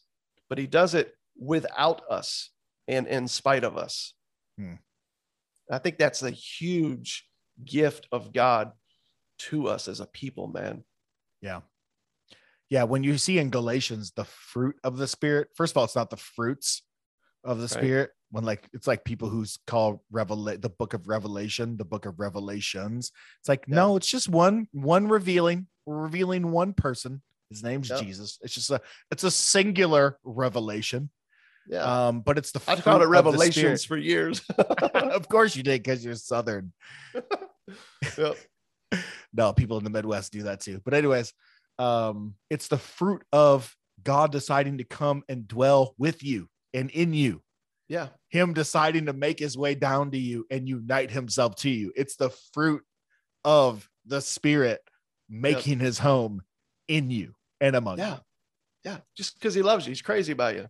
but 0.50 0.58
he 0.58 0.66
does 0.66 0.96
it 0.96 1.14
without 1.38 2.02
us 2.10 2.50
and 2.88 3.08
in 3.08 3.28
spite 3.28 3.64
of 3.64 3.78
us. 3.78 4.16
Hmm. 4.58 4.76
I 5.72 5.78
think 5.78 6.00
that's 6.00 6.24
a 6.24 6.32
huge 6.32 7.28
gift 7.64 8.08
of 8.12 8.34
God 8.34 8.72
to 9.38 9.68
us 9.68 9.88
as 9.88 10.00
a 10.00 10.08
people, 10.08 10.48
man. 10.48 10.84
Yeah 11.42 11.62
yeah, 12.70 12.84
when 12.84 13.03
you 13.03 13.17
see 13.17 13.39
in 13.39 13.49
Galatians 13.49 14.11
the 14.15 14.26
fruit 14.26 14.76
of 14.84 14.97
the 14.97 15.07
spirit, 15.07 15.49
first 15.55 15.74
of 15.74 15.78
all, 15.78 15.86
it's 15.86 15.95
not 15.95 16.09
the 16.09 16.17
fruits 16.17 16.84
of 17.43 17.57
the 17.57 17.63
right. 17.63 17.70
spirit. 17.70 18.11
When 18.32 18.43
like 18.43 18.67
it's 18.74 18.86
like 18.86 19.03
people 19.03 19.28
who's 19.28 19.57
called 19.65 20.01
revelate 20.13 20.61
the 20.61 20.70
book 20.70 20.93
of 20.93 21.07
Revelation, 21.07 21.78
the 21.78 21.86
book 21.86 22.05
of 22.05 22.20
Revelations. 22.20 23.11
It's 23.39 23.49
like, 23.49 23.65
yeah. 23.67 23.76
no, 23.76 23.95
it's 23.95 24.07
just 24.07 24.30
one, 24.30 24.67
one 24.72 25.07
revealing. 25.07 25.65
We're 25.88 25.97
revealing 25.97 26.51
one 26.51 26.74
person. 26.74 27.24
His 27.49 27.63
name's 27.63 27.89
yep. 27.89 28.01
Jesus. 28.01 28.38
It's 28.43 28.53
just 28.53 28.70
a 28.70 28.82
it's 29.09 29.24
a 29.24 29.32
singular 29.32 30.20
revelation. 30.24 31.09
Yeah. 31.67 32.07
Um, 32.07 32.22
but 32.22 32.38
it's 32.38 32.51
the 32.51 32.61
I 32.67 32.76
called 32.76 33.01
it 33.01 33.07
revelations 33.07 33.84
for 33.84 33.97
years. 33.97 34.41
of 34.57 35.28
course 35.28 35.55
you 35.55 35.63
did, 35.63 35.82
because 35.82 36.05
you're 36.05 36.15
southern. 36.15 36.72
yep. 38.17 38.38
no, 39.34 39.53
people 39.53 39.80
in 39.80 39.84
the 39.84 39.89
Midwest 39.89 40.32
do 40.32 40.43
that 40.43 40.59
too. 40.59 40.82
But 40.86 40.93
anyways, 40.93 41.34
um, 41.80 42.36
it's 42.50 42.68
the 42.68 42.78
fruit 42.78 43.24
of 43.32 43.76
God 44.04 44.32
deciding 44.32 44.78
to 44.78 44.84
come 44.84 45.24
and 45.28 45.48
dwell 45.48 45.96
with 45.98 46.24
you 46.24 46.48
and 46.74 46.92
in 46.92 47.14
you. 47.14 47.42
Yeah. 47.88 48.10
Him 48.30 48.54
deciding 48.54 49.08
to 49.08 49.14
make 49.14 49.40
his 49.40 49.58
way 49.58 49.74
down 49.74 50.12
to 50.12 50.18
you 50.18 50.46
and 50.52 50.68
unite 50.68 51.10
himself 51.10 51.56
to 51.58 51.70
you. 51.70 51.92
It's 51.96 52.18
the 52.18 52.30
fruit 52.54 52.84
of 53.44 53.90
the 54.06 54.22
spirit 54.22 54.82
making 55.30 55.80
yep. 55.80 55.82
his 55.82 55.98
home 55.98 56.42
in 56.88 57.10
you 57.10 57.34
and 57.60 57.76
among 57.76 57.98
you. 57.98 58.04
yeah. 58.04 58.14
you. 58.14 58.20
Yeah. 58.86 58.98
Just 59.18 59.40
because 59.40 59.54
he 59.54 59.62
loves 59.62 59.86
you, 59.86 59.92
he's 59.92 60.02
crazy 60.02 60.34
about 60.34 60.56
you. 60.56 60.68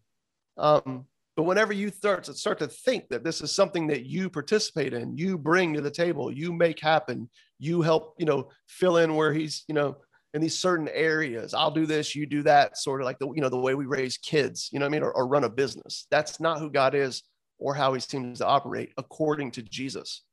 Um, 0.57 1.05
but 1.35 1.43
whenever 1.43 1.71
you 1.71 1.89
start 1.89 2.25
to 2.25 2.33
start 2.33 2.59
to 2.59 2.67
think 2.67 3.07
that 3.09 3.23
this 3.23 3.41
is 3.41 3.51
something 3.51 3.87
that 3.87 4.05
you 4.05 4.29
participate 4.29 4.93
in, 4.93 5.17
you 5.17 5.37
bring 5.37 5.73
to 5.73 5.81
the 5.81 5.91
table, 5.91 6.31
you 6.31 6.51
make 6.51 6.79
happen, 6.79 7.29
you 7.59 7.81
help, 7.81 8.15
you 8.17 8.25
know, 8.25 8.49
fill 8.67 8.97
in 8.97 9.15
where 9.15 9.33
he's, 9.33 9.63
you 9.67 9.73
know, 9.73 9.97
in 10.33 10.41
these 10.41 10.57
certain 10.57 10.87
areas. 10.89 11.53
I'll 11.53 11.71
do 11.71 11.85
this, 11.85 12.15
you 12.15 12.25
do 12.25 12.43
that, 12.43 12.77
sort 12.77 13.01
of 13.01 13.05
like 13.05 13.19
the 13.19 13.27
you 13.27 13.41
know 13.41 13.49
the 13.49 13.59
way 13.59 13.75
we 13.75 13.85
raise 13.85 14.17
kids, 14.17 14.69
you 14.71 14.79
know 14.79 14.85
what 14.85 14.91
I 14.91 14.91
mean, 14.91 15.03
or, 15.03 15.11
or 15.11 15.27
run 15.27 15.43
a 15.43 15.49
business. 15.49 16.05
That's 16.11 16.39
not 16.39 16.59
who 16.59 16.69
God 16.69 16.95
is 16.95 17.23
or 17.57 17.73
how 17.73 17.93
He 17.93 17.99
seems 17.99 18.39
to 18.39 18.47
operate 18.47 18.93
according 18.97 19.51
to 19.51 19.61
Jesus. 19.61 20.23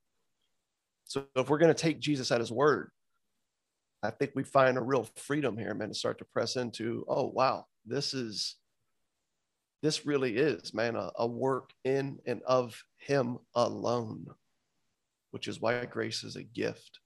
So 1.05 1.25
if 1.37 1.49
we're 1.49 1.59
going 1.59 1.75
to 1.75 1.81
take 1.81 2.01
Jesus 2.01 2.31
at 2.31 2.41
His 2.41 2.53
word, 2.53 2.91
I 4.03 4.11
think 4.11 4.33
we 4.35 4.45
find 4.45 4.77
a 4.77 4.83
real 4.83 5.09
freedom 5.17 5.57
here, 5.57 5.75
man, 5.75 5.89
to 5.89 5.95
start 5.95 6.19
to 6.19 6.25
press 6.27 6.57
into. 6.57 7.05
Oh 7.09 7.29
wow, 7.29 7.67
this 7.85 8.13
is 8.13 8.57
this 9.83 10.05
really 10.05 10.37
is, 10.37 10.75
man, 10.75 10.97
a, 10.97 11.11
a 11.17 11.27
work 11.27 11.71
in 11.85 12.19
and 12.27 12.43
of 12.47 12.83
Him 12.99 13.39
alone, 13.55 14.27
which 15.31 15.49
is 15.49 15.61
why 15.61 15.85
grace 15.87 16.23
is 16.23 16.37
a 16.37 16.43
gift. 16.43 17.01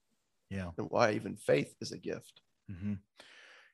Yeah. 0.49 0.71
And 0.77 0.87
why 0.89 1.13
even 1.13 1.37
faith 1.37 1.73
is 1.79 1.93
a 1.93 1.97
gift. 1.97 2.41
Mm-hmm. 2.71 2.93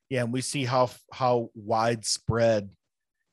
Yeah, 0.10 0.24
and 0.24 0.34
we 0.34 0.42
see 0.42 0.66
how 0.66 0.90
how 1.12 1.50
widespread 1.54 2.70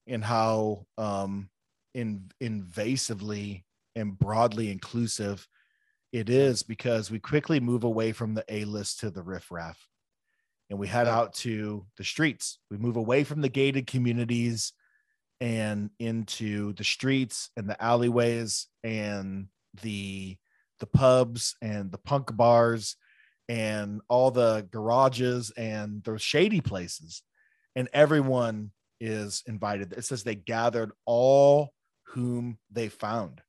and 0.07 0.25
how 0.25 0.87
um, 0.99 1.49
in, 1.95 2.31
invasively 2.43 3.63
and 3.95 4.19
broadly 4.19 4.71
inclusive 4.71 5.47
it 6.13 6.29
is 6.29 6.63
because 6.63 7.11
we 7.11 7.19
quickly 7.19 7.61
move 7.61 7.85
away 7.85 8.13
from 8.13 8.35
the 8.35 8.45
A 8.49 8.65
list 8.65 9.01
to 9.01 9.11
the 9.11 9.23
riffraff, 9.23 9.79
and 10.71 10.79
we 10.79 10.87
head 10.87 11.09
out 11.09 11.35
to 11.35 11.87
the 11.97 12.05
streets. 12.05 12.59
We 12.71 12.77
move 12.77 12.97
away 12.97 13.25
from 13.25 13.41
the 13.41 13.49
gated 13.49 13.87
communities 13.87 14.73
and 15.41 15.91
into 15.99 16.73
the 16.75 16.85
streets 16.85 17.51
and 17.57 17.69
the 17.69 17.83
alleyways 17.83 18.69
and 18.83 19.49
the 19.83 20.37
the 20.81 20.87
pubs 20.87 21.57
and 21.63 21.91
the 21.91 21.99
punk 21.99 22.37
bars 22.37 22.97
and 23.49 24.01
all 24.09 24.31
the 24.31 24.67
garages 24.71 25.53
and 25.57 26.03
those 26.05 26.23
shady 26.23 26.61
places 26.61 27.23
and 27.77 27.89
everyone 27.93 28.71
is 29.01 29.43
invited. 29.47 29.93
It 29.93 30.05
says 30.05 30.23
they 30.23 30.35
gathered 30.35 30.93
all 31.05 31.73
whom 32.09 32.59
they 32.71 32.89
found. 32.89 33.43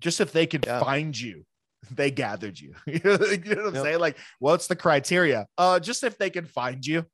Just 0.00 0.20
if 0.20 0.32
they 0.32 0.46
could 0.46 0.64
yeah. 0.66 0.80
find 0.80 1.18
you 1.18 1.44
they 1.90 2.10
gathered 2.10 2.58
you. 2.58 2.74
You 2.86 3.00
know 3.04 3.12
what 3.12 3.68
i'm 3.68 3.74
yep. 3.74 3.84
saying? 3.84 3.98
Like 4.00 4.16
what's 4.38 4.66
the 4.66 4.76
criteria? 4.76 5.46
Uh 5.56 5.78
just 5.78 6.04
if 6.04 6.18
they 6.18 6.30
can 6.30 6.46
find 6.46 6.84
you. 6.84 7.04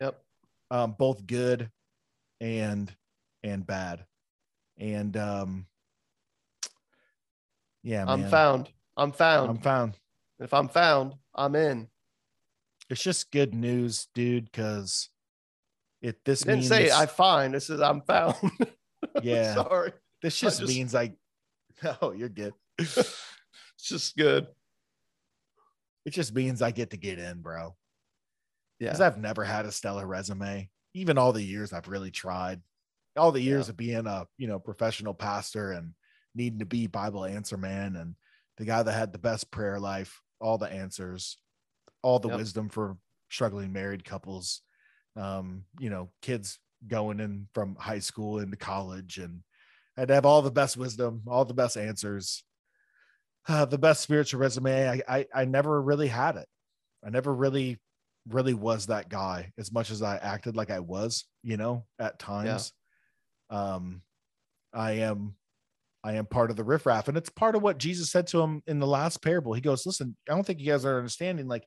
Yep. 0.00 0.20
Um 0.70 0.94
both 0.98 1.26
good 1.26 1.70
and 2.40 2.92
and 3.42 3.66
bad. 3.66 4.04
And 4.78 5.16
um 5.16 5.66
yeah 7.82 8.04
i'm 8.06 8.28
found. 8.28 8.68
I'm 8.96 9.12
found. 9.12 9.50
I'm 9.50 9.58
found. 9.58 9.96
If 10.38 10.52
i'm 10.52 10.68
found 10.68 11.14
I'm 11.40 11.56
in. 11.56 11.88
It's 12.90 13.02
just 13.02 13.30
good 13.30 13.54
news, 13.54 14.08
dude, 14.14 14.44
because 14.44 15.08
it 16.02 16.22
this 16.24 16.42
didn't 16.42 16.64
say 16.64 16.90
I 16.90 17.06
find. 17.06 17.54
This 17.54 17.70
is 17.70 17.80
I'm 17.80 18.02
found. 18.02 18.36
Yeah. 19.22 19.54
Sorry. 19.54 19.92
This 20.20 20.38
just, 20.38 20.60
just 20.60 20.70
means 20.70 20.92
like 20.92 21.14
no, 21.82 21.96
oh, 22.02 22.12
you're 22.12 22.28
good. 22.28 22.52
it's 22.78 23.16
just 23.82 24.14
good. 24.14 24.46
It 26.04 26.10
just 26.10 26.34
means 26.34 26.60
I 26.60 26.70
get 26.70 26.90
to 26.90 26.98
get 26.98 27.18
in, 27.18 27.40
bro. 27.40 27.74
Yeah. 28.78 28.88
Because 28.88 29.00
I've 29.00 29.16
never 29.16 29.42
had 29.42 29.64
a 29.64 29.72
stellar 29.72 30.06
resume. 30.06 30.68
Even 30.92 31.16
all 31.16 31.32
the 31.32 31.42
years 31.42 31.72
I've 31.72 31.88
really 31.88 32.10
tried. 32.10 32.60
All 33.16 33.32
the 33.32 33.40
years 33.40 33.66
yeah. 33.66 33.70
of 33.70 33.76
being 33.78 34.06
a 34.06 34.26
you 34.36 34.46
know 34.46 34.58
professional 34.58 35.14
pastor 35.14 35.72
and 35.72 35.94
needing 36.34 36.58
to 36.58 36.66
be 36.66 36.86
Bible 36.86 37.24
answer 37.24 37.56
man 37.56 37.96
and 37.96 38.16
the 38.58 38.66
guy 38.66 38.82
that 38.82 38.92
had 38.92 39.12
the 39.12 39.18
best 39.18 39.50
prayer 39.50 39.80
life 39.80 40.20
all 40.40 40.58
the 40.58 40.70
answers, 40.70 41.38
all 42.02 42.18
the 42.18 42.28
yep. 42.28 42.38
wisdom 42.38 42.68
for 42.68 42.96
struggling 43.28 43.72
married 43.72 44.04
couples. 44.04 44.62
um, 45.16 45.64
you 45.78 45.90
know, 45.90 46.10
kids 46.22 46.58
going 46.86 47.20
in 47.20 47.46
from 47.52 47.76
high 47.76 47.98
school 47.98 48.38
into 48.38 48.56
college 48.56 49.18
and 49.18 49.42
I'd 49.96 50.10
have 50.10 50.24
all 50.24 50.40
the 50.42 50.50
best 50.50 50.76
wisdom, 50.76 51.22
all 51.26 51.44
the 51.44 51.54
best 51.54 51.76
answers, 51.76 52.44
uh, 53.48 53.64
the 53.66 53.78
best 53.78 54.02
spiritual 54.02 54.40
resume. 54.40 54.88
I, 54.88 55.02
I 55.08 55.26
I 55.34 55.44
never 55.44 55.80
really 55.82 56.08
had 56.08 56.36
it. 56.36 56.48
I 57.04 57.10
never 57.10 57.34
really 57.34 57.78
really 58.28 58.54
was 58.54 58.86
that 58.86 59.08
guy 59.08 59.52
as 59.58 59.72
much 59.72 59.90
as 59.90 60.02
I 60.02 60.16
acted 60.18 60.56
like 60.56 60.70
I 60.70 60.80
was, 60.80 61.24
you 61.42 61.56
know, 61.56 61.86
at 61.98 62.18
times. 62.18 62.72
Yeah. 63.50 63.74
Um 63.74 64.02
I 64.72 64.92
am 64.92 65.34
I 66.02 66.14
am 66.14 66.26
part 66.26 66.50
of 66.50 66.56
the 66.56 66.64
riffraff. 66.64 67.08
And 67.08 67.16
it's 67.16 67.28
part 67.28 67.54
of 67.54 67.62
what 67.62 67.78
Jesus 67.78 68.10
said 68.10 68.26
to 68.28 68.40
him 68.40 68.62
in 68.66 68.78
the 68.78 68.86
last 68.86 69.22
parable. 69.22 69.52
He 69.52 69.60
goes, 69.60 69.84
Listen, 69.84 70.16
I 70.28 70.34
don't 70.34 70.44
think 70.44 70.60
you 70.60 70.66
guys 70.66 70.84
are 70.84 70.96
understanding. 70.96 71.46
Like, 71.46 71.66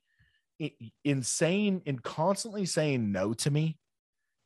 in 1.04 1.22
saying, 1.22 1.82
in 1.84 1.98
constantly 1.98 2.66
saying 2.66 3.10
no 3.10 3.34
to 3.34 3.50
me 3.50 3.76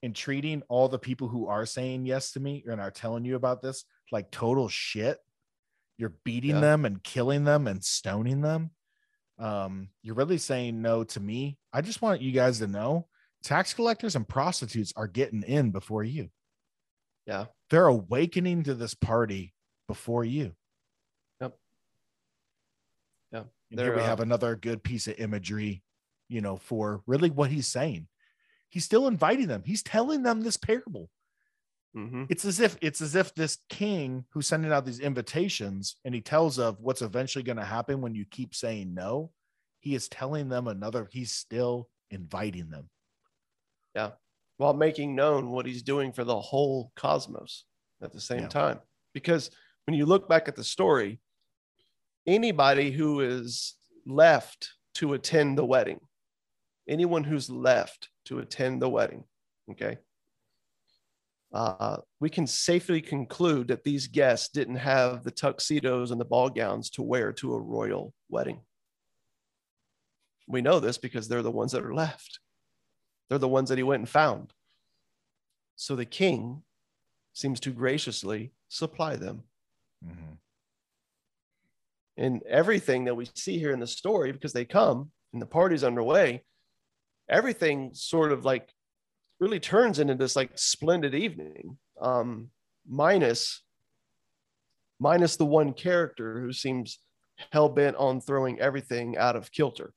and 0.03 0.14
treating 0.14 0.62
all 0.68 0.89
the 0.89 0.99
people 0.99 1.28
who 1.28 1.49
are 1.49 1.66
saying 1.66 2.07
yes 2.07 2.32
to 2.32 2.41
me 2.41 2.64
and 2.66 2.80
are 2.80 2.91
telling 2.91 3.24
you 3.24 3.36
about 3.36 3.62
this 3.62 3.84
like 4.12 4.30
total 4.30 4.68
shit. 4.68 5.18
You're 5.99 6.14
beating 6.24 6.57
yeah. 6.57 6.61
them 6.61 6.84
and 6.84 7.03
killing 7.03 7.45
them 7.45 7.66
and 7.66 7.84
stoning 7.84 8.41
them. 8.41 8.70
Um, 9.39 9.89
you're 10.03 10.14
really 10.14 10.39
saying 10.39 10.80
no 10.80 11.05
to 11.05 11.20
me. 11.20 11.59
I 11.72 11.80
just 11.80 12.03
want 12.03 12.22
you 12.22 12.32
guys 12.32 12.59
to 12.61 12.66
know 12.66 13.07
tax 13.43 13.74
collectors 13.74 14.16
and 14.16 14.28
prostitutes 14.28 14.93
are 14.97 15.09
getting 15.09 15.43
in 15.43 15.70
before 15.70 16.05
you. 16.05 16.30
Yeah. 17.26 17.47
They're 17.70 17.86
awakening 17.86 18.64
to 18.64 18.74
this 18.74 18.95
party 18.95 19.55
before 19.89 20.24
you. 20.24 20.53
Yep. 21.41 21.57
Yeah. 23.32 23.43
And 23.70 23.80
here 23.80 23.97
we 23.97 24.03
uh, 24.03 24.07
have 24.07 24.20
another 24.20 24.55
good 24.55 24.84
piece 24.84 25.09
of 25.09 25.18
imagery, 25.18 25.82
you 26.28 26.41
know, 26.41 26.57
for 26.57 27.03
really 27.07 27.30
what 27.30 27.51
he's 27.51 27.66
saying. 27.66 28.07
He's 28.68 28.84
still 28.84 29.09
inviting 29.09 29.49
them. 29.49 29.62
He's 29.64 29.82
telling 29.82 30.22
them 30.22 30.43
this 30.43 30.57
parable. 30.57 31.11
Mm-hmm. 31.97 32.24
It's 32.28 32.45
as 32.45 32.61
if 32.61 32.76
it's 32.80 33.01
as 33.01 33.14
if 33.14 33.34
this 33.34 33.59
king 33.68 34.24
who's 34.30 34.47
sending 34.47 34.70
out 34.70 34.84
these 34.84 35.01
invitations 35.01 35.97
and 36.05 36.14
he 36.14 36.20
tells 36.20 36.59
of 36.59 36.78
what's 36.80 37.03
eventually 37.03 37.43
going 37.43 37.57
to 37.57 37.64
happen 37.64 38.01
when 38.03 38.14
you 38.14 38.24
keep 38.30 38.55
saying 38.55 38.95
no. 38.95 39.32
He 39.80 39.95
is 39.95 40.09
telling 40.09 40.49
them 40.49 40.68
another. 40.68 41.09
He's 41.11 41.32
still 41.32 41.89
inviting 42.11 42.68
them. 42.68 42.91
Yeah, 43.95 44.11
while 44.59 44.74
making 44.74 45.14
known 45.14 45.51
what 45.51 45.66
he's 45.66 45.82
doing 45.82 46.12
for 46.12 46.24
the 46.24 46.39
whole 46.39 46.93
cosmos 46.95 47.64
at 48.03 48.12
the 48.12 48.20
same 48.20 48.43
yeah. 48.43 48.49
time. 48.49 48.80
Because 49.14 49.51
when 49.89 49.97
you 49.97 50.05
look 50.05 50.28
back 50.28 50.49
at 50.49 50.55
the 50.55 50.62
story, 50.62 51.18
anybody 52.26 52.91
who 52.91 53.20
is 53.22 53.74
left 54.05 54.74
to 54.93 55.14
attend 55.14 55.57
the 55.57 55.64
wedding, 55.64 55.99
anyone 56.86 57.24
who's 57.24 57.49
left 57.49 58.11
to 58.26 58.41
attend 58.41 58.82
the 58.82 58.89
wedding, 58.91 59.24
okay, 59.70 59.97
uh, 61.55 61.97
we 62.20 62.28
can 62.28 62.47
safely 62.47 63.01
conclude 63.01 63.68
that 63.68 63.82
these 63.82 64.09
guests 64.09 64.51
didn't 64.51 64.76
have 64.76 65.24
the 65.24 65.30
tuxedos 65.30 66.11
and 66.11 66.20
the 66.20 66.26
ball 66.26 66.51
gowns 66.51 66.91
to 66.91 67.03
wear 67.03 67.32
to 67.32 67.55
a 67.55 67.59
royal 67.59 68.12
wedding. 68.28 68.61
We 70.47 70.61
know 70.61 70.80
this 70.80 70.99
because 70.99 71.28
they're 71.28 71.41
the 71.41 71.51
ones 71.51 71.72
that 71.72 71.82
are 71.82 71.95
left. 71.95 72.41
They're 73.30 73.39
the 73.39 73.49
ones 73.49 73.70
that 73.70 73.78
he 73.78 73.84
went 73.84 74.03
and 74.03 74.09
found. 74.09 74.53
So 75.76 75.97
the 75.97 76.05
king 76.05 76.62
seems 77.32 77.59
to 77.61 77.70
graciously 77.70 78.53
supply 78.68 79.16
them. 79.16 79.45
Mm-hmm. 80.05 80.35
And 82.17 82.43
everything 82.49 83.05
that 83.05 83.15
we 83.15 83.29
see 83.35 83.59
here 83.59 83.73
in 83.73 83.81
the 83.81 83.87
story, 83.87 84.33
because 84.33 84.53
they 84.53 84.65
come 84.65 85.11
and 85.33 85.41
the 85.41 85.47
party's 85.47 85.85
underway, 85.85 86.45
everything 87.29 87.91
sort 87.95 88.33
of 88.33 88.45
like 88.45 88.69
really 89.41 89.61
turns 89.61 89.99
into 89.99 90.15
this 90.15 90.35
like 90.35 90.51
splendid 90.57 91.15
evening. 91.15 91.79
Um, 92.01 92.51
minus 92.89 93.63
minus 94.99 95.37
the 95.37 95.45
one 95.45 95.73
character 95.73 96.41
who 96.41 96.53
seems 96.53 96.99
hell 97.53 97.69
bent 97.69 97.97
on 97.97 98.21
throwing 98.21 98.61
everything 98.61 99.17
out 99.17 99.37
of 99.37 99.53
kilter. 99.53 99.93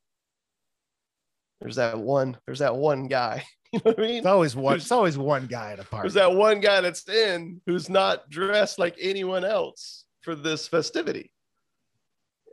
There's 1.60 1.76
that 1.76 1.98
one. 1.98 2.38
There's 2.46 2.60
that 2.60 2.76
one 2.76 3.08
guy. 3.08 3.44
You 3.74 3.80
know 3.86 3.92
what 3.92 4.00
I 4.00 4.02
mean? 4.02 4.18
It's 4.18 4.28
always 4.28 4.54
one. 4.54 4.76
It's 4.76 4.92
always 4.92 5.18
one 5.18 5.48
guy 5.48 5.72
at 5.72 5.80
a 5.80 5.86
party. 5.86 6.04
There's 6.04 6.16
that 6.16 6.34
one 6.34 6.60
guy 6.60 6.82
that's 6.82 7.08
in 7.08 7.62
who's 7.66 7.90
not 7.90 8.30
dressed 8.30 8.78
like 8.78 8.98
anyone 9.00 9.46
else 9.46 10.04
for 10.24 10.36
this 10.36 10.68
festivity. 10.68 11.32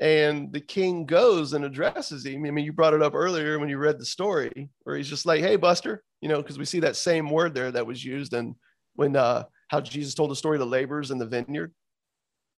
And 0.00 0.52
the 0.52 0.60
king 0.60 1.06
goes 1.06 1.54
and 1.54 1.64
addresses 1.64 2.24
him. 2.24 2.46
I 2.46 2.52
mean, 2.52 2.64
you 2.64 2.72
brought 2.72 2.94
it 2.94 3.02
up 3.02 3.16
earlier 3.16 3.58
when 3.58 3.68
you 3.68 3.78
read 3.78 3.98
the 3.98 4.04
story, 4.04 4.70
where 4.84 4.96
he's 4.96 5.08
just 5.08 5.26
like, 5.26 5.40
"Hey, 5.40 5.56
Buster," 5.56 6.04
you 6.20 6.28
know, 6.28 6.40
because 6.40 6.56
we 6.56 6.64
see 6.64 6.78
that 6.80 6.94
same 6.94 7.28
word 7.28 7.52
there 7.52 7.72
that 7.72 7.84
was 7.86 8.04
used 8.04 8.32
and 8.32 8.54
when 8.98 9.14
uh, 9.14 9.44
how 9.68 9.80
Jesus 9.80 10.12
told 10.12 10.30
the 10.30 10.36
story 10.36 10.56
of 10.56 10.60
the 10.60 10.66
laborers 10.66 11.12
in 11.12 11.18
the 11.18 11.26
vineyard, 11.26 11.72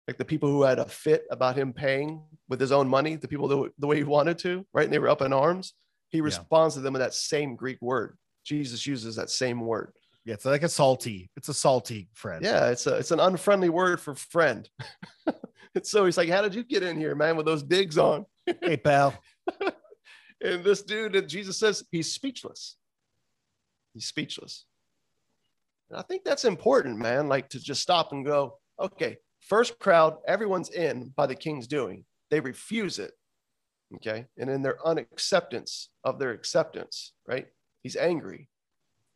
like 0.08 0.16
the 0.16 0.24
people 0.24 0.48
who 0.48 0.62
had 0.62 0.78
a 0.78 0.86
fit 0.86 1.24
about 1.30 1.54
him 1.54 1.74
paying 1.74 2.22
with 2.48 2.58
his 2.58 2.72
own 2.72 2.88
money, 2.88 3.16
the 3.16 3.28
people 3.28 3.46
the, 3.46 3.70
the 3.78 3.86
way 3.86 3.96
he 3.96 4.04
wanted 4.04 4.38
to, 4.38 4.66
right? 4.72 4.84
And 4.84 4.92
they 4.92 4.98
were 4.98 5.10
up 5.10 5.20
in 5.20 5.34
arms. 5.34 5.74
He 6.08 6.22
responds 6.22 6.74
yeah. 6.74 6.80
to 6.80 6.82
them 6.82 6.94
with 6.94 7.02
that 7.02 7.12
same 7.12 7.56
Greek 7.56 7.76
word. 7.82 8.16
Jesus 8.50 8.84
uses 8.84 9.14
that 9.14 9.30
same 9.30 9.60
word. 9.60 9.92
Yeah, 10.24 10.34
it's 10.34 10.44
like 10.44 10.64
a 10.64 10.68
salty. 10.68 11.30
It's 11.36 11.48
a 11.48 11.54
salty 11.54 12.08
friend. 12.14 12.44
Yeah, 12.44 12.70
it's 12.70 12.84
a 12.88 12.96
it's 12.96 13.12
an 13.12 13.20
unfriendly 13.20 13.68
word 13.68 14.00
for 14.00 14.16
friend. 14.16 14.68
and 15.26 15.36
so 15.86 16.04
he's 16.04 16.16
like, 16.16 16.28
"How 16.28 16.42
did 16.42 16.56
you 16.56 16.64
get 16.64 16.82
in 16.82 16.98
here, 16.98 17.14
man, 17.14 17.36
with 17.36 17.46
those 17.46 17.62
digs 17.62 17.96
on?" 17.96 18.26
hey, 18.60 18.76
pal. 18.76 19.14
and 20.42 20.64
this 20.64 20.82
dude 20.82 21.12
that 21.12 21.28
Jesus 21.28 21.58
says 21.58 21.84
he's 21.92 22.12
speechless. 22.12 22.76
He's 23.94 24.06
speechless. 24.06 24.64
And 25.90 26.00
I 26.00 26.02
think 26.02 26.24
that's 26.24 26.44
important, 26.44 26.98
man. 26.98 27.28
Like 27.28 27.48
to 27.50 27.60
just 27.60 27.80
stop 27.80 28.10
and 28.10 28.26
go, 28.26 28.58
okay, 28.80 29.18
first 29.38 29.78
crowd, 29.78 30.16
everyone's 30.26 30.70
in 30.70 31.12
by 31.16 31.26
the 31.26 31.36
king's 31.36 31.68
doing. 31.68 32.04
They 32.30 32.40
refuse 32.40 32.98
it. 32.98 33.12
Okay. 33.96 34.26
And 34.36 34.50
in 34.50 34.62
their 34.62 34.84
unacceptance 34.84 35.90
of 36.02 36.18
their 36.18 36.32
acceptance, 36.32 37.12
right? 37.28 37.46
He's 37.82 37.96
angry 37.96 38.48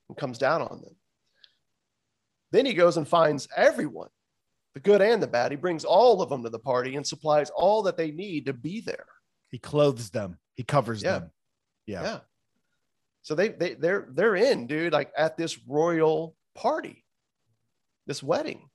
and 0.09 0.17
comes 0.17 0.39
down 0.39 0.63
on 0.63 0.81
them. 0.81 0.97
Then 2.53 2.67
he 2.67 2.75
goes 2.75 2.97
and 2.97 3.07
finds 3.07 3.49
everyone, 3.57 4.09
the 4.75 4.81
good 4.81 5.03
and 5.03 5.23
the 5.23 5.27
bad. 5.27 5.51
He 5.51 5.57
brings 5.57 5.85
all 5.85 6.23
of 6.23 6.29
them 6.29 6.43
to 6.45 6.51
the 6.51 6.59
party 6.59 6.97
and 6.97 7.07
supplies 7.07 7.51
all 7.51 7.83
that 7.83 7.97
they 7.97 8.11
need 8.11 8.47
to 8.47 8.53
be 8.53 8.81
there. 8.81 9.07
He 9.51 9.59
clothes 9.59 10.11
them, 10.11 10.39
he 10.55 10.63
covers 10.63 11.03
yeah. 11.03 11.19
them. 11.19 11.31
Yeah. 11.87 12.03
Yeah. 12.03 12.19
So 13.23 13.35
they, 13.35 13.49
they 13.49 13.75
they're 13.75 14.07
they're 14.13 14.37
in, 14.37 14.67
dude, 14.67 14.93
like 14.93 15.11
at 15.17 15.37
this 15.37 15.59
royal 15.67 16.37
party, 16.55 17.05
this 18.07 18.23
wedding, 18.23 18.69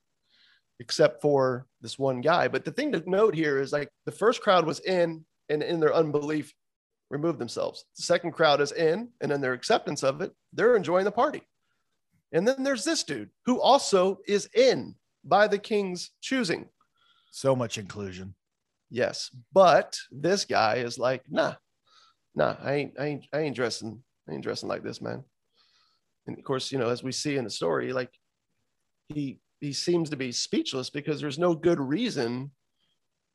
except 0.80 1.22
for 1.22 1.66
this 1.80 1.98
one 1.98 2.20
guy. 2.20 2.48
But 2.48 2.64
the 2.64 2.72
thing 2.72 2.92
to 2.92 3.02
note 3.08 3.34
here 3.34 3.60
is 3.60 3.72
like 3.72 3.88
the 4.06 4.12
first 4.12 4.42
crowd 4.42 4.66
was 4.66 4.80
in 4.80 5.24
and 5.48 5.62
in 5.62 5.78
their 5.78 5.94
unbelief 5.94 6.52
remove 7.10 7.38
themselves. 7.38 7.84
The 7.96 8.02
second 8.02 8.32
crowd 8.32 8.60
is 8.60 8.72
in, 8.72 9.08
and 9.20 9.32
in 9.32 9.40
their 9.40 9.52
acceptance 9.52 10.02
of 10.02 10.20
it, 10.20 10.32
they're 10.52 10.76
enjoying 10.76 11.04
the 11.04 11.12
party. 11.12 11.42
And 12.32 12.46
then 12.46 12.62
there's 12.62 12.84
this 12.84 13.02
dude 13.02 13.30
who 13.44 13.60
also 13.60 14.18
is 14.26 14.48
in 14.54 14.94
by 15.24 15.48
the 15.48 15.58
king's 15.58 16.10
choosing. 16.20 16.68
So 17.32 17.56
much 17.56 17.78
inclusion. 17.78 18.34
Yes. 18.90 19.30
But 19.52 19.98
this 20.10 20.44
guy 20.44 20.76
is 20.76 20.98
like, 20.98 21.22
nah, 21.28 21.54
nah, 22.34 22.56
I 22.62 22.74
ain't, 22.74 22.94
I 22.98 23.06
ain't, 23.06 23.26
I 23.32 23.40
ain't 23.40 23.56
dressing, 23.56 24.02
I 24.28 24.32
ain't 24.32 24.42
dressing 24.42 24.68
like 24.68 24.82
this, 24.82 25.02
man. 25.02 25.24
And 26.26 26.38
of 26.38 26.44
course, 26.44 26.70
you 26.70 26.78
know, 26.78 26.88
as 26.88 27.02
we 27.02 27.12
see 27.12 27.36
in 27.36 27.44
the 27.44 27.50
story, 27.50 27.92
like 27.92 28.10
he 29.08 29.40
he 29.60 29.72
seems 29.72 30.10
to 30.10 30.16
be 30.16 30.32
speechless 30.32 30.90
because 30.90 31.20
there's 31.20 31.38
no 31.38 31.54
good 31.54 31.78
reason 31.78 32.50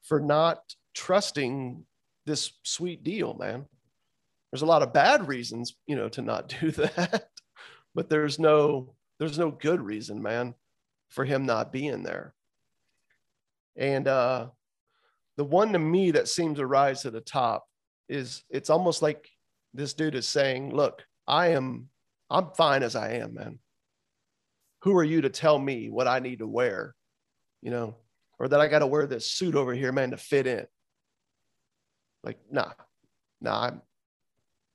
for 0.03 0.19
not 0.19 0.59
trusting 0.93 1.83
this 2.25 2.51
sweet 2.63 3.03
deal, 3.03 3.33
man. 3.33 3.65
There's 4.51 4.61
a 4.61 4.67
lot 4.67 4.81
of 4.81 4.93
bad 4.93 5.27
reasons, 5.27 5.75
you 5.87 5.95
know, 5.95 6.09
to 6.09 6.21
not 6.21 6.47
do 6.61 6.71
that, 6.71 7.29
but 7.93 8.09
there's 8.09 8.39
no 8.39 8.95
there's 9.19 9.39
no 9.39 9.51
good 9.51 9.81
reason, 9.81 10.21
man, 10.21 10.53
for 11.09 11.23
him 11.23 11.45
not 11.45 11.71
being 11.71 12.03
there. 12.03 12.33
And 13.75 14.07
uh 14.07 14.47
the 15.37 15.43
one 15.43 15.73
to 15.73 15.79
me 15.79 16.11
that 16.11 16.29
seems 16.29 16.57
to 16.57 16.65
rise 16.65 17.01
to 17.01 17.11
the 17.11 17.21
top 17.21 17.65
is 18.07 18.43
it's 18.49 18.69
almost 18.69 19.01
like 19.01 19.27
this 19.73 19.93
dude 19.93 20.15
is 20.15 20.27
saying, 20.27 20.73
"Look, 20.73 21.03
I 21.27 21.47
am 21.47 21.89
I'm 22.29 22.51
fine 22.51 22.83
as 22.83 22.95
I 22.95 23.13
am, 23.13 23.33
man. 23.33 23.59
Who 24.83 24.95
are 24.97 25.03
you 25.03 25.21
to 25.21 25.29
tell 25.29 25.57
me 25.57 25.89
what 25.89 26.07
I 26.07 26.19
need 26.19 26.39
to 26.39 26.47
wear? 26.47 26.95
You 27.61 27.71
know, 27.71 27.95
or 28.39 28.47
that 28.47 28.61
I 28.61 28.67
got 28.67 28.79
to 28.79 28.87
wear 28.87 29.07
this 29.07 29.29
suit 29.29 29.55
over 29.55 29.73
here, 29.73 29.91
man, 29.91 30.11
to 30.11 30.17
fit 30.17 30.47
in. 30.47 30.65
Like, 32.25 32.39
nah, 32.51 32.71
nah, 33.39 33.61
I'm 33.67 33.81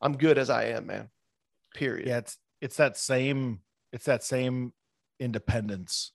I'm 0.01 0.16
good 0.16 0.38
as 0.38 0.48
I 0.48 0.66
am, 0.66 0.86
man. 0.86 1.11
Period. 1.74 2.09
Yeah, 2.09 2.18
it's 2.18 2.38
it's 2.62 2.76
that 2.76 2.96
same 2.96 3.61
it's 3.92 4.07
that 4.07 4.22
same 4.24 4.72
independence, 5.18 6.12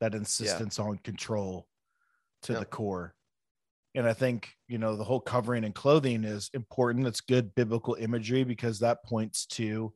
that 0.00 0.14
insistence 0.14 0.78
yeah. 0.78 0.84
on 0.84 0.98
control 0.98 1.68
to 2.42 2.52
yeah. 2.52 2.58
the 2.58 2.66
core. 2.66 3.14
And 3.94 4.08
I 4.08 4.14
think, 4.14 4.56
you 4.68 4.78
know, 4.78 4.96
the 4.96 5.04
whole 5.04 5.20
covering 5.20 5.64
and 5.64 5.74
clothing 5.74 6.24
is 6.24 6.50
important. 6.54 7.06
It's 7.06 7.20
good 7.20 7.54
biblical 7.54 7.94
imagery 7.94 8.42
because 8.42 8.80
that 8.80 9.04
points 9.04 9.46
to 9.46 9.94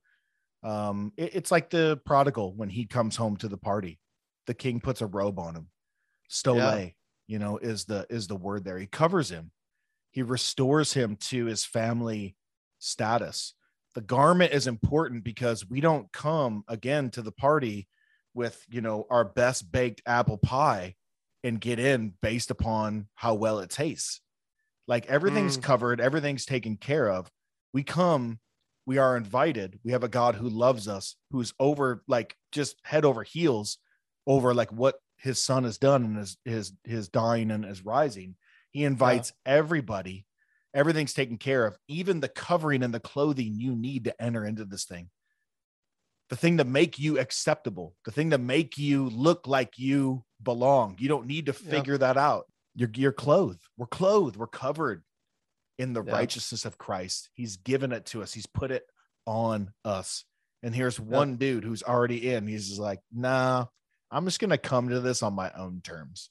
Um, 0.62 1.12
it- 1.16 1.34
it's 1.36 1.50
like 1.52 1.70
the 1.70 2.00
prodigal 2.04 2.54
when 2.54 2.68
he 2.70 2.86
comes 2.86 3.14
home 3.14 3.36
to 3.36 3.48
the 3.48 3.58
party. 3.58 4.00
The 4.46 4.54
king 4.54 4.80
puts 4.80 5.00
a 5.00 5.06
robe 5.06 5.38
on 5.38 5.54
him. 5.54 5.70
Stole, 6.28 6.56
Yeah. 6.56 6.90
you 7.28 7.38
know, 7.38 7.58
is 7.58 7.84
the 7.84 8.06
is 8.10 8.26
the 8.26 8.36
word 8.36 8.64
there. 8.64 8.78
He 8.78 8.86
covers 8.88 9.30
him. 9.30 9.52
He 10.16 10.22
restores 10.22 10.94
him 10.94 11.16
to 11.28 11.44
his 11.44 11.66
family 11.66 12.36
status. 12.78 13.52
The 13.94 14.00
garment 14.00 14.54
is 14.54 14.66
important 14.66 15.24
because 15.24 15.68
we 15.68 15.82
don't 15.82 16.10
come 16.10 16.64
again 16.68 17.10
to 17.10 17.20
the 17.20 17.32
party 17.32 17.86
with, 18.32 18.64
you 18.70 18.80
know, 18.80 19.06
our 19.10 19.26
best 19.26 19.70
baked 19.70 20.00
apple 20.06 20.38
pie 20.38 20.94
and 21.44 21.60
get 21.60 21.78
in 21.78 22.14
based 22.22 22.50
upon 22.50 23.08
how 23.14 23.34
well 23.34 23.58
it 23.58 23.68
tastes. 23.68 24.22
Like 24.88 25.04
everything's 25.04 25.58
Mm. 25.58 25.62
covered, 25.64 26.00
everything's 26.00 26.46
taken 26.46 26.78
care 26.78 27.10
of. 27.10 27.30
We 27.74 27.82
come, 27.82 28.40
we 28.86 28.96
are 28.96 29.18
invited. 29.18 29.78
We 29.84 29.92
have 29.92 30.02
a 30.02 30.08
God 30.08 30.36
who 30.36 30.48
loves 30.48 30.88
us, 30.88 31.16
who's 31.30 31.52
over 31.60 32.02
like 32.08 32.34
just 32.52 32.80
head 32.84 33.04
over 33.04 33.22
heels 33.22 33.76
over 34.26 34.54
like 34.54 34.72
what 34.72 34.98
his 35.18 35.38
son 35.38 35.64
has 35.64 35.76
done 35.76 36.04
and 36.04 36.16
his 36.16 36.38
his 36.46 36.72
his 36.84 37.10
dying 37.10 37.50
and 37.50 37.66
his 37.66 37.84
rising. 37.84 38.36
He 38.76 38.84
invites 38.84 39.32
everybody. 39.46 40.26
Everything's 40.74 41.14
taken 41.14 41.38
care 41.38 41.64
of, 41.64 41.78
even 41.88 42.20
the 42.20 42.28
covering 42.28 42.82
and 42.82 42.92
the 42.92 43.00
clothing 43.00 43.54
you 43.54 43.74
need 43.74 44.04
to 44.04 44.22
enter 44.22 44.44
into 44.44 44.66
this 44.66 44.84
thing. 44.84 45.08
The 46.28 46.36
thing 46.36 46.58
to 46.58 46.64
make 46.64 46.98
you 46.98 47.18
acceptable, 47.18 47.94
the 48.04 48.10
thing 48.10 48.32
to 48.32 48.36
make 48.38 48.76
you 48.76 49.08
look 49.08 49.46
like 49.46 49.78
you 49.78 50.24
belong. 50.42 50.96
You 50.98 51.08
don't 51.08 51.26
need 51.26 51.46
to 51.46 51.52
Yeah. 51.52 51.70
figure 51.70 51.96
that 51.96 52.18
out. 52.18 52.52
You're 52.74 52.90
you're 52.94 53.12
clothed. 53.12 53.62
We're 53.78 53.86
clothed. 53.86 54.36
We're 54.36 54.46
covered 54.46 55.04
in 55.78 55.94
the 55.94 56.04
Yeah. 56.04 56.12
righteousness 56.12 56.66
of 56.66 56.76
Christ. 56.76 57.30
He's 57.32 57.56
given 57.56 57.92
it 57.92 58.04
to 58.06 58.22
us. 58.22 58.34
He's 58.34 58.44
put 58.44 58.70
it 58.70 58.84
on 59.26 59.72
us. 59.86 60.26
And 60.62 60.74
here's 60.74 61.00
one 61.00 61.36
dude 61.36 61.64
who's 61.64 61.82
already 61.82 62.30
in. 62.30 62.46
He's 62.46 62.68
just 62.68 62.80
like, 62.80 63.00
nah, 63.10 63.68
I'm 64.10 64.26
just 64.26 64.38
gonna 64.38 64.58
come 64.58 64.90
to 64.90 65.00
this 65.00 65.22
on 65.22 65.32
my 65.32 65.50
own 65.52 65.80
terms. 65.80 66.28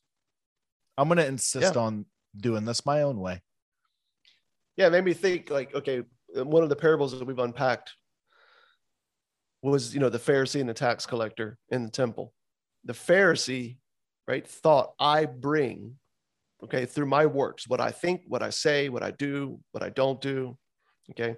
I'm 0.95 1.07
gonna 1.07 1.25
insist 1.25 1.73
Yeah. 1.73 1.81
on 1.81 2.05
doing 2.39 2.65
this 2.65 2.85
my 2.85 3.01
own 3.01 3.19
way. 3.19 3.41
yeah, 4.77 4.87
it 4.87 4.91
made 4.91 5.05
me 5.05 5.13
think 5.13 5.49
like, 5.49 5.73
okay, 5.73 6.03
one 6.33 6.63
of 6.63 6.69
the 6.69 6.75
parables 6.75 7.17
that 7.17 7.25
we've 7.25 7.39
unpacked 7.39 7.93
was, 9.61 9.93
you 9.93 9.99
know, 9.99 10.09
the 10.09 10.19
Pharisee 10.19 10.59
and 10.59 10.69
the 10.69 10.73
tax 10.73 11.05
collector 11.05 11.57
in 11.69 11.83
the 11.83 11.91
temple. 11.91 12.33
The 12.83 12.93
Pharisee, 12.93 13.77
right, 14.27 14.45
thought 14.45 14.93
I 14.99 15.25
bring, 15.25 15.95
okay, 16.63 16.85
through 16.85 17.07
my 17.07 17.25
works, 17.25 17.67
what 17.67 17.81
I 17.81 17.91
think, 17.91 18.21
what 18.27 18.43
I 18.43 18.49
say, 18.49 18.89
what 18.89 19.03
I 19.03 19.11
do, 19.11 19.59
what 19.71 19.83
I 19.83 19.89
don't 19.89 20.21
do, 20.21 20.57
okay, 21.11 21.37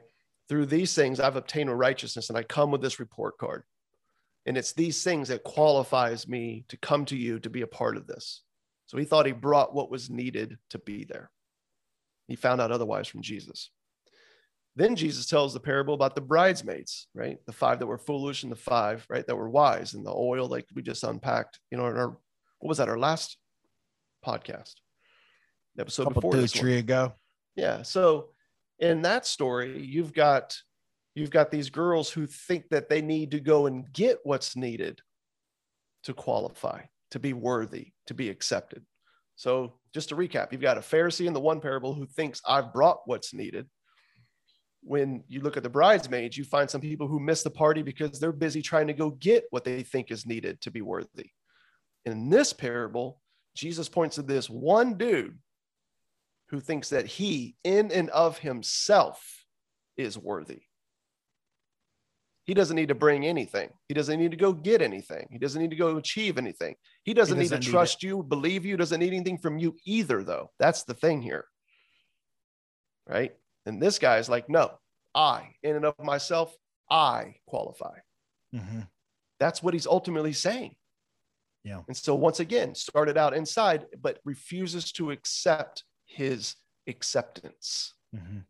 through 0.49 0.65
these 0.65 0.93
things, 0.93 1.19
I've 1.19 1.35
obtained 1.35 1.69
a 1.69 1.75
righteousness 1.75 2.29
and 2.29 2.37
I 2.37 2.43
come 2.43 2.71
with 2.71 2.81
this 2.81 2.99
report 2.99 3.37
card. 3.37 3.63
And 4.45 4.57
it's 4.57 4.71
these 4.71 5.03
things 5.03 5.27
that 5.27 5.43
qualifies 5.43 6.27
me 6.27 6.63
to 6.69 6.77
come 6.77 7.03
to 7.05 7.17
you 7.17 7.39
to 7.39 7.49
be 7.49 7.61
a 7.61 7.67
part 7.67 7.97
of 7.97 8.07
this. 8.07 8.43
So 8.87 8.97
he 8.97 9.05
thought 9.05 9.25
he 9.25 9.31
brought 9.31 9.75
what 9.75 9.91
was 9.91 10.09
needed 10.09 10.57
to 10.71 10.79
be 10.79 11.03
there. 11.03 11.29
He 12.27 12.35
found 12.35 12.59
out 12.59 12.71
otherwise 12.71 13.07
from 13.07 13.21
Jesus. 13.21 13.69
Then 14.75 14.95
Jesus 14.95 15.25
tells 15.25 15.53
the 15.53 15.59
parable 15.59 15.93
about 15.93 16.13
the 16.13 16.21
bridesmaids, 16.21 17.07
right? 17.15 17.37
The 17.45 17.53
five 17.53 17.79
that 17.79 17.87
were 17.87 17.97
foolish 17.97 18.43
and 18.43 18.51
the 18.51 18.57
five, 18.57 19.05
right, 19.09 19.25
that 19.25 19.35
were 19.35 19.49
wise, 19.49 19.93
and 19.93 20.05
the 20.05 20.13
oil, 20.13 20.47
like 20.47 20.65
we 20.73 20.81
just 20.81 21.03
unpacked, 21.03 21.59
you 21.71 21.77
know, 21.77 21.87
in 21.87 21.97
our 21.97 22.09
what 22.59 22.69
was 22.69 22.77
that, 22.77 22.89
our 22.89 22.97
last 22.97 23.37
podcast, 24.25 24.75
episode 25.79 26.05
couple 26.05 26.21
before 26.21 26.35
this 26.35 26.55
one. 26.55 26.71
ago. 26.73 27.13
Yeah. 27.55 27.81
So 27.81 28.29
in 28.79 29.01
that 29.01 29.25
story, 29.25 29.81
you've 29.83 30.13
got 30.13 30.55
you've 31.15 31.31
got 31.31 31.49
these 31.49 31.71
girls 31.71 32.11
who 32.11 32.27
think 32.27 32.69
that 32.69 32.89
they 32.89 33.01
need 33.01 33.31
to 33.31 33.39
go 33.39 33.65
and 33.65 33.91
get 33.91 34.19
what's 34.23 34.55
needed 34.55 35.01
to 36.03 36.13
qualify, 36.13 36.81
to 37.11 37.19
be 37.19 37.33
worthy, 37.33 37.93
to 38.07 38.13
be 38.13 38.29
accepted. 38.29 38.85
So 39.35 39.75
just 39.93 40.09
to 40.09 40.15
recap, 40.15 40.51
you've 40.51 40.61
got 40.61 40.77
a 40.77 40.81
Pharisee 40.81 41.27
in 41.27 41.33
the 41.33 41.39
one 41.39 41.61
parable 41.61 41.93
who 41.93 42.05
thinks 42.05 42.41
I've 42.45 42.73
brought 42.73 43.01
what's 43.05 43.33
needed. 43.33 43.67
When 44.81 45.23
you 45.27 45.41
look 45.41 45.57
at 45.57 45.63
the 45.63 45.69
bridesmaids, 45.69 46.37
you 46.37 46.43
find 46.43 46.69
some 46.69 46.81
people 46.81 47.07
who 47.07 47.19
miss 47.19 47.43
the 47.43 47.49
party 47.49 47.81
because 47.81 48.19
they're 48.19 48.31
busy 48.31 48.61
trying 48.61 48.87
to 48.87 48.93
go 48.93 49.11
get 49.11 49.45
what 49.49 49.63
they 49.63 49.83
think 49.83 50.11
is 50.11 50.25
needed 50.25 50.61
to 50.61 50.71
be 50.71 50.81
worthy. 50.81 51.31
In 52.05 52.29
this 52.29 52.53
parable, 52.53 53.19
Jesus 53.55 53.89
points 53.89 54.15
to 54.15 54.21
this 54.21 54.49
one 54.49 54.97
dude 54.97 55.37
who 56.49 56.59
thinks 56.59 56.89
that 56.89 57.05
he, 57.05 57.55
in 57.63 57.91
and 57.91 58.09
of 58.11 58.37
himself, 58.37 59.45
is 59.97 60.17
worthy. 60.17 60.61
He 62.47 62.53
doesn't 62.53 62.77
need 62.77 62.87
to 62.87 62.95
bring 62.95 63.25
anything. 63.25 63.69
He 63.89 63.93
doesn't 63.93 64.17
need 64.17 64.31
to 64.31 64.37
go 64.37 64.53
get 64.53 64.81
anything. 64.81 65.27
He 65.29 65.37
doesn't 65.37 65.61
need 65.61 65.69
to 65.69 65.75
go 65.75 65.97
achieve 65.97 66.37
anything. 66.37 66.75
He 67.03 67.13
doesn't, 67.13 67.37
doesn't 67.37 67.51
need 67.51 67.61
to 67.61 67.67
need 67.67 67.71
trust 67.71 68.01
you, 68.01 68.23
believe 68.23 68.65
you, 68.65 68.77
doesn't 68.77 69.01
need 69.01 69.13
anything 69.13 69.37
from 69.37 69.57
you 69.59 69.75
either, 69.85 70.23
though. 70.23 70.49
That's 70.57 70.83
the 70.83 70.93
thing 70.93 71.21
here. 71.21 71.45
Right. 73.05 73.35
And 73.65 73.81
this 73.81 73.99
guy's 73.99 74.29
like, 74.29 74.49
no, 74.49 74.71
I, 75.13 75.55
in 75.61 75.75
and 75.75 75.85
of 75.85 75.93
myself, 75.99 76.55
I 76.89 77.35
qualify. 77.47 77.99
Mhm. 78.55 78.87
That's 79.41 79.61
what 79.61 79.73
he's 79.73 79.85
ultimately 79.85 80.33
saying. 80.33 80.77
Yeah. 81.65 81.81
And 81.87 81.97
so 81.97 82.15
once 82.15 82.39
again, 82.39 82.75
started 82.75 83.17
out 83.17 83.35
inside, 83.35 83.87
but 84.01 84.19
refuses 84.23 84.93
to 84.93 85.11
accept 85.11 85.83
his 86.05 86.55
acceptance. 86.87 87.93
Mhm. 88.15 88.45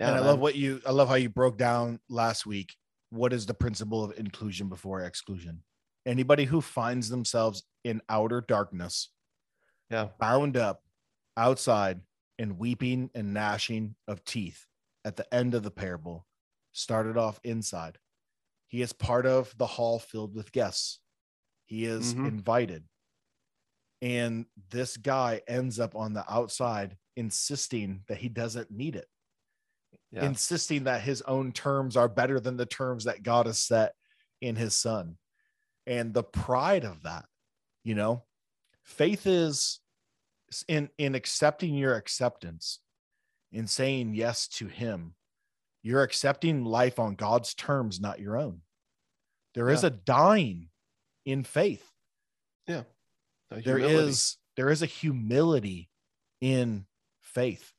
Yeah, 0.00 0.08
and 0.08 0.16
I 0.16 0.20
man. 0.20 0.28
love 0.28 0.38
what 0.40 0.56
you 0.56 0.80
I 0.86 0.92
love 0.92 1.08
how 1.08 1.14
you 1.14 1.28
broke 1.28 1.58
down 1.58 2.00
last 2.08 2.46
week. 2.46 2.76
What 3.10 3.32
is 3.32 3.46
the 3.46 3.54
principle 3.54 4.02
of 4.04 4.18
inclusion 4.18 4.68
before 4.68 5.02
exclusion? 5.02 5.62
Anybody 6.06 6.44
who 6.44 6.60
finds 6.60 7.08
themselves 7.08 7.64
in 7.84 8.00
outer 8.08 8.40
darkness, 8.40 9.10
Yeah. 9.90 10.08
bound 10.18 10.56
up 10.56 10.84
outside 11.36 12.00
and 12.38 12.58
weeping 12.58 13.10
and 13.14 13.34
gnashing 13.34 13.96
of 14.08 14.24
teeth 14.24 14.66
at 15.04 15.16
the 15.16 15.32
end 15.34 15.54
of 15.54 15.62
the 15.62 15.70
parable 15.70 16.26
started 16.72 17.16
off 17.16 17.38
inside. 17.44 17.98
He 18.68 18.80
is 18.82 18.92
part 18.92 19.26
of 19.26 19.56
the 19.58 19.66
hall 19.66 19.98
filled 19.98 20.34
with 20.34 20.52
guests. 20.52 21.00
He 21.66 21.84
is 21.84 22.14
Mhm. 22.14 22.26
invited. 22.28 22.88
And 24.00 24.46
this 24.70 24.96
guy 24.96 25.42
ends 25.46 25.78
up 25.78 25.94
on 25.94 26.14
the 26.14 26.24
outside 26.32 26.96
insisting 27.16 28.04
that 28.08 28.18
he 28.18 28.28
doesn't 28.28 28.70
need 28.70 28.96
it 28.96 29.08
Yeah. 30.12 30.24
insisting 30.24 30.84
that 30.84 31.02
his 31.02 31.22
own 31.22 31.52
terms 31.52 31.96
are 31.96 32.08
better 32.08 32.40
than 32.40 32.56
the 32.56 32.66
terms 32.66 33.04
that 33.04 33.22
God 33.22 33.46
has 33.46 33.60
set 33.60 33.94
in 34.40 34.56
his 34.56 34.74
son. 34.74 35.18
And 35.86 36.12
the 36.12 36.24
pride 36.24 36.84
of 36.84 37.02
that, 37.04 37.26
you 37.84 37.94
know, 37.94 38.24
faith 38.82 39.26
is 39.26 39.80
in 40.66 40.90
in 40.98 41.14
accepting 41.14 41.74
your 41.74 41.94
acceptance, 41.94 42.80
in 43.52 43.66
saying 43.68 44.14
yes 44.14 44.48
to 44.48 44.66
him. 44.66 45.14
You're 45.82 46.02
accepting 46.02 46.64
life 46.64 46.98
on 46.98 47.14
God's 47.14 47.54
terms, 47.54 48.00
not 48.00 48.18
your 48.20 48.36
own. 48.36 48.62
There 49.54 49.70
is 49.70 49.82
Yeah. 49.82 49.88
a 49.88 49.90
dying 49.90 50.70
in 51.24 51.44
faith 51.44 51.86
yeah 52.66 52.82
there 53.64 53.78
is 54.08 54.38
there 54.56 54.70
is 54.70 54.80
a 54.82 54.86
humility 54.86 55.90
in 56.40 56.86
faith 57.20 57.72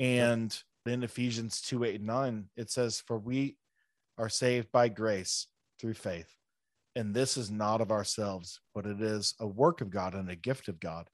and 0.00 0.62
in 0.88 1.02
ephesians 1.02 1.60
2 1.62 1.84
8 1.84 1.94
and 1.96 2.06
9 2.06 2.44
it 2.56 2.70
says 2.70 3.02
for 3.06 3.18
we 3.18 3.56
are 4.16 4.28
saved 4.28 4.70
by 4.72 4.88
grace 4.88 5.46
through 5.80 5.94
faith 5.94 6.34
and 6.96 7.14
this 7.14 7.36
is 7.36 7.50
not 7.50 7.80
of 7.80 7.90
ourselves 7.92 8.60
but 8.74 8.86
it 8.86 9.00
is 9.00 9.34
a 9.40 9.46
work 9.46 9.80
of 9.80 9.90
god 9.90 10.14
and 10.14 10.30
a 10.30 10.36
gift 10.36 10.68
of 10.68 10.80
god 10.80 11.08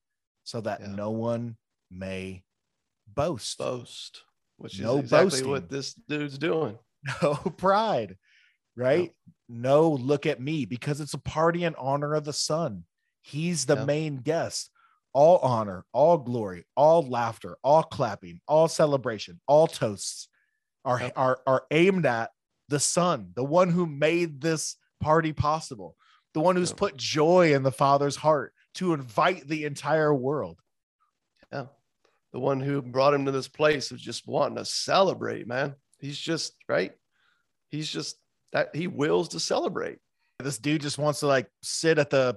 so 0.45 0.61
that 0.61 0.81
Yeah. 0.81 0.89
no 0.89 1.11
one 1.11 1.57
may 1.91 2.45
boast 3.07 3.59
boast, 3.59 4.23
which 4.57 4.81
No 4.81 4.95
is 4.97 5.01
exactly 5.05 5.25
boasting. 5.31 5.51
what 5.51 5.69
this 5.69 5.95
dude's 6.09 6.39
doing. 6.39 6.79
no 7.23 7.35
pride 7.57 8.17
right 8.77 9.13
no 9.49 9.91
look 9.91 10.25
at 10.27 10.41
me 10.41 10.65
because 10.65 11.01
it's 11.01 11.15
a 11.15 11.19
party 11.19 11.65
in 11.65 11.75
honor 11.77 12.15
of 12.15 12.25
the 12.25 12.33
son 12.33 12.85
he's 13.23 13.67
the 13.67 13.77
Yeah. 13.77 13.85
main 13.85 14.17
guest 14.17 14.71
all 15.15 15.39
honor 15.39 15.85
all 15.93 16.19
glory 16.19 16.67
all 16.77 17.03
laughter 17.03 17.57
all 17.63 17.83
clapping 17.83 18.41
all 18.47 18.69
celebration 18.69 19.41
all 19.47 19.67
toasts 19.67 20.29
are 20.85 21.11
are 21.17 21.41
are 21.47 21.65
aimed 21.71 22.05
at 22.05 22.31
the 22.69 22.81
son 22.81 23.31
the 23.35 23.45
one 23.45 23.71
who 23.71 23.87
made 23.87 24.41
this 24.41 24.77
party 25.01 25.33
possible 25.33 25.97
the 26.35 26.41
one 26.41 26.57
who's 26.57 26.73
put 26.73 26.97
joy 26.97 27.55
in 27.55 27.63
the 27.63 27.73
father's 27.73 28.17
heart 28.17 28.53
to 28.75 28.93
invite 28.93 29.47
the 29.47 29.65
entire 29.65 30.13
world 30.13 30.59
Yeah. 31.53 31.67
The 32.33 32.41
one 32.41 32.59
who 32.59 32.83
brought 32.83 33.15
him 33.15 33.27
to 33.27 33.31
this 33.31 33.47
place 33.47 33.93
of 33.93 33.99
just 33.99 34.27
wanting 34.27 34.57
to 34.57 34.65
celebrate, 34.65 35.47
man. 35.47 35.77
He's 36.01 36.19
just, 36.19 36.57
right? 36.69 36.91
He's 37.71 37.89
just 37.89 38.17
that 38.53 38.75
he 38.75 38.89
wills 38.89 39.29
to 39.29 39.41
celebrate. 39.41 39.99
this 40.41 40.59
dude 40.59 40.83
just 40.83 40.99
wants 40.99 41.21
to 41.21 41.29
like 41.29 41.49
sit 41.63 41.97
at 42.01 42.11
the 42.11 42.37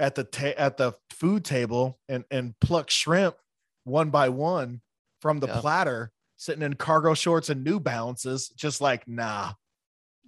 at 0.00 0.14
the 0.14 0.24
ta- 0.24 0.54
at 0.56 0.76
the 0.76 0.92
food 1.10 1.44
table 1.44 1.98
and 2.08 2.24
and 2.30 2.58
pluck 2.60 2.90
shrimp 2.90 3.36
one 3.84 4.10
by 4.10 4.28
one 4.28 4.80
from 5.20 5.40
the 5.40 5.46
Yeah. 5.48 5.60
platter 5.60 6.12
sitting 6.36 6.62
in 6.62 6.74
cargo 6.74 7.14
shorts 7.14 7.48
and 7.50 7.64
New 7.64 7.80
Balances, 7.80 8.48
just 8.50 8.80
like 8.80 9.06
nah. 9.08 9.52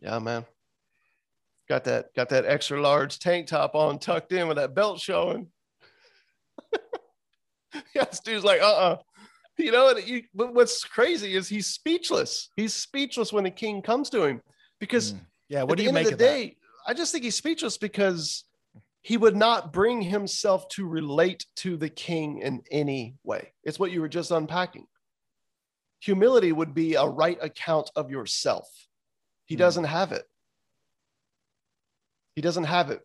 Yeah, 0.01 0.19
man. 0.19 0.45
Got 1.69 1.85
that 1.85 2.13
got 2.17 2.31
that 2.31 2.47
extra 2.47 2.81
large 2.81 3.19
tank 3.21 3.47
top 3.47 3.75
on 3.77 3.99
tucked 4.01 4.33
in 4.33 4.49
with 4.49 4.57
that 4.57 4.75
belt 4.75 4.99
showing. 5.01 5.49
yeah, 7.95 8.05
this 8.05 8.21
dude's 8.21 8.45
like, 8.45 8.61
uh-uh. 8.61 8.97
You 9.57 9.71
know, 9.73 9.91
and 9.91 10.07
you, 10.07 10.23
but 10.35 10.55
what's 10.55 10.83
crazy 10.85 11.37
is 11.37 11.49
he's 11.49 11.67
speechless. 11.67 12.49
He's 12.57 12.73
speechless 12.75 13.33
when 13.33 13.45
the 13.45 13.51
king 13.51 13.83
comes 13.83 14.09
to 14.11 14.23
him 14.25 14.41
because 14.81 15.13
Mm. 15.13 15.21
Yeah, 15.49 15.59
at 15.61 15.69
what 15.69 15.77
do 15.79 15.83
the 15.83 15.85
you 15.85 15.89
end 15.89 15.95
make 15.97 16.13
of 16.13 16.19
the 16.19 16.25
that? 16.25 16.31
day, 16.33 16.57
I 16.87 16.95
just 16.95 17.11
think 17.13 17.25
he's 17.25 17.35
speechless 17.37 17.77
because 17.77 18.45
he 19.03 19.17
would 19.17 19.37
not 19.37 19.73
bring 19.73 20.03
himself 20.03 20.69
to 20.69 20.87
relate 20.87 21.47
to 21.57 21.77
the 21.77 21.89
king 21.89 22.39
in 22.39 22.63
any 22.71 23.17
way. 23.25 23.53
It's 23.65 23.79
what 23.79 23.93
you 23.93 24.01
were 24.01 24.09
just 24.09 24.31
unpacking. 24.31 24.87
Humility 26.01 26.53
would 26.53 26.75
be 26.75 26.95
a 26.95 27.05
right 27.07 27.39
account 27.41 27.91
of 27.97 28.11
yourself. 28.11 28.69
He 29.47 29.55
Hmm. 29.55 29.61
doesn't 29.61 29.85
have 29.85 30.13
it. 30.13 30.27
He 32.37 32.43
doesn't 32.43 32.65
have 32.65 32.91
it, 32.91 33.01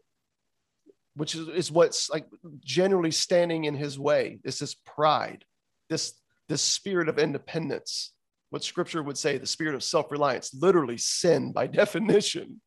which 1.15 1.35
is, 1.35 1.47
is 1.49 1.71
what's 1.71 2.09
like 2.09 2.27
generally 2.59 3.11
standing 3.11 3.65
in 3.65 3.75
his 3.75 3.97
way. 3.97 4.39
It's 4.43 4.59
this 4.59 4.75
pride, 4.75 5.45
this 5.89 6.13
this 6.47 6.61
spirit 6.61 7.09
of 7.09 7.17
independence. 7.17 8.13
What 8.51 8.63
scripture 8.63 9.01
would 9.01 9.17
say, 9.17 9.37
the 9.39 9.47
spirit 9.47 9.73
of 9.73 9.83
self-reliance, 9.83 10.53
literally 10.53 10.97
sin 10.97 11.51
by 11.51 11.67
definition, 11.81 12.61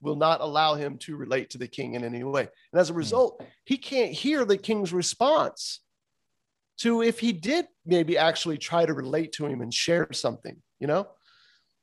will 0.00 0.16
not 0.16 0.40
allow 0.40 0.74
him 0.74 0.98
to 0.98 1.16
relate 1.16 1.50
to 1.50 1.58
the 1.58 1.68
king 1.68 1.94
in 1.94 2.04
any 2.04 2.22
way. 2.22 2.48
And 2.72 2.80
as 2.80 2.90
a 2.90 2.94
result, 2.94 3.42
he 3.64 3.76
can't 3.76 4.12
hear 4.12 4.44
the 4.44 4.58
king's 4.58 4.92
response 4.92 5.80
to 6.78 7.02
if 7.02 7.18
he 7.18 7.32
did 7.32 7.66
maybe 7.84 8.18
actually 8.18 8.58
try 8.58 8.84
to 8.84 8.92
relate 8.92 9.32
to 9.32 9.46
him 9.46 9.62
and 9.62 9.72
share 9.72 10.08
something, 10.12 10.60
you 10.78 10.86
know? 10.86 11.08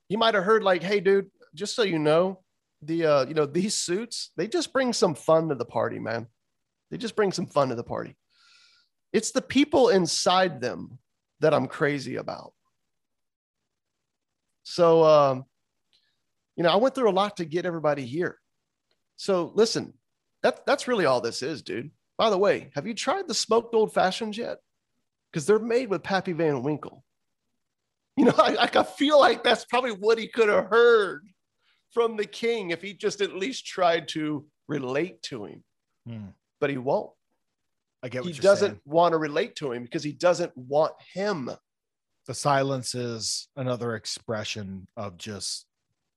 He 0.07 0.17
might 0.17 0.35
have 0.35 0.43
heard 0.43 0.63
like, 0.63 0.83
"Hey 0.83 0.99
dude, 0.99 1.31
just 1.55 1.75
so 1.75 1.83
you 1.83 1.97
know, 1.97 2.43
the 2.81 3.05
uh, 3.05 3.25
you 3.25 3.33
know, 3.33 3.45
these 3.45 3.73
suits, 3.73 4.31
they 4.37 4.47
just 4.47 4.73
bring 4.73 4.93
some 4.93 5.15
fun 5.15 5.49
to 5.49 5.55
the 5.55 5.65
party, 5.65 5.99
man. 5.99 6.27
They 6.91 6.97
just 6.97 7.15
bring 7.15 7.31
some 7.31 7.47
fun 7.47 7.69
to 7.69 7.75
the 7.75 7.83
party. 7.83 8.15
It's 9.11 9.31
the 9.31 9.41
people 9.41 9.89
inside 9.89 10.61
them 10.61 10.99
that 11.39 11.53
I'm 11.53 11.67
crazy 11.67 12.17
about. 12.17 12.53
So 14.63 15.03
um, 15.03 15.45
you 16.55 16.63
know, 16.63 16.69
I 16.69 16.75
went 16.75 16.95
through 16.95 17.09
a 17.09 17.11
lot 17.11 17.37
to 17.37 17.45
get 17.45 17.65
everybody 17.65 18.05
here. 18.05 18.37
So 19.15 19.51
listen, 19.55 19.93
that, 20.41 20.65
that's 20.65 20.87
really 20.87 21.05
all 21.05 21.21
this 21.21 21.41
is, 21.41 21.61
dude. 21.61 21.91
By 22.17 22.29
the 22.29 22.37
way, 22.37 22.69
have 22.75 22.85
you 22.87 22.93
tried 22.93 23.27
the 23.27 23.33
smoked 23.33 23.73
old 23.73 23.93
fashions 23.93 24.37
yet? 24.37 24.57
Because 25.31 25.45
they're 25.45 25.59
made 25.59 25.89
with 25.89 26.03
Pappy 26.03 26.33
Van 26.33 26.61
Winkle. 26.63 27.03
You 28.15 28.25
know, 28.25 28.33
I, 28.37 28.69
I 28.73 28.83
feel 28.83 29.19
like 29.19 29.43
that's 29.43 29.65
probably 29.65 29.91
what 29.91 30.19
he 30.19 30.27
could 30.27 30.49
have 30.49 30.65
heard 30.65 31.25
from 31.91 32.17
the 32.17 32.25
king 32.25 32.71
if 32.71 32.81
he 32.81 32.93
just 32.93 33.21
at 33.21 33.35
least 33.35 33.65
tried 33.65 34.07
to 34.09 34.45
relate 34.67 35.21
to 35.23 35.45
him, 35.45 35.63
Hmm. 36.07 36.25
but 36.59 36.69
he 36.69 36.77
won't. 36.77 37.11
I 38.03 38.09
get 38.09 38.23
what 38.25 38.33
He 38.33 38.39
doesn't 38.39 38.69
saying. 38.71 38.81
want 38.85 39.13
to 39.13 39.17
relate 39.17 39.55
to 39.57 39.71
him 39.71 39.83
because 39.83 40.03
he 40.03 40.11
doesn't 40.11 40.51
want 40.57 40.93
him. 41.13 41.49
The 42.27 42.33
silence 42.33 42.95
is 42.95 43.47
another 43.55 43.95
expression 43.95 44.87
of 44.97 45.17
just 45.17 45.65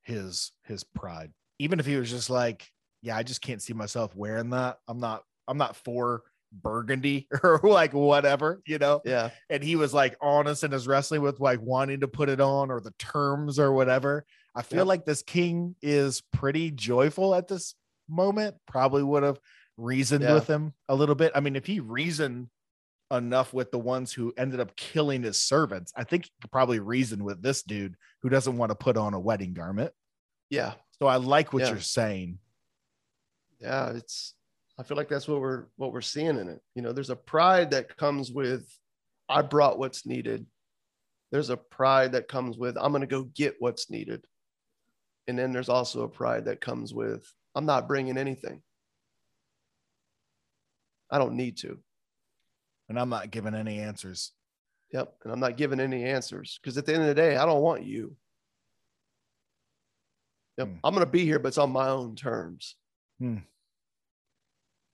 his 0.06 0.52
his 0.64 0.82
pride. 0.84 1.32
Even 1.58 1.80
if 1.80 1.86
he 1.86 1.96
was 1.96 2.10
just 2.10 2.30
like, 2.30 2.70
yeah, 3.02 3.16
I 3.16 3.22
just 3.22 3.40
can't 3.42 3.60
see 3.62 3.74
myself 3.74 4.14
wearing 4.14 4.50
that. 4.50 4.78
I'm 4.88 5.00
not 5.00 5.22
I'm 5.48 5.58
not 5.58 5.76
for 5.76 6.22
burgundy 6.52 7.26
or 7.42 7.60
like 7.62 7.92
whatever, 7.92 8.62
you 8.66 8.78
know. 8.78 9.00
Yeah. 9.04 9.30
and 9.50 9.62
he 9.62 9.76
was 9.76 9.92
like 9.92 10.16
honest 10.20 10.64
in 10.64 10.70
his 10.72 10.86
wrestling 10.86 11.22
with 11.22 11.40
like 11.40 11.60
wanting 11.60 12.00
to 12.00 12.08
put 12.08 12.28
it 12.28 12.40
on 12.40 12.70
or 12.70 12.80
the 12.80 12.94
terms 12.98 13.58
or 13.58 13.72
whatever. 13.72 14.24
I 14.54 14.62
feel 14.62 14.78
Yep. 14.80 14.86
like 14.86 15.04
this 15.04 15.22
king 15.22 15.74
is 15.82 16.22
pretty 16.32 16.70
joyful 16.70 17.34
at 17.34 17.48
this 17.48 17.74
moment. 18.08 18.56
Probably 18.66 19.02
would 19.02 19.22
have 19.22 19.38
reasoned 19.76 20.22
Yeah. 20.24 20.34
with 20.34 20.46
him 20.46 20.72
a 20.88 20.94
little 20.94 21.14
bit. 21.14 21.32
I 21.34 21.40
mean, 21.40 21.56
if 21.56 21.66
he 21.66 21.80
reasoned 21.80 22.48
enough 23.10 23.52
with 23.52 23.70
the 23.70 23.78
ones 23.78 24.12
who 24.12 24.32
ended 24.36 24.60
up 24.60 24.74
killing 24.76 25.22
his 25.22 25.38
servants, 25.40 25.92
I 25.96 26.04
think 26.04 26.24
he 26.24 26.30
could 26.42 26.50
probably 26.50 26.80
reason 26.80 27.22
with 27.24 27.42
this 27.42 27.62
dude 27.62 27.96
who 28.22 28.28
doesn't 28.28 28.56
want 28.56 28.70
to 28.70 28.74
put 28.76 28.96
on 28.96 29.14
a 29.14 29.20
wedding 29.20 29.54
garment. 29.54 29.92
Yeah. 30.50 30.74
So 30.98 31.06
I 31.06 31.16
like 31.16 31.52
what 31.52 31.62
Yeah. 31.62 31.70
you're 31.70 31.80
saying. 31.80 32.38
yeah 33.60 33.90
it's 33.92 34.34
i 34.78 34.82
feel 34.82 34.98
like 34.98 35.08
that's 35.08 35.26
what 35.26 35.40
we're 35.40 35.64
what 35.76 35.90
we're 35.90 36.02
seeing 36.02 36.36
in 36.38 36.46
it 36.48 36.60
you 36.74 36.82
know 36.82 36.92
there's 36.92 37.08
a 37.08 37.16
pride 37.16 37.70
that 37.70 37.96
comes 37.96 38.30
with 38.30 38.68
i 39.30 39.40
brought 39.40 39.78
what's 39.78 40.04
needed 40.04 40.44
there's 41.32 41.48
a 41.48 41.56
pride 41.56 42.12
that 42.12 42.28
comes 42.28 42.58
with 42.58 42.76
i'm 42.76 42.92
going 42.92 43.00
to 43.00 43.06
go 43.06 43.22
get 43.34 43.56
what's 43.58 43.88
needed 43.88 44.26
and 45.26 45.38
then 45.38 45.52
there's 45.54 45.70
also 45.70 46.02
a 46.02 46.08
pride 46.08 46.44
that 46.44 46.60
comes 46.60 46.92
with 46.92 47.26
i'm 47.54 47.64
not 47.64 47.88
bringing 47.88 48.18
anything 48.18 48.60
i 51.10 51.16
don't 51.18 51.34
need 51.34 51.56
to 51.56 51.78
And 52.88 52.98
I'm 52.98 53.08
not 53.08 53.30
giving 53.30 53.54
any 53.54 53.78
answers. 53.80 54.32
yep 54.92 55.12
and 55.24 55.32
i'm 55.32 55.40
not 55.40 55.56
giving 55.56 55.80
any 55.80 56.04
answers 56.04 56.58
because 56.62 56.78
at 56.78 56.86
the 56.86 56.92
end 56.94 57.02
of 57.02 57.08
the 57.08 57.14
day 57.22 57.36
i 57.36 57.44
don't 57.44 57.60
want 57.62 57.82
you 57.84 58.14
yep 60.56 60.68
Hmm. 60.68 60.74
i'm 60.84 60.94
going 60.94 61.04
to 61.04 61.10
be 61.10 61.24
here 61.24 61.40
but 61.40 61.48
it's 61.48 61.58
on 61.58 61.72
my 61.72 61.88
own 61.88 62.14
terms 62.14 62.76
Hmm. 63.18 63.38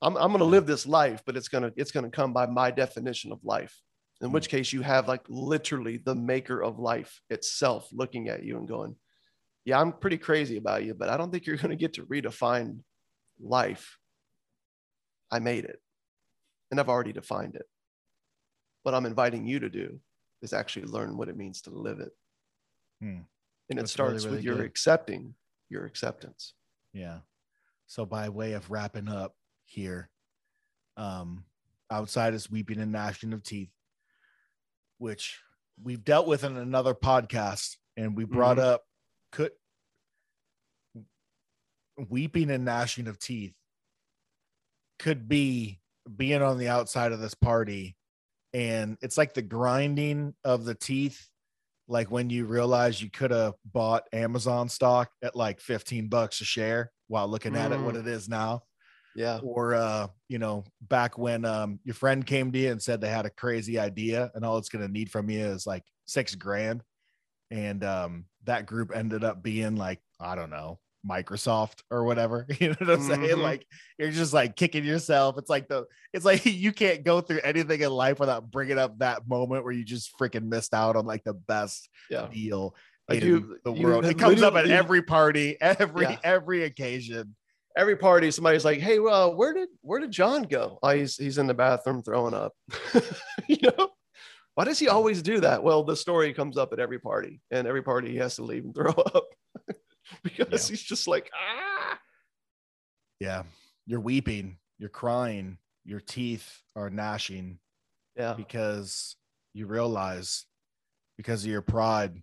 I'm, 0.00 0.16
I'm 0.16 0.28
going 0.28 0.38
to 0.40 0.44
live 0.56 0.66
this 0.66 0.86
life, 0.86 1.22
but 1.26 1.36
it's 1.36 1.48
going 1.48 1.62
to, 1.64 1.72
it's 1.76 1.92
going 1.92 2.04
to 2.04 2.10
come 2.10 2.32
by 2.32 2.46
my 2.46 2.70
definition 2.72 3.30
of 3.32 3.44
life. 3.44 3.80
In 4.20 4.32
which 4.32 4.48
case 4.48 4.72
you 4.72 4.82
have 4.82 5.06
like 5.08 5.22
literally 5.28 5.96
the 5.98 6.14
maker 6.14 6.60
of 6.62 6.78
life 6.78 7.20
itself 7.30 7.88
looking 7.92 8.28
at 8.28 8.42
you 8.44 8.58
and 8.58 8.66
going, 8.68 8.96
yeah, 9.64 9.80
I'm 9.80 9.92
pretty 9.92 10.18
crazy 10.18 10.56
about 10.56 10.84
you, 10.84 10.94
but 10.94 11.08
I 11.08 11.16
don't 11.16 11.30
think 11.30 11.46
you're 11.46 11.56
going 11.56 11.70
to 11.70 11.76
get 11.84 11.94
to 11.94 12.04
redefine 12.06 12.78
life. 13.40 13.98
I 15.30 15.38
made 15.38 15.64
it 15.64 15.80
and 16.70 16.78
I've 16.80 16.88
already 16.88 17.12
defined 17.12 17.54
it. 17.56 17.66
What 18.82 18.94
I'm 18.94 19.06
inviting 19.06 19.46
you 19.46 19.60
to 19.60 19.68
do 19.68 20.00
is 20.42 20.52
actually 20.52 20.86
learn 20.86 21.16
what 21.16 21.28
it 21.28 21.36
means 21.36 21.62
to 21.62 21.70
live 21.70 22.00
it. 22.00 22.12
Hmm. 23.00 23.20
And 23.70 23.78
it 23.78 23.82
That's 23.82 23.92
starts 23.92 24.24
really 24.24 24.36
with 24.36 24.44
your 24.44 24.56
good. 24.56 24.66
accepting 24.66 25.34
your 25.68 25.84
acceptance. 25.86 26.54
Yeah. 26.92 27.20
So 27.86 28.04
by 28.04 28.28
way 28.28 28.52
of 28.52 28.70
wrapping 28.70 29.08
up 29.08 29.36
here, 29.64 30.10
um, 30.96 31.44
outside 31.90 32.34
is 32.34 32.50
weeping 32.50 32.80
and 32.80 32.92
gnashing 32.92 33.32
of 33.32 33.42
teeth, 33.42 33.70
which 34.98 35.40
we've 35.82 36.04
dealt 36.04 36.26
with 36.26 36.44
in 36.44 36.56
another 36.56 36.94
podcast, 36.94 37.76
and 37.96 38.16
we 38.16 38.24
brought 38.24 38.56
Mhm. 38.58 38.62
up 38.64 38.86
could 39.30 39.52
weeping 42.08 42.50
and 42.50 42.64
gnashing 42.64 43.06
of 43.06 43.18
teeth 43.18 43.54
could 44.98 45.28
be 45.28 45.80
being 46.16 46.42
on 46.42 46.58
the 46.58 46.68
outside 46.68 47.12
of 47.12 47.20
this 47.20 47.34
party, 47.34 47.96
and 48.54 48.96
it's 49.00 49.16
like 49.18 49.34
the 49.34 49.42
grinding 49.42 50.34
of 50.44 50.64
the 50.64 50.74
teeth 50.74 51.28
like 51.88 52.10
when 52.10 52.30
you 52.30 52.44
realize 52.46 53.02
you 53.02 53.10
could 53.10 53.30
have 53.32 53.54
bought 53.64 54.04
Amazon 54.12 54.68
stock 54.68 55.10
at 55.22 55.34
like 55.34 55.60
15 55.60 56.08
bucks 56.08 56.40
a 56.40 56.44
share 56.44 56.92
while 57.08 57.28
looking 57.28 57.56
at 57.56 57.72
it 57.72 57.80
what 57.80 57.94
Mm. 57.94 58.00
it 58.00 58.06
is 58.06 58.28
now 58.28 58.62
Yeah. 59.14 59.40
or 59.42 59.74
uh 59.74 60.06
you 60.28 60.38
know 60.38 60.64
back 60.80 61.18
when 61.18 61.44
um 61.44 61.80
your 61.84 61.94
friend 61.94 62.24
came 62.24 62.52
to 62.52 62.58
you 62.58 62.70
and 62.70 62.80
said 62.82 63.00
they 63.00 63.10
had 63.10 63.26
a 63.26 63.30
crazy 63.30 63.78
idea 63.78 64.30
and 64.34 64.44
all 64.44 64.58
it's 64.58 64.68
going 64.68 64.86
to 64.86 64.92
need 64.92 65.10
from 65.10 65.28
you 65.28 65.44
is 65.44 65.66
like 65.66 65.82
6 66.06 66.34
grand 66.36 66.82
and 67.50 67.84
um 67.84 68.26
that 68.44 68.66
group 68.66 68.90
ended 68.94 69.24
up 69.24 69.42
being 69.42 69.76
like 69.76 70.00
I 70.20 70.34
don't 70.36 70.50
know 70.50 70.78
Microsoft 71.08 71.80
or 71.90 72.04
whatever 72.04 72.46
you 72.60 72.68
know 72.68 72.76
what 72.78 72.90
I'm 72.90 73.02
saying 73.02 73.20
Mhm. 73.36 73.42
like 73.42 73.66
you're 73.98 74.10
just 74.12 74.32
like 74.32 74.54
kicking 74.56 74.84
yourself 74.84 75.36
it's 75.38 75.50
like 75.50 75.68
the 75.68 75.84
it's 76.12 76.24
like 76.24 76.44
you 76.46 76.72
can't 76.72 77.02
go 77.04 77.20
through 77.20 77.40
anything 77.42 77.80
in 77.80 77.90
life 77.90 78.20
without 78.20 78.50
bringing 78.50 78.78
up 78.78 78.98
that 78.98 79.26
moment 79.28 79.64
where 79.64 79.72
you 79.72 79.84
just 79.84 80.16
freaking 80.18 80.44
missed 80.44 80.74
out 80.74 80.94
on 80.96 81.04
like 81.06 81.24
the 81.24 81.34
best 81.34 81.88
Yeah. 82.08 82.28
deal 82.32 82.76
Like 83.08 83.22
in 83.22 83.26
you- 83.28 83.58
the 83.64 83.72
world. 83.72 84.04
It 84.04 84.18
comes 84.18 84.42
up 84.42 84.54
at 84.54 84.70
every 84.70 85.02
party, 85.02 85.56
every 85.60 86.02
Yeah. 86.04 86.18
every 86.22 86.64
occasion. 86.64 87.34
every 87.76 87.96
party 87.96 88.30
somebody's 88.30 88.64
like 88.66 88.80
hey 88.80 88.98
well 88.98 89.34
where 89.34 89.54
did 89.54 89.68
where 89.80 89.98
did 89.98 90.10
john 90.10 90.42
go 90.42 90.78
oh 90.82 90.90
he's 90.90 91.16
he's 91.16 91.38
in 91.38 91.46
the 91.46 91.54
bathroom 91.54 92.02
throwing 92.02 92.34
up 92.34 92.52
you 93.48 93.56
know 93.62 93.88
why 94.54 94.64
does 94.64 94.78
he 94.78 94.88
always 94.88 95.22
do 95.22 95.40
that 95.40 95.62
well 95.62 95.82
the 95.82 95.96
story 95.96 96.34
comes 96.34 96.58
up 96.58 96.74
at 96.74 96.78
every 96.78 96.98
party 96.98 97.40
and 97.50 97.66
every 97.66 97.82
party 97.82 98.10
he 98.10 98.18
has 98.18 98.36
to 98.36 98.42
leave 98.44 98.62
and 98.64 98.74
throw 98.74 98.90
up 98.92 99.24
because 100.52 100.68
he's 100.68 100.82
just 100.82 101.06
like 101.08 101.30
ah 101.34 101.98
Yeah, 103.20 103.44
you're 103.86 104.00
weeping, 104.00 104.58
you're 104.78 104.88
crying, 104.88 105.58
your 105.84 106.00
teeth 106.00 106.62
are 106.76 106.90
gnashing 106.90 107.58
yeah 108.16 108.34
because 108.34 109.16
you 109.54 109.66
realize 109.66 110.44
because 111.16 111.44
of 111.44 111.50
your 111.50 111.62
pride 111.62 112.22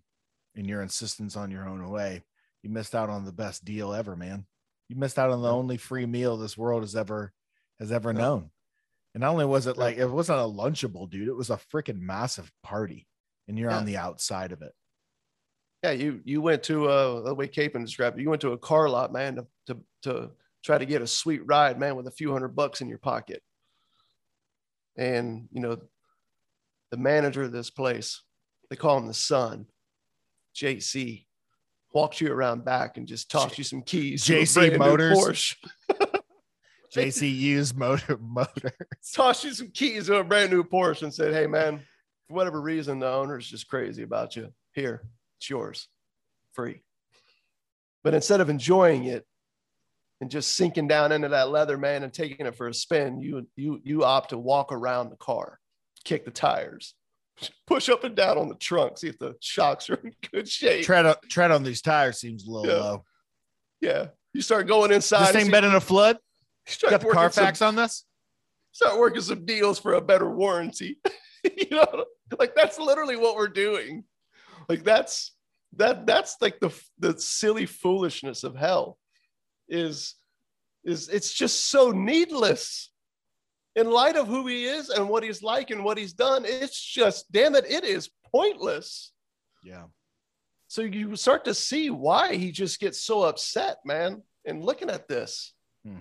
and 0.55 0.67
your 0.67 0.81
insistence 0.81 1.35
on 1.35 1.51
your 1.51 1.67
own 1.67 1.89
way, 1.89 2.23
you 2.63 2.69
missed 2.69 2.93
out 2.95 3.09
on 3.09 3.23
the 3.25 3.31
best 3.31 3.63
deal 3.65 3.93
ever, 3.93 4.15
man. 4.15 4.45
You 4.89 4.95
missed 4.95 5.17
out 5.19 5.29
on 5.29 5.41
the 5.41 5.47
Yeah. 5.47 5.53
only 5.53 5.77
free 5.77 6.05
meal 6.05 6.37
this 6.37 6.57
world 6.57 6.81
has 6.83 6.95
ever 6.95 7.33
has 7.79 7.91
ever 7.91 8.11
Yeah. 8.11 8.17
known. 8.19 8.51
And 9.13 9.21
not 9.21 9.31
only 9.31 9.45
was 9.45 9.67
it 9.67 9.77
like 9.77 9.97
it 9.97 10.05
wasn't 10.07 10.39
a 10.39 10.43
lunchable, 10.43 11.09
dude, 11.09 11.27
it 11.27 11.33
was 11.33 11.49
a 11.49 11.57
freaking 11.57 11.99
massive 11.99 12.51
party. 12.63 13.07
and 13.47 13.57
you're 13.57 13.71
Yeah. 13.71 13.77
on 13.77 13.85
the 13.85 13.97
outside 13.97 14.51
of 14.51 14.61
it. 14.61 14.75
Yeah, 15.83 15.91
you 15.91 16.21
you 16.25 16.41
went 16.41 16.63
to 16.63 16.87
uh 16.87 17.21
the 17.21 17.33
way 17.33 17.47
Capon 17.47 17.83
described 17.83 18.19
it, 18.19 18.21
you 18.21 18.29
went 18.29 18.41
to 18.41 18.51
a 18.51 18.57
car 18.57 18.89
lot, 18.89 19.13
man, 19.13 19.35
to, 19.35 19.47
to 19.67 19.79
to 20.03 20.31
try 20.63 20.77
to 20.77 20.85
get 20.85 21.01
a 21.01 21.07
sweet 21.07 21.41
ride, 21.45 21.79
man, 21.79 21.95
with 21.95 22.07
a 22.07 22.11
few 22.11 22.31
hundred 22.31 22.49
bucks 22.49 22.81
in 22.81 22.89
your 22.89 22.97
pocket. 22.97 23.41
And 24.97 25.47
you 25.51 25.61
know, 25.61 25.77
the 26.91 26.97
manager 26.97 27.43
of 27.43 27.51
this 27.51 27.69
place, 27.69 28.21
they 28.69 28.75
call 28.75 28.97
him 28.97 29.07
the 29.07 29.13
son, 29.13 29.67
JC, 30.55 31.25
walked 31.93 32.19
you 32.19 32.31
around 32.31 32.65
back 32.65 32.97
and 32.97 33.07
just 33.07 33.31
tossed 33.31 33.57
you 33.57 33.63
some 33.63 33.81
keys. 33.81 34.23
JC 34.25 34.77
Motors. 34.77 35.17
Porsche. 35.17 35.55
JCU's 36.93 37.75
motor 37.75 38.17
motor. 38.17 38.73
tossed 39.13 39.43
you 39.43 39.53
some 39.53 39.69
keys 39.69 40.07
to 40.07 40.15
a 40.17 40.23
brand 40.23 40.51
new 40.51 40.63
Porsche 40.63 41.03
and 41.03 41.13
said, 41.13 41.33
Hey 41.33 41.45
man, 41.45 41.79
for 42.27 42.33
whatever 42.33 42.59
reason, 42.59 42.99
the 42.99 43.07
owner's 43.07 43.47
just 43.47 43.67
crazy 43.67 44.03
about 44.03 44.35
you. 44.35 44.51
Here, 44.73 45.03
it's 45.39 45.49
yours. 45.49 45.87
Free. 46.53 46.81
But 48.03 48.13
instead 48.13 48.41
of 48.41 48.49
enjoying 48.49 49.05
it 49.05 49.25
and 50.21 50.29
just 50.29 50.55
sinking 50.55 50.87
down 50.87 51.11
into 51.11 51.29
that 51.29 51.49
leather, 51.49 51.77
man, 51.77 52.03
and 52.03 52.13
taking 52.13 52.45
it 52.45 52.55
for 52.55 52.67
a 52.67 52.73
spin, 52.73 53.19
you 53.21 53.47
you 53.55 53.81
you 53.83 54.03
opt 54.03 54.29
to 54.31 54.37
walk 54.37 54.71
around 54.71 55.09
the 55.09 55.15
car, 55.17 55.59
kick 56.03 56.25
the 56.25 56.31
tires, 56.31 56.93
push 57.67 57.87
up 57.89 58.03
and 58.03 58.15
down 58.15 58.37
on 58.37 58.49
the 58.49 58.55
trunk, 58.55 58.97
see 58.97 59.07
if 59.07 59.17
the 59.19 59.35
shocks 59.39 59.89
are 59.89 59.95
in 59.95 60.13
good 60.31 60.47
shape. 60.47 60.83
tread 60.85 61.05
on, 61.05 61.15
tread 61.29 61.51
on 61.51 61.63
these 61.63 61.81
tires 61.81 62.19
seems 62.19 62.45
a 62.45 62.51
little 62.51 62.67
Yeah. 62.67 62.83
low. 62.83 63.05
yeah. 63.81 64.07
You 64.33 64.41
start 64.41 64.67
going 64.67 64.91
inside. 64.91 65.27
This 65.27 65.31
thing 65.31 65.45
see- 65.45 65.51
been 65.51 65.63
in 65.65 65.73
a 65.75 65.81
flood? 65.81 66.17
you 66.67 66.89
Got 66.89 67.01
the 67.01 67.07
working 67.07 67.21
some- 67.31 67.31
Carfax 67.43 67.61
on 67.61 67.75
this? 67.75 68.05
start 68.71 68.99
working 68.99 69.21
some 69.21 69.45
deals 69.45 69.79
for 69.79 69.93
a 69.93 70.01
better 70.01 70.29
warranty. 70.29 70.99
you 71.43 71.69
know, 71.71 72.05
like 72.37 72.55
that's 72.55 72.77
literally 72.77 73.15
what 73.15 73.35
we're 73.35 73.47
doing. 73.47 74.03
Like 74.69 74.83
that's 74.83 75.33
that 75.75 76.05
that's 76.05 76.37
like 76.41 76.59
the 76.59 76.71
the 76.99 77.19
silly 77.19 77.65
foolishness 77.65 78.43
of 78.43 78.55
hell 78.55 78.97
is 79.67 80.15
is 80.83 81.09
it's 81.09 81.33
just 81.33 81.67
so 81.67 81.91
needless 81.91 82.91
in 83.75 83.89
light 83.89 84.15
of 84.15 84.27
who 84.27 84.47
he 84.47 84.65
is 84.65 84.89
and 84.89 85.07
what 85.09 85.23
he's 85.23 85.43
like 85.43 85.69
and 85.69 85.83
what 85.83 85.97
he's 85.97 86.13
done 86.13 86.43
it's 86.45 86.81
just 86.81 87.31
damn 87.31 87.53
it 87.55 87.65
it 87.69 87.83
is 87.83 88.09
pointless 88.31 89.11
Yeah. 89.63 89.83
so 90.67 90.81
you 90.81 91.15
start 91.15 91.45
to 91.45 91.53
see 91.53 91.89
why 91.91 92.35
he 92.35 92.51
just 92.51 92.79
gets 92.79 93.03
so 93.03 93.23
upset 93.23 93.77
man 93.85 94.23
and 94.45 94.63
looking 94.63 94.89
at 94.89 95.07
this 95.07 95.53
hmm. 95.85 95.99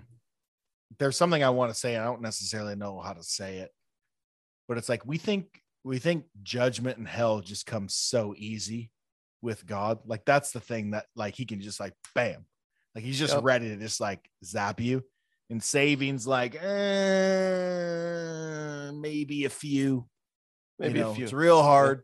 There's 0.98 1.16
something 1.16 1.44
I 1.44 1.50
want 1.50 1.70
to 1.70 1.78
say. 1.78 1.96
I 1.96 2.04
don't 2.04 2.22
necessarily 2.22 2.74
know 2.74 2.98
how 3.00 3.12
to 3.12 3.22
say 3.22 3.58
it, 3.58 3.70
but 4.66 4.78
it's 4.78 4.88
like 4.88 5.06
we 5.06 5.16
think 5.16 5.60
we 5.88 5.98
think 5.98 6.24
judgment 6.42 6.98
and 6.98 7.08
hell 7.08 7.40
just 7.40 7.64
comes 7.64 7.94
so 7.94 8.34
easy 8.36 8.90
with 9.40 9.64
God. 9.66 10.00
Like 10.04 10.26
that's 10.26 10.52
the 10.52 10.60
thing 10.60 10.90
that 10.90 11.06
like 11.16 11.34
he 11.34 11.46
can 11.46 11.62
just 11.62 11.80
like 11.80 11.94
bam, 12.14 12.44
like 12.94 13.02
he's 13.04 13.18
just 13.18 13.34
Yep. 13.34 13.42
ready 13.44 13.68
to 13.70 13.76
just 13.76 13.98
like 14.00 14.28
zap 14.44 14.80
you. 14.80 15.02
And 15.50 15.62
savings 15.62 16.26
like 16.26 16.54
eh, 16.62 16.66
maybe 18.92 19.46
a 19.46 19.50
few, 19.50 20.06
maybe 20.78 20.98
you 20.98 21.04
know, 21.04 21.10
a 21.10 21.14
few 21.14 21.24
It's 21.24 21.32
real 21.32 21.62
hard. 21.62 22.02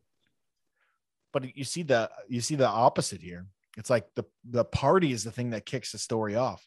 But 1.35 1.55
you 1.55 1.65
see 1.65 1.83
the 1.83 2.11
you 2.27 2.41
see 2.41 2.55
the 2.55 2.67
opposite 2.67 3.21
here. 3.21 3.47
It's 3.77 3.91
like 3.91 4.07
the 4.15 4.25
the 4.49 4.65
party 4.65 5.13
is 5.13 5.25
the 5.25 5.31
thing 5.31 5.51
that 5.51 5.67
kicks 5.67 5.93
the 5.93 5.99
story 5.99 6.37
off. 6.37 6.67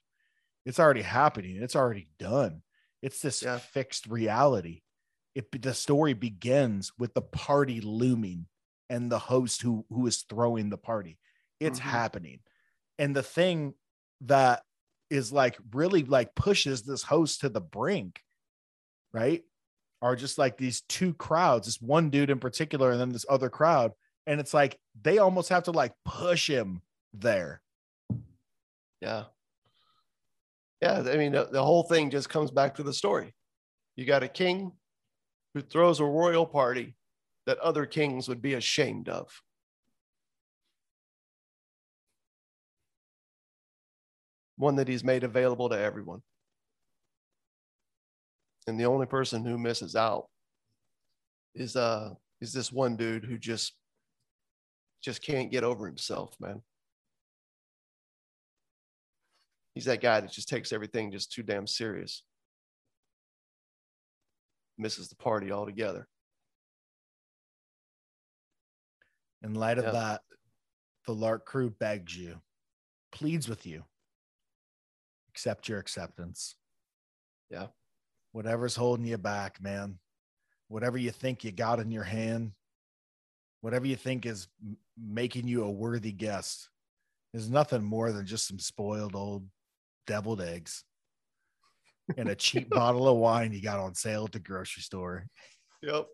It's 0.67 0.79
already 0.79 1.01
happening. 1.01 1.55
It's 1.55 1.75
already 1.75 2.09
done. 2.19 2.61
It's 3.01 3.21
this 3.21 3.41
Yeah. 3.41 3.57
fixed 3.57 4.05
reality. 4.05 4.83
It 5.37 5.61
the 5.61 5.75
story 5.75 6.13
begins 6.13 6.91
with 6.97 7.13
the 7.13 7.21
party 7.21 7.79
looming 7.79 8.47
and 8.89 9.11
the 9.11 9.19
host 9.19 9.61
who 9.61 9.85
who 9.89 10.07
is 10.07 10.23
throwing 10.23 10.71
the 10.71 10.79
party. 10.79 11.19
It's 11.59 11.79
Mhm. 11.79 11.83
happening. 11.83 12.39
And 12.97 13.15
the 13.15 13.21
thing 13.21 13.75
that 14.21 14.63
is 15.11 15.31
like 15.31 15.59
really 15.71 16.01
like 16.01 16.33
pushes 16.33 16.81
this 16.81 17.03
host 17.03 17.41
to 17.41 17.49
the 17.49 17.61
brink, 17.61 18.23
right? 19.13 19.43
Are 20.01 20.15
just 20.15 20.39
like 20.39 20.57
these 20.57 20.81
two 20.81 21.13
crowds, 21.13 21.67
this 21.67 21.79
one 21.79 22.09
dude 22.09 22.31
in 22.31 22.39
particular, 22.39 22.89
and 22.89 22.99
then 22.99 23.09
this 23.09 23.25
other 23.29 23.51
crowd. 23.51 23.91
And 24.25 24.39
it's 24.39 24.55
like 24.55 24.79
they 24.99 25.19
almost 25.19 25.49
have 25.49 25.65
to 25.65 25.71
like 25.71 25.93
push 26.03 26.49
him 26.49 26.81
there. 27.13 27.61
Yeah. 29.01 29.25
Yeah. 30.81 31.01
I 31.01 31.15
mean, 31.17 31.33
the, 31.33 31.45
the 31.45 31.63
whole 31.63 31.83
thing 31.83 32.09
just 32.09 32.27
comes 32.27 32.49
back 32.49 32.73
to 32.75 32.83
the 32.83 32.91
story. 32.93 33.35
You 33.95 34.05
got 34.05 34.23
a 34.23 34.27
king 34.27 34.71
who 35.57 35.63
throws 35.63 35.99
a 35.99 36.05
royal 36.05 36.45
party 36.45 36.93
that 37.47 37.57
other 37.57 37.87
kings 37.87 38.29
would 38.29 38.43
be 38.43 38.53
ashamed 38.53 39.09
of. 39.09 39.41
One 44.55 44.75
that 44.75 44.87
he's 44.87 45.03
made 45.03 45.23
available 45.23 45.67
to 45.69 45.79
everyone. 45.79 46.21
And 48.67 48.79
the 48.79 48.85
only 48.85 49.07
person 49.07 49.43
who 49.43 49.57
misses 49.57 49.95
out 49.95 50.27
is 51.55 51.75
uh 51.75 52.13
is 52.39 52.53
this 52.53 52.71
one 52.71 52.95
dude 52.95 53.25
who 53.25 53.39
just 53.39 53.73
just 55.01 55.23
can't 55.23 55.51
get 55.51 55.63
over 55.63 55.87
himself, 55.87 56.35
man. 56.39 56.61
He's 59.73 59.85
that 59.85 60.01
guy 60.01 60.19
that 60.19 60.31
just 60.31 60.49
takes 60.49 60.71
everything 60.71 61.11
just 61.11 61.31
too 61.31 61.41
damn 61.41 61.65
serious. 61.65 62.21
Misses 64.77 65.09
the 65.09 65.15
party 65.15 65.51
altogether. 65.51 66.07
In 69.41 69.53
light 69.55 69.77
of 69.77 69.85
Yeah. 69.85 69.91
that, 69.91 70.23
the 71.05 71.13
Lark 71.15 71.45
crew 71.45 71.69
begs 71.69 72.15
you, 72.15 72.41
pleads 73.11 73.47
with 73.47 73.65
you, 73.65 73.85
accept 75.29 75.67
your 75.69 75.79
acceptance. 75.79 76.55
Yeah. 77.49 77.67
Whatever's 78.33 78.75
holding 78.75 79.05
you 79.05 79.17
back, 79.17 79.61
man, 79.61 79.99
whatever 80.67 80.97
you 80.97 81.11
think 81.11 81.43
you 81.43 81.51
got 81.51 81.79
in 81.79 81.91
your 81.91 82.03
hand, 82.03 82.53
whatever 83.61 83.87
you 83.87 83.95
think 83.95 84.25
is 84.25 84.47
m- 84.61 84.77
making 84.97 85.47
you 85.47 85.63
a 85.63 85.71
worthy 85.71 86.11
guest, 86.11 86.69
is 87.33 87.49
nothing 87.49 87.83
more 87.83 88.11
than 88.11 88.25
just 88.25 88.47
some 88.47 88.59
spoiled 88.59 89.15
old 89.15 89.49
deviled 90.05 90.41
eggs 90.41 90.83
and 92.15 92.29
a 92.29 92.35
cheap 92.35 92.69
bottle 92.69 93.07
of 93.07 93.17
wine 93.17 93.51
you 93.53 93.61
got 93.61 93.79
on 93.79 93.93
sale 93.93 94.25
at 94.25 94.31
the 94.31 94.39
grocery 94.39 94.81
store 94.83 95.25
Yep. 95.81 96.07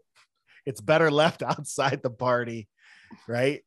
it's 0.65 0.81
better 0.81 1.11
left 1.11 1.41
outside 1.43 2.01
the 2.01 2.09
party, 2.09 2.67
right? 3.27 3.61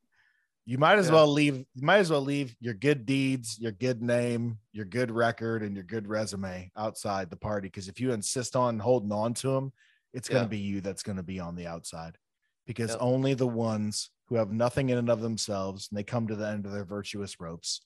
You 0.65 0.79
might 0.79 0.99
as 0.99 1.07
Yeah. 1.07 1.15
well 1.15 1.29
leave. 1.29 1.59
You 1.75 1.83
might 1.87 1.99
as 1.99 2.11
well 2.11 2.21
leave 2.23 2.57
your 2.59 2.75
good 2.75 3.07
deeds, 3.07 3.59
your 3.59 3.73
good 3.73 4.03
name, 4.03 4.59
your 4.73 4.85
good 4.85 5.11
record, 5.11 5.63
and 5.63 5.75
your 5.75 5.85
good 5.85 6.09
resume 6.09 6.71
outside 6.77 7.31
the 7.31 7.37
party. 7.37 7.69
Because 7.69 7.89
if 7.89 8.01
you 8.01 8.13
insist 8.13 8.57
on 8.57 8.79
holding 8.79 9.13
on 9.13 9.33
to 9.35 9.51
them, 9.51 9.73
it's 10.13 10.29
going 10.29 10.41
Yeah. 10.41 10.45
to 10.47 10.51
be 10.51 10.59
you 10.59 10.81
that's 10.81 11.03
going 11.05 11.17
to 11.17 11.23
be 11.23 11.39
on 11.39 11.55
the 11.55 11.67
outside. 11.69 12.19
Because 12.67 12.91
Yep. 12.91 12.99
only 13.01 13.35
the 13.35 13.47
ones 13.47 14.11
who 14.27 14.35
have 14.35 14.51
nothing 14.51 14.89
in 14.89 14.99
and 14.99 15.09
of 15.09 15.21
themselves, 15.21 15.89
and 15.89 15.97
they 15.97 16.03
come 16.03 16.27
to 16.27 16.35
the 16.35 16.49
end 16.49 16.67
of 16.67 16.73
their 16.73 16.85
virtuous 16.85 17.39
ropes, 17.41 17.81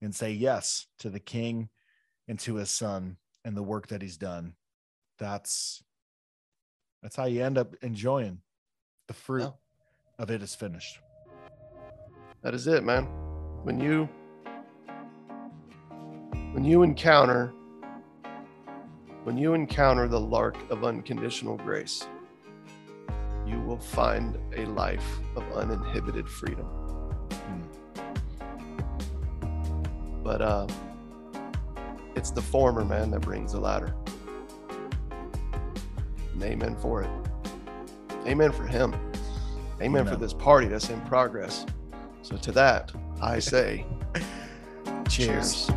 and 0.00 0.14
say 0.14 0.30
yes 0.30 0.86
to 1.00 1.10
the 1.10 1.20
King 1.20 1.68
and 2.28 2.38
to 2.40 2.54
his 2.54 2.70
Son 2.70 3.18
and 3.44 3.56
the 3.56 3.62
work 3.62 3.88
that 3.88 4.02
he's 4.02 4.16
done. 4.16 4.54
That's 5.18 5.82
that's 7.02 7.16
how 7.16 7.24
you 7.26 7.42
end 7.42 7.56
up 7.58 7.74
enjoying 7.82 8.40
the 9.08 9.14
fruit 9.14 9.42
Yeah. 9.42 9.50
of 10.18 10.30
it 10.30 10.42
is 10.42 10.54
finished. 10.54 10.98
That 12.42 12.54
is 12.54 12.66
it, 12.66 12.84
man. 12.84 13.04
When 13.64 13.80
you 13.80 14.08
when 16.52 16.64
you 16.64 16.82
encounter 16.82 17.52
when 19.24 19.36
you 19.36 19.54
encounter 19.54 20.08
the 20.08 20.18
lark 20.20 20.56
of 20.70 20.84
unconditional 20.84 21.56
grace, 21.58 22.06
you 23.46 23.60
will 23.60 23.78
find 23.78 24.38
a 24.56 24.64
life 24.66 25.20
of 25.36 25.44
uninhibited 25.52 26.28
freedom. 26.28 26.66
But 30.22 30.40
uh 30.42 30.66
it's 32.20 32.30
the 32.30 32.42
former 32.42 32.84
man 32.84 33.10
that 33.10 33.20
brings 33.20 33.52
the 33.52 33.58
latter. 33.58 33.94
And 36.34 36.42
amen 36.42 36.76
for 36.76 37.02
it. 37.02 37.08
Amen 38.26 38.52
for 38.52 38.66
him. 38.66 38.94
Amen, 39.80 40.04
for 40.04 40.16
this 40.16 40.34
party 40.34 40.68
that's 40.68 40.90
in 40.90 41.00
progress. 41.06 41.64
So 42.20 42.36
to 42.36 42.52
that, 42.52 42.92
I 43.22 43.38
say 43.38 43.86
Cheers. 45.08 45.68
cheers. 45.68 45.70